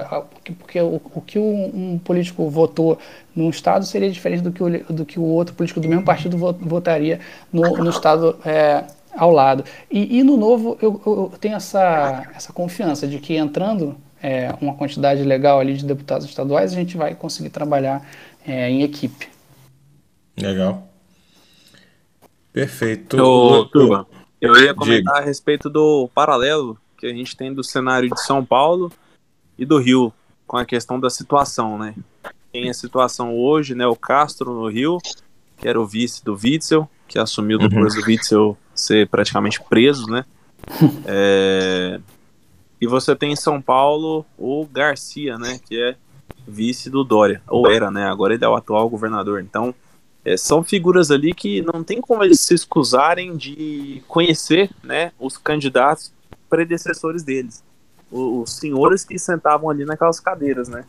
[0.60, 2.98] porque o, o que um, um, político votou
[3.36, 6.38] num estado seria diferente do que o, do que o outro político do mesmo partido
[6.38, 7.20] votaria
[7.52, 8.84] no, no estado é,
[9.16, 9.64] ao lado.
[9.90, 14.74] E, e no novo eu, eu tenho essa, essa confiança de que entrando é, uma
[14.74, 18.10] quantidade legal ali de deputados estaduais, a gente vai conseguir trabalhar
[18.48, 19.28] é, em equipe.
[20.40, 20.88] Legal.
[22.54, 23.22] Perfeito.
[23.22, 24.08] Ô, turma,
[24.40, 25.24] eu ia comentar Diga.
[25.24, 28.90] a respeito do paralelo que a gente tem do cenário de São Paulo
[29.60, 30.14] e do Rio
[30.48, 31.94] com a questão da situação, né?
[32.52, 33.86] Tem a situação hoje, né?
[33.86, 35.00] O Castro no Rio,
[35.58, 38.02] que era o vice do Witzel, que assumiu depois uhum.
[38.02, 40.24] do Witzel ser praticamente preso, né?
[41.06, 42.00] É,
[42.84, 45.96] e você tem em São Paulo o Garcia, né, que é
[46.46, 49.40] vice do Dória, ou era, né, agora ele é o atual governador.
[49.40, 49.74] Então,
[50.26, 55.38] é, são figuras ali que não tem como eles se excusarem de conhecer, né, os
[55.38, 56.12] candidatos
[56.50, 57.64] predecessores deles,
[58.12, 60.84] os, os senhores que sentavam ali naquelas cadeiras, né.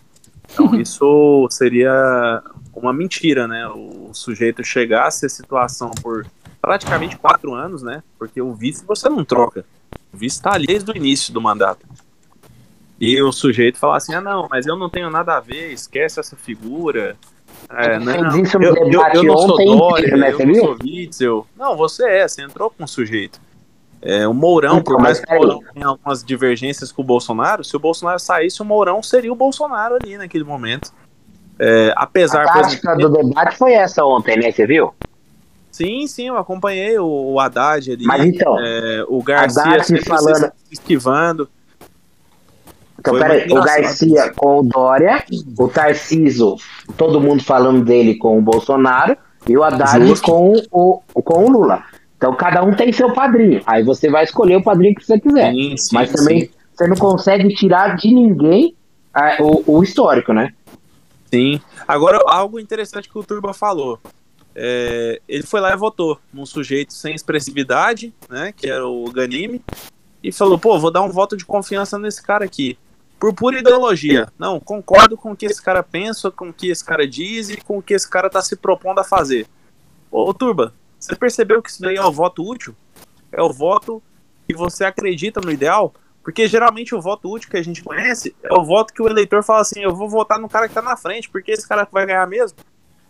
[0.53, 2.43] Então, isso seria
[2.75, 6.27] uma mentira, né, o sujeito chegasse a situação por
[6.61, 9.65] praticamente quatro anos, né, porque o vice você não troca.
[10.15, 11.85] O vice está ali desde o início do mandato.
[13.01, 16.20] E o sujeito fala assim: ah, não, mas eu não tenho nada a ver, esquece
[16.20, 17.16] essa figura.
[17.69, 21.47] É, não, eu, eu, eu, não sou Dória, né, eu não sou Witzel.
[21.57, 23.41] Não, você é, você entrou com o sujeito.
[24.01, 27.74] É, o Mourão, por mais que o Mourão tenha algumas divergências com o Bolsonaro, se
[27.74, 30.93] o Bolsonaro saísse, o Mourão seria o Bolsonaro ali naquele momento.
[31.59, 32.43] É, apesar...
[32.43, 34.53] A tática do debate foi essa ontem, né?
[34.53, 34.93] Você viu?
[35.75, 38.05] Sim, sim, eu acompanhei o, o Haddad ali.
[38.05, 40.53] Mas então, é, o Garcia falando...
[40.71, 41.49] esquivando.
[42.97, 45.25] Então, peraí, o Garcia com o Dória,
[45.59, 46.59] o Tarciso,
[46.97, 49.17] todo mundo falando dele com o Bolsonaro,
[49.49, 51.83] e o Haddad com o, com o Lula.
[52.17, 53.61] Então cada um tem seu padrinho.
[53.67, 55.51] Aí você vai escolher o padrinho que você quiser.
[55.51, 56.51] Sim, sim, Mas também sim.
[56.73, 58.77] você não consegue tirar de ninguém
[59.13, 60.53] é, o, o histórico, né?
[61.33, 61.61] Sim.
[61.89, 63.99] Agora, algo interessante que o Turba falou.
[64.55, 69.60] É, ele foi lá e votou num sujeito sem expressividade, né, que era o Ganime,
[70.22, 72.78] e falou: pô, vou dar um voto de confiança nesse cara aqui.
[73.18, 74.28] Por pura ideologia.
[74.39, 77.56] Não, concordo com o que esse cara pensa, com o que esse cara diz e
[77.56, 79.47] com o que esse cara tá se propondo a fazer.
[80.10, 82.76] Ô, ô Turba, você percebeu que isso daí é o voto útil?
[83.32, 84.02] É o voto
[84.47, 85.94] que você acredita no ideal?
[86.22, 89.43] Porque geralmente o voto útil que a gente conhece é o voto que o eleitor
[89.43, 92.06] fala assim: eu vou votar no cara que tá na frente, porque esse cara vai
[92.06, 92.56] ganhar mesmo.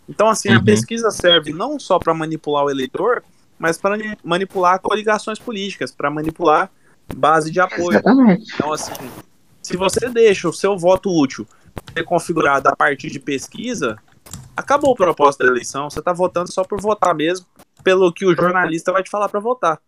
[0.07, 0.57] Então, assim, uhum.
[0.57, 3.23] a pesquisa serve não só para manipular o eleitor,
[3.57, 6.69] mas para manipular coligações políticas, para manipular
[7.15, 7.97] base de apoio.
[7.97, 8.53] Exatamente.
[8.53, 8.93] Então, assim,
[9.61, 11.47] se você deixa o seu voto útil
[11.93, 13.97] ser configurado a partir de pesquisa,
[14.55, 15.89] acabou o propósito da eleição.
[15.89, 17.45] Você está votando só por votar mesmo,
[17.83, 19.79] pelo que o jornalista vai te falar para votar.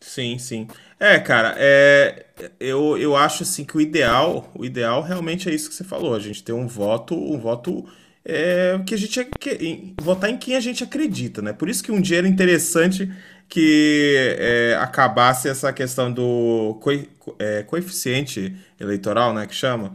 [0.00, 0.68] Sim, sim.
[1.00, 2.26] É, cara, é,
[2.60, 6.14] eu, eu acho assim que o ideal, o ideal realmente é isso que você falou,
[6.14, 7.86] a gente ter um voto, um voto
[8.24, 11.52] é, que a gente que, votar em quem a gente acredita, né?
[11.52, 13.10] Por isso que um dia era interessante
[13.48, 16.90] que é, acabasse essa questão do co,
[17.38, 19.46] é, coeficiente eleitoral, né?
[19.46, 19.94] Que chama.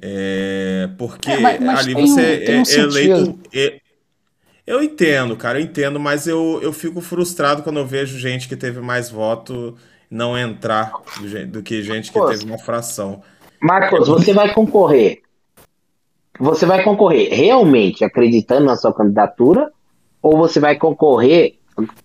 [0.00, 3.38] É, porque é, mas, mas ali você um, um é eleito.
[4.66, 8.56] Eu entendo, cara, eu entendo, mas eu, eu fico frustrado quando eu vejo gente que
[8.56, 9.76] teve mais voto
[10.10, 13.22] não entrar do, do que gente que teve uma fração.
[13.60, 15.22] Marcos, você vai concorrer
[16.38, 19.70] você vai concorrer realmente acreditando na sua candidatura
[20.22, 21.54] ou você vai concorrer?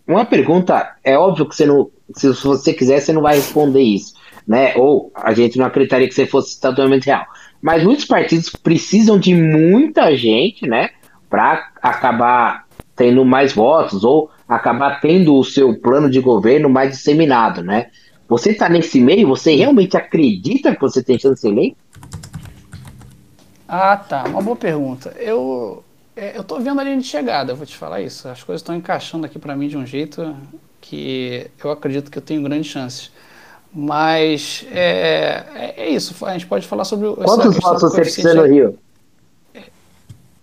[0.08, 4.14] Uma pergunta, é óbvio que você não, se você quiser, você não vai responder isso,
[4.48, 4.74] né?
[4.76, 7.26] Ou a gente não acreditaria que você fosse totalmente real.
[7.62, 10.90] Mas muitos partidos precisam de muita gente, né,
[11.30, 17.64] para acabar tendo mais votos ou acabar tendo o seu plano de governo mais disseminado,
[17.64, 17.88] né?
[18.28, 21.78] Você está nesse meio, você realmente acredita que você tem chance de ser eleito?
[23.73, 24.26] Ah, tá.
[24.26, 25.15] Uma boa pergunta.
[25.18, 25.81] Eu,
[26.14, 28.27] é, eu tô vendo a linha de chegada, vou te falar isso.
[28.27, 30.35] As coisas estão encaixando aqui para mim de um jeito
[30.81, 33.10] que eu acredito que eu tenho grandes chances.
[33.73, 36.26] Mas é, é, é isso.
[36.26, 37.15] A gente pode falar sobre.
[37.15, 38.77] Quantos votos você precisa no Rio?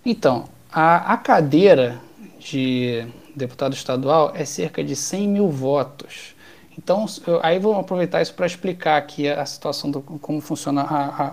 [0.06, 2.00] Então, a, a cadeira
[2.40, 3.06] de
[3.36, 6.34] deputado estadual é cerca de 100 mil votos.
[6.78, 10.80] Então, eu, aí vou aproveitar isso para explicar aqui a, a situação do como funciona
[10.80, 11.32] a, a,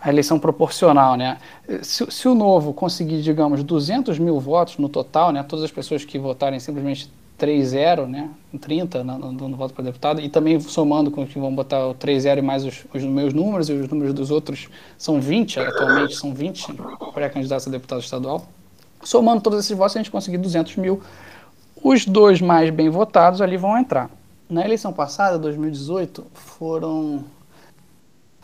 [0.00, 1.38] a eleição proporcional, né?
[1.82, 5.42] Se, se, o Novo conseguir, digamos, 200 mil votos no total, né?
[5.42, 8.30] Todas as pessoas que votarem simplesmente 3-0, né?
[8.60, 11.94] 30 no, no, no voto para deputado, e também somando com que vão botar o
[11.94, 16.16] 3-0 e mais os, os, meus números, e os números dos outros são 20, atualmente
[16.16, 16.74] são 20
[17.12, 18.46] pré-candidatos a deputado estadual.
[19.02, 21.00] Somando todos esses votos, a gente conseguir 200 mil.
[21.82, 24.10] Os dois mais bem votados ali vão entrar.
[24.48, 27.24] Na eleição passada, 2018, foram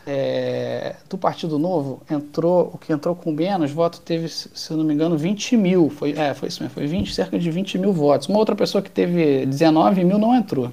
[0.05, 4.83] é, do Partido Novo, entrou, o que entrou com menos votos teve, se eu não
[4.83, 5.89] me engano, 20 mil.
[5.89, 8.27] Foi, é, foi isso mesmo, foi 20, cerca de 20 mil votos.
[8.27, 10.71] Uma outra pessoa que teve 19 mil não entrou.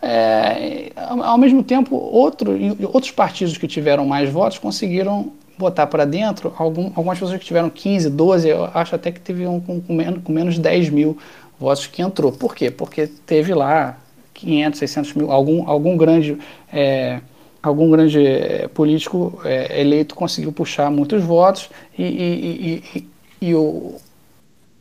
[0.00, 2.52] É, ao mesmo tempo, outro,
[2.92, 7.70] outros partidos que tiveram mais votos conseguiram botar para dentro algum, algumas pessoas que tiveram
[7.70, 10.90] 15, 12, eu acho até que teve um com, com, menos, com menos de 10
[10.90, 11.16] mil
[11.58, 12.32] votos que entrou.
[12.32, 12.70] Por quê?
[12.70, 13.96] Porque teve lá
[14.34, 16.36] 500, 600 mil, algum, algum grande,
[16.72, 17.20] é,
[17.62, 23.08] algum grande é, político é, eleito conseguiu puxar muitos votos e, e, e,
[23.40, 23.96] e o,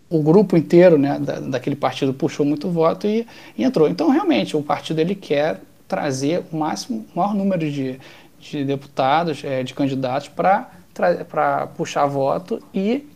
[0.09, 3.25] o grupo inteiro né, da, daquele partido puxou muito voto e,
[3.57, 3.87] entrou.
[3.87, 7.99] Então, realmente, o partido ele quer trazer o máximo, o maior número de,
[8.39, 13.07] de deputados, é, de candidatos para puxar voto e,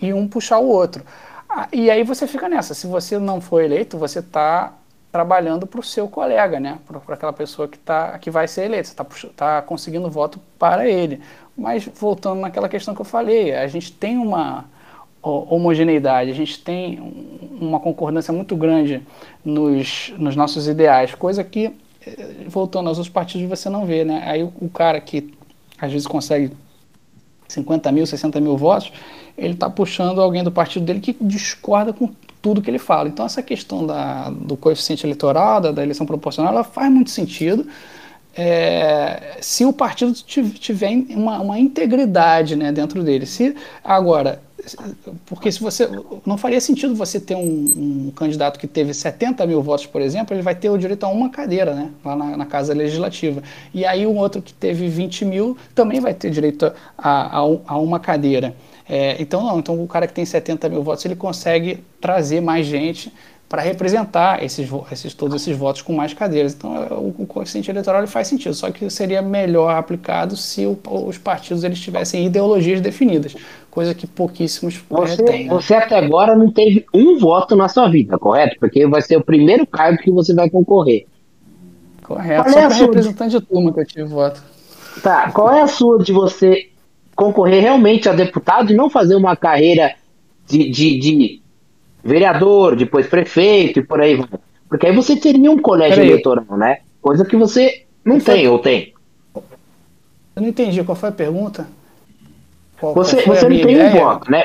[0.00, 1.04] e, um puxar o outro.
[1.48, 2.72] Ah, e aí você fica nessa.
[2.74, 4.74] Se você não for eleito, você está
[5.10, 6.78] trabalhando para o seu colega, né?
[6.86, 8.88] Para aquela pessoa que, tá, que vai ser eleita.
[8.88, 9.06] Está
[9.36, 11.20] tá conseguindo voto para ele.
[11.56, 14.64] Mas voltando naquela questão que eu falei, a gente tem uma
[15.20, 16.98] homogeneidade, a gente tem
[17.60, 19.02] uma concordância muito grande
[19.44, 21.72] nos, nos nossos ideais, coisa que,
[22.06, 24.22] eh, voltando aos outros partidos, você não vê, né?
[24.24, 25.34] Aí o, o cara que
[25.78, 26.52] às vezes consegue
[27.48, 28.92] 50 mil, 60 mil votos,
[29.36, 32.10] ele está puxando alguém do partido dele que discorda com
[32.40, 33.08] tudo que ele fala.
[33.08, 37.66] Então, essa questão da, do coeficiente eleitoral, da, da eleição proporcional, ela faz muito sentido
[38.36, 43.26] é, se o partido tiver uma, uma integridade né, dentro dele.
[43.26, 44.40] Se Agora,
[45.26, 45.88] porque se você
[46.24, 47.40] não faria sentido você ter um,
[48.06, 51.08] um, candidato que teve 70 mil votos, por exemplo, ele vai ter o direito a
[51.08, 53.42] uma cadeira, né, lá na, na Casa Legislativa.
[53.74, 57.78] E aí um outro que teve 20 mil também vai ter direito a, a, a
[57.78, 58.54] uma cadeira.
[58.88, 62.64] É, então não, então o cara que tem 70 mil votos ele consegue trazer mais
[62.64, 63.12] gente
[63.48, 66.54] para representar esses, esses, todos esses votos com mais cadeiras.
[66.54, 70.78] Então, é, o, o coeficiente eleitoral faz sentido, só que seria melhor aplicado se o,
[70.84, 73.34] os partidos eles tivessem ideologias definidas,
[73.70, 75.44] coisa que pouquíssimos é, você, têm.
[75.46, 75.54] Né?
[75.54, 78.56] Você até agora não teve um voto na sua vida, correto?
[78.60, 81.06] Porque vai ser o primeiro cargo que você vai concorrer.
[82.02, 84.42] Correto, qual só é para representante de turma que eu tive voto.
[85.02, 86.68] Tá, qual é a sua de você
[87.18, 89.96] concorrer realmente a deputado e não fazer uma carreira
[90.46, 91.42] de, de, de
[92.02, 94.28] vereador, depois prefeito e por aí vai.
[94.68, 96.78] Porque aí você teria um colégio eleitoral, né?
[97.02, 98.94] Coisa que você não tem, ou tem.
[99.34, 101.66] Eu não entendi, qual foi a pergunta?
[102.78, 103.88] Qual, você qual você não tem ideia?
[103.88, 104.44] um voto, né?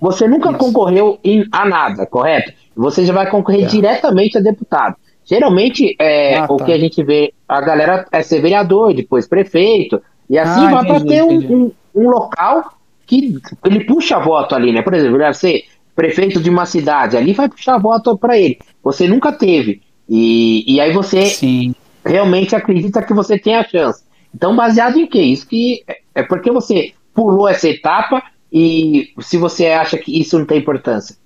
[0.00, 0.58] Você nunca Isso.
[0.58, 2.52] concorreu em, a nada, correto?
[2.76, 3.66] Você já vai concorrer é.
[3.66, 4.94] diretamente a deputado.
[5.24, 6.54] Geralmente, é, ah, tá.
[6.54, 10.00] o que a gente vê, a galera é ser vereador, depois prefeito,
[10.30, 12.74] e assim ah, vai para ter um, um, um, local
[13.06, 14.82] que ele puxa voto ali, né?
[14.82, 15.64] Por exemplo, deve ser
[15.94, 18.58] prefeito de uma cidade, ali vai puxar voto para ele.
[18.82, 19.82] Você nunca teve.
[20.08, 21.74] E, e aí você Sim.
[22.04, 24.02] realmente acredita que você tem a chance.
[24.34, 25.22] Então, baseado em quê?
[25.22, 25.84] Isso que
[26.14, 28.22] é porque você pulou essa etapa
[28.52, 31.16] e se você acha que isso não tem importância.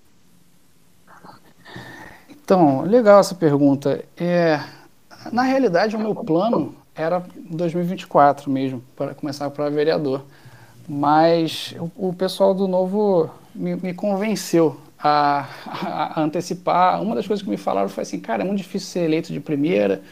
[2.29, 4.03] Então, legal essa pergunta.
[4.17, 4.61] É,
[5.33, 10.25] na realidade, o meu plano era 2024 mesmo, para começar para vereador.
[10.89, 17.03] Mas o, o pessoal do Novo me, me convenceu a, a, antecipar.
[17.03, 19.41] Uma das coisas que me falaram foi assim, cara, é muito difícil ser eleito de
[19.41, 20.03] primeira,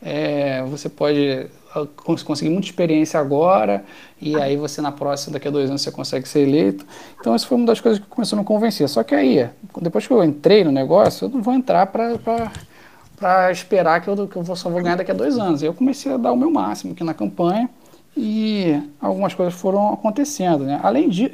[0.00, 1.86] é, você pode ah,
[2.24, 3.84] conseguir muita experiência agora
[4.20, 6.84] e aí você na próxima, daqui a dois anos, você consegue ser eleito.
[7.20, 8.88] Então, isso foi uma das coisas que começou a me convencer.
[8.88, 9.48] Só que aí,
[9.80, 14.36] depois que eu entrei no negócio, eu não vou entrar para esperar que eu, que
[14.36, 15.62] eu só vou ganhar daqui a dois anos.
[15.62, 17.70] Eu comecei a dar o meu máximo aqui na campanha
[18.16, 20.78] e algumas coisas foram acontecendo, né?
[20.82, 21.28] Além de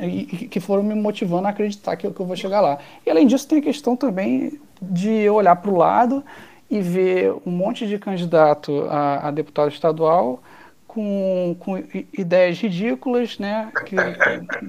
[0.50, 2.78] que foram me motivando a acreditar que eu, eu vou chegar lá.
[3.04, 6.24] E além disso tem a questão também de olhar para o lado
[6.70, 10.40] e ver um monte de candidato a, a deputado estadual
[10.86, 11.76] com, com,
[12.16, 13.70] ideias ridículas, né?
[13.84, 13.96] Que,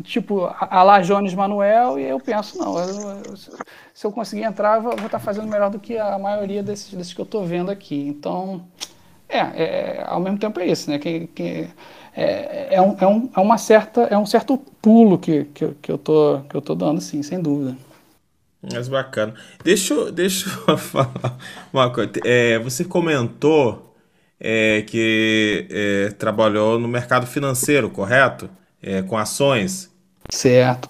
[0.03, 4.75] tipo, a, lá Jones Manuel, e eu penso, não, eu, eu, se eu conseguir entrar,
[4.75, 7.45] eu vou estar tá fazendo melhor do que a maioria desses, desses que eu estou
[7.45, 8.07] vendo aqui.
[8.07, 8.65] Então,
[9.29, 10.97] É, é, ao mesmo tempo é isso, né?
[12.15, 15.91] É, é, um, é, um, é uma certa, é um certo pulo que, que, que,
[15.91, 17.75] eu tô, que eu tô dando, sim, sem dúvida.
[18.61, 19.33] Mas bacana.
[19.63, 21.37] Deixa, eu, deixa eu falar
[21.71, 22.11] uma coisa.
[22.25, 23.95] É, você comentou
[24.39, 28.49] é, que é, trabalhou no mercado financeiro, correto?
[28.81, 29.89] É, com ações.
[30.29, 30.89] Certo.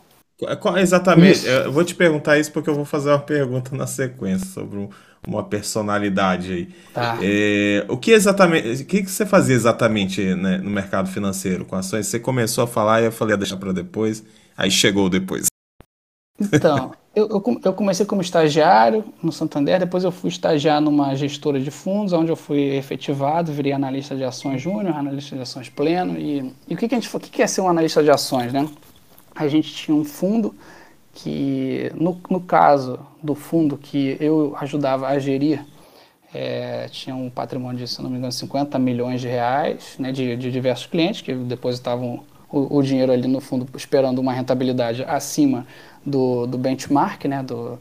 [0.77, 1.39] Exatamente.
[1.39, 1.47] Isso.
[1.47, 4.89] Eu vou te perguntar isso porque eu vou fazer uma pergunta na sequência sobre um,
[5.27, 6.69] uma personalidade aí.
[6.93, 7.17] Tá.
[7.21, 12.07] É, o que exatamente, o que você fazia exatamente né, no mercado financeiro com ações?
[12.07, 14.23] Você começou a falar e eu falei a deixar para depois,
[14.57, 15.47] aí chegou depois.
[16.53, 21.59] Então, eu, eu, eu, comecei como estagiário no Santander, depois eu fui estagiar numa gestora
[21.59, 26.17] de fundos, onde eu fui efetivado, virei analista de ações júnior, analista de ações pleno.
[26.17, 28.09] E, e o que, que a gente o que, que é ser um analista de
[28.09, 28.67] ações, né?
[29.35, 30.55] A gente tinha um fundo
[31.13, 35.65] que, no, no caso do fundo que eu ajudava a gerir,
[36.33, 40.35] é, tinha um patrimônio de, se não me engano, 50 milhões de reais, né, de,
[40.37, 45.65] de diversos clientes que depositavam o, o, dinheiro ali no fundo esperando uma rentabilidade acima
[46.05, 47.79] do, do benchmark, né, do,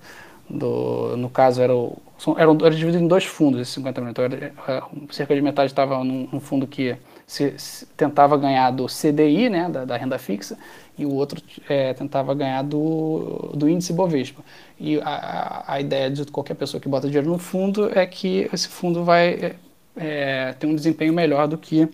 [0.49, 2.01] do, no caso era, o,
[2.37, 5.71] era, era dividido em dois fundos esses 50 milhões, então era, é, cerca de metade
[5.71, 6.97] estava num, num fundo que
[7.29, 10.57] se, se, tentava ganhar do CDI, né, da, da renda fixa,
[10.99, 14.43] e o outro é, tentava ganhar do, do índice Bovespa.
[14.81, 18.67] E a, a ideia de qualquer pessoa que bota dinheiro no fundo é que esse
[18.67, 19.55] fundo vai é,
[19.97, 21.87] é ter um desempenho melhor do que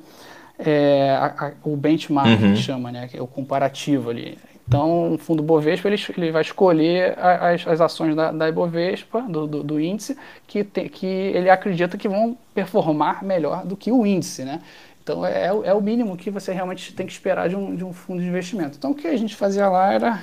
[0.57, 2.55] é, a, a, o benchmark, uhum.
[2.55, 4.39] que chama, né, que é o comparativo ali.
[4.67, 9.47] Então, o fundo Bovespa ele, ele vai escolher as, as ações da, da Ibovespa, do,
[9.47, 10.17] do, do índice,
[10.47, 14.43] que, tem, que ele acredita que vão performar melhor do que o índice.
[14.43, 14.61] Né?
[15.05, 17.93] Então é, é o mínimo que você realmente tem que esperar de um, de um
[17.93, 18.77] fundo de investimento.
[18.79, 20.23] Então o que a gente fazia lá era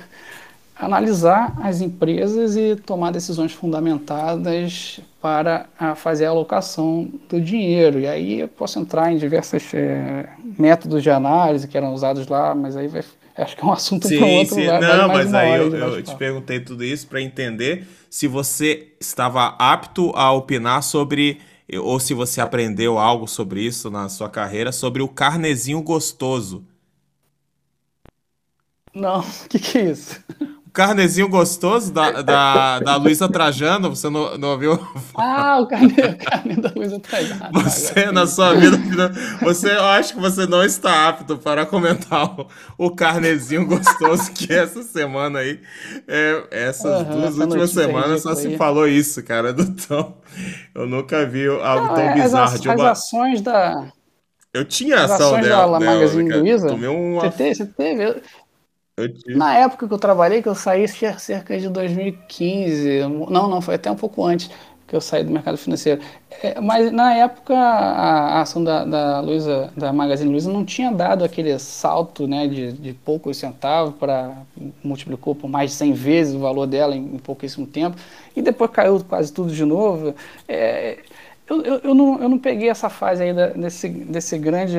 [0.74, 8.00] analisar as empresas e tomar decisões fundamentadas para a, fazer a alocação do dinheiro.
[8.00, 10.28] E aí eu posso entrar em diversos é,
[10.58, 13.04] métodos de análise que eram usados lá, mas aí vai,
[13.36, 14.62] acho que é um assunto para outro sim.
[14.62, 14.80] lugar.
[14.80, 20.10] Não, mas aí eu, eu te perguntei tudo isso para entender se você estava apto
[20.16, 21.40] a opinar sobre
[21.80, 26.64] ou se você aprendeu algo sobre isso na sua carreira, sobre o carnezinho gostoso.
[28.94, 30.22] Não, o que, que é isso?
[30.72, 34.78] Carnezinho gostoso da, da, da Luísa Trajano, você não, não ouviu?
[35.14, 37.50] Ah, o carne, o carne da Luísa Trajano.
[37.52, 39.12] Você, na sua vida,
[39.42, 42.46] você, eu acho que você não está apto para comentar o,
[42.78, 45.60] o carnezinho gostoso que essa semana aí,
[46.08, 50.16] é, essas uhum, duas últimas semanas só se falou isso, cara, do Tom.
[50.74, 52.54] Eu nunca vi algo não, tão é, bizarro.
[52.54, 52.74] As, de uma...
[52.74, 53.92] as ações da...
[54.54, 55.78] Eu tinha ação ações dela.
[55.78, 56.68] da Magazine Luiza?
[56.68, 57.22] Tomei uma...
[57.22, 57.54] Você teve?
[57.54, 58.22] Você teve?
[59.34, 63.00] Na época que eu trabalhei, que eu saí cerca de 2015,
[63.30, 64.50] não, não, foi até um pouco antes
[64.86, 66.02] que eu saí do mercado financeiro.
[66.42, 70.92] É, mas na época a, a ação da, da Luiza, da Magazine Luiza não tinha
[70.92, 74.36] dado aquele salto né, de, de poucos centavos para
[74.84, 77.96] multiplicou por mais de 100 vezes o valor dela em, em pouquíssimo tempo
[78.36, 80.14] e depois caiu quase tudo de novo.
[80.46, 80.98] É,
[81.48, 84.76] eu, eu, eu, não, eu não peguei essa fase aí da, desse, desse grande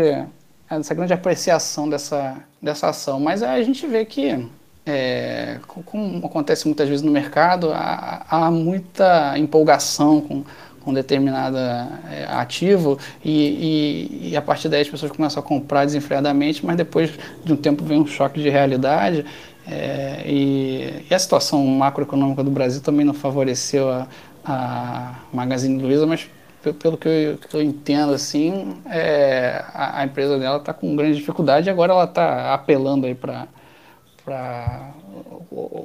[0.80, 3.20] essa grande apreciação dessa, dessa ação.
[3.20, 4.48] Mas a gente vê que,
[4.86, 10.44] é, como acontece muitas vezes no mercado, há, há muita empolgação com,
[10.84, 15.86] com determinado é, ativo e, e, e, a partir daí as pessoas começam a comprar
[15.86, 17.12] desenfreadamente, mas depois
[17.44, 19.26] de um tempo vem um choque de realidade
[19.66, 24.08] é, e, e, a situação macroeconômica do Brasil também não favoreceu a,
[24.46, 26.30] a Magazine Luiza, mas
[26.72, 31.18] pelo que eu, que eu entendo, assim, é, a, a, empresa dela está com grande
[31.18, 33.48] dificuldade e agora ela está apelando aí para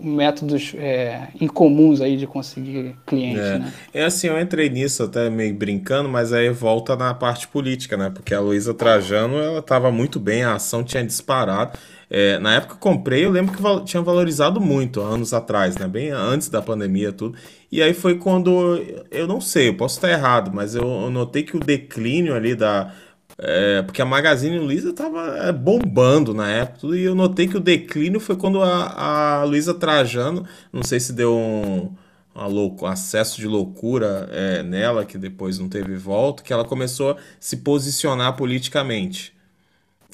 [0.00, 3.58] métodos é, incomuns aí de conseguir clientes, é.
[3.58, 3.72] né?
[3.92, 8.10] É assim, eu entrei nisso até meio brincando, mas aí volta na parte política, né?
[8.10, 11.78] Porque a Luísa Trajano, ela estava muito bem, a ação tinha disparado.
[12.10, 15.86] É, na época que comprei, eu lembro que tinha valorizado muito, anos atrás, né?
[15.86, 17.36] Bem antes da pandemia tudo.
[17.70, 21.42] E aí foi quando, eu não sei, eu posso estar errado, mas eu, eu notei
[21.42, 22.92] que o declínio ali da...
[23.40, 27.60] É, porque a Magazine Luiza estava é, bombando na época, e eu notei que o
[27.60, 31.94] declínio foi quando a, a Luiza Trajano, não sei se deu um,
[32.34, 37.16] louco, acesso de loucura é, nela, que depois não teve volta, que ela começou a
[37.38, 39.37] se posicionar politicamente.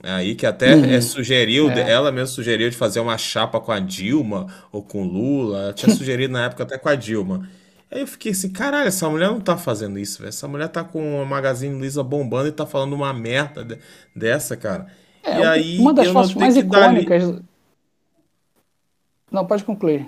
[0.03, 0.85] Aí que até uhum.
[0.85, 1.91] é, sugeriu, é.
[1.91, 5.63] ela mesma sugeriu de fazer uma chapa com a Dilma ou com Lula.
[5.65, 7.49] Ela tinha sugerido na época até com a Dilma.
[7.91, 10.31] Aí eu fiquei assim, caralho, essa mulher não tá fazendo isso, velho.
[10.31, 13.79] Essa mulher tá com a Magazine Luiza bombando e tá falando uma merda de,
[14.15, 14.89] dessa, cara.
[15.23, 17.31] É, e aí, uma das fotos mais icônicas.
[17.31, 17.45] Dali...
[19.31, 20.07] Não, pode concluir.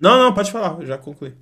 [0.00, 1.34] Não, não, pode falar, já concluí.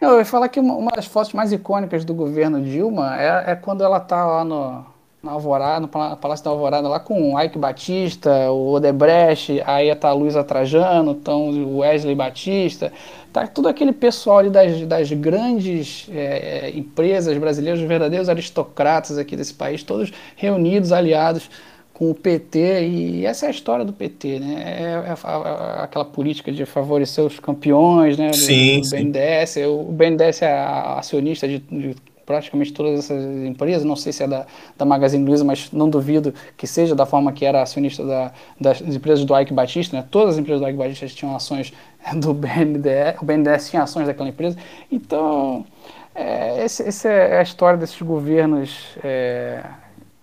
[0.00, 3.54] Eu ia falar que uma, uma das fotos mais icônicas do governo Dilma é, é
[3.54, 4.84] quando ela tá lá no,
[5.22, 10.08] na Alvorada, no Palácio da Alvorada, lá com o Ike Batista, o Odebrecht, aí tá
[10.08, 12.92] a Luísa Trajano, então o Wesley Batista,
[13.32, 19.36] tá todo aquele pessoal ali das, das grandes é, empresas brasileiras, os verdadeiros aristocratas aqui
[19.36, 21.48] desse país, todos reunidos, aliados
[21.94, 24.54] com o PT, e essa é a história do PT, né?
[24.66, 28.32] É, é, é aquela política de favorecer os campeões, né?
[28.32, 29.56] Sim, do, do BNDES.
[29.68, 30.58] O BNDES é
[30.96, 31.94] acionista de, de
[32.32, 36.32] praticamente todas essas empresas, não sei se é da, da Magazine Luiza, mas não duvido
[36.56, 40.06] que seja da forma que era acionista da, das empresas do Ike Batista, né?
[40.10, 41.74] todas as empresas do Ike Batista tinham ações
[42.16, 44.56] do BNDES, o BNDES tinha ações daquela empresa,
[44.90, 45.66] então
[46.14, 49.62] é, esse, essa é a história desses governos é,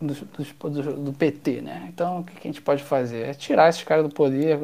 [0.02, 1.90] do, do, do, PT, né?
[1.94, 3.28] Então o que a gente pode fazer?
[3.28, 4.60] É tirar esses caras do poder,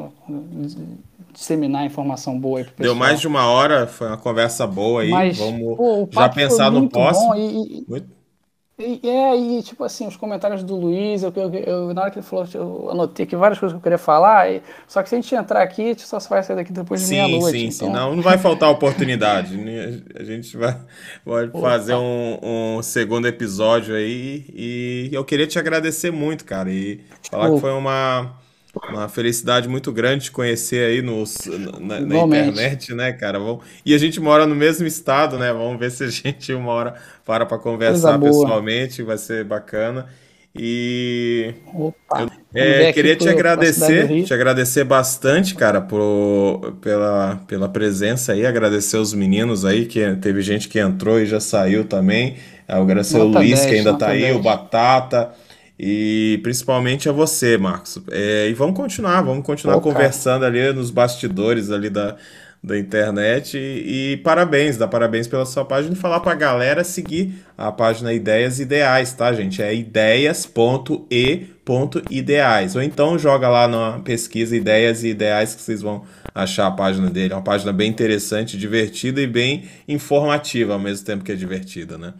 [1.36, 2.94] disseminar informação boa aí pro pessoal.
[2.94, 5.10] Deu mais de uma hora, foi uma conversa boa aí.
[5.10, 7.34] Mas, Vamos pô, já pensar no próximo.
[7.36, 8.08] E, muito...
[8.78, 12.18] e, é, e tipo assim, os comentários do Luiz, eu, eu, eu, na hora que
[12.18, 15.14] ele falou, eu anotei aqui várias coisas que eu queria falar, e, só que se
[15.14, 17.58] a gente entrar aqui, a gente só vai sair daqui depois de meia-noite.
[17.58, 17.88] Sim, então...
[17.88, 19.58] sim, não, não vai faltar oportunidade.
[19.58, 20.00] Né?
[20.18, 20.74] a gente vai,
[21.24, 27.04] vai fazer um, um, segundo episódio aí, e eu queria te agradecer muito, cara, e
[27.30, 28.45] falar que foi uma
[28.88, 31.24] uma felicidade muito grande te conhecer aí no,
[31.80, 33.38] na, na internet, né, cara?
[33.38, 33.64] Vamos...
[33.84, 35.52] E a gente mora no mesmo estado, né?
[35.52, 36.94] Vamos ver se a gente uma hora
[37.24, 40.06] para para conversar pessoalmente, vai ser bacana.
[40.58, 48.32] E Opa, eu é, queria te agradecer, te agradecer bastante, cara, por, pela, pela presença
[48.32, 52.36] aí, agradecer os meninos aí, que teve gente que entrou e já saiu também.
[52.66, 54.24] Agradecer nota o Luiz, 10, que ainda tá 10.
[54.24, 55.32] aí, o Batata
[55.78, 58.00] e principalmente a você, Marcos.
[58.10, 62.16] É, e vamos continuar, vamos continuar conversando ali nos bastidores ali da,
[62.62, 63.58] da internet.
[63.58, 67.70] E, e, parabéns, dá parabéns pela sua página e falar para a galera seguir a
[67.70, 69.62] página Ideias Ideais, tá, gente?
[69.62, 72.74] É ideias.e.ideais.
[72.74, 77.10] Ou então joga lá na pesquisa Ideias e Ideais que vocês vão achar a página
[77.10, 77.34] dele.
[77.34, 81.98] É uma página bem interessante, divertida e bem informativa ao mesmo tempo que é divertida,
[81.98, 82.14] né?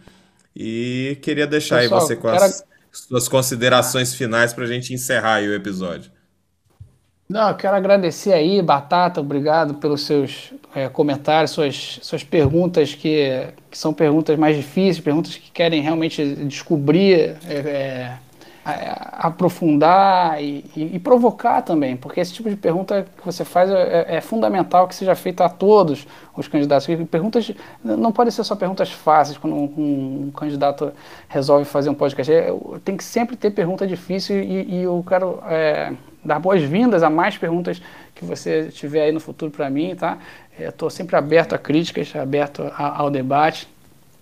[0.55, 2.63] E queria deixar Pessoal, aí você com as
[2.99, 6.11] suas considerações finais para a gente encerrar o episódio.
[7.29, 13.77] Não, quero agradecer aí, Batata, obrigado pelos seus é, comentários, suas, suas perguntas que, que,
[13.77, 18.17] são perguntas mais difíceis, perguntas que querem realmente descobrir é, é
[18.69, 24.05] aprofundar e, e, e, provocar também, porque esse tipo de pergunta que você faz é,
[24.09, 26.85] é, é fundamental que seja feita a todos os candidatos.
[27.09, 27.51] Perguntas
[27.83, 30.91] não podem ser só perguntas fáceis quando um, um candidato
[31.29, 32.31] resolve fazer um podcast.
[32.31, 32.53] É,
[32.83, 37.37] tem que sempre ter pergunta difícil e, e eu quero é, dar boas-vindas a mais
[37.37, 37.81] perguntas
[38.13, 40.17] que você tiver aí no futuro para mim, tá?
[40.59, 43.67] Estou sempre aberto a críticas, aberto a, ao debate,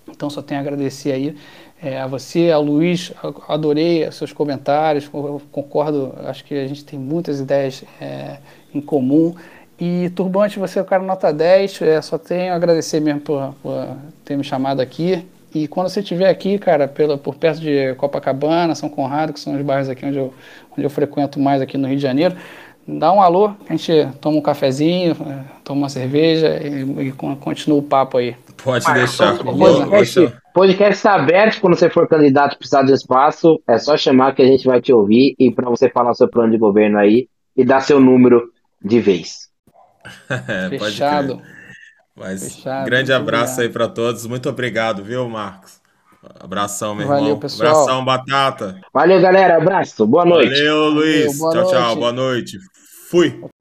[0.08, 1.36] então só tenho a agradecer aí
[1.82, 3.12] é, a você, ao Luiz,
[3.48, 5.10] adorei seus comentários,
[5.52, 8.38] concordo, acho que a gente tem muitas ideias é,
[8.74, 9.36] em comum.
[9.80, 13.54] E Turbante, você é o cara nota 10, é, só tenho a agradecer mesmo por,
[13.62, 13.88] por,
[14.24, 15.26] ter me chamado aqui.
[15.54, 19.56] E quando você estiver aqui, cara, pela, por perto de Copacabana, São Conrado, que são
[19.56, 20.34] os bairros aqui onde eu,
[20.72, 22.36] onde eu frequento mais aqui no Rio de Janeiro,
[22.88, 27.80] dá um alô, a gente toma um cafezinho, é, toma uma cerveja e, e continua
[27.80, 28.36] o papo aí.
[28.64, 29.38] Pode deixar.
[29.38, 33.62] Podcast, podcast está aberto quando você for candidato precisar de espaço.
[33.68, 36.52] É só chamar que a gente vai te ouvir e para você falar seu plano
[36.52, 38.52] de governo aí e dar seu número
[38.84, 39.50] de vez.
[40.30, 41.42] é, Fechado.
[42.16, 43.68] Mas Fechado, grande abraço obrigado.
[43.68, 44.26] aí para todos.
[44.26, 45.82] Muito obrigado, viu, Marcos?
[46.40, 47.40] Abração, meu Valeu, irmão.
[47.40, 47.70] Pessoal.
[47.70, 48.82] Abração, Batata.
[48.94, 49.58] Valeu, galera.
[49.58, 50.08] Abraço.
[50.08, 50.50] Boa noite.
[50.50, 51.38] Valeu, Luiz.
[51.38, 51.72] Valeu, boa tchau, noite.
[51.72, 51.96] tchau.
[51.96, 52.58] Boa noite.
[53.10, 53.55] Fui.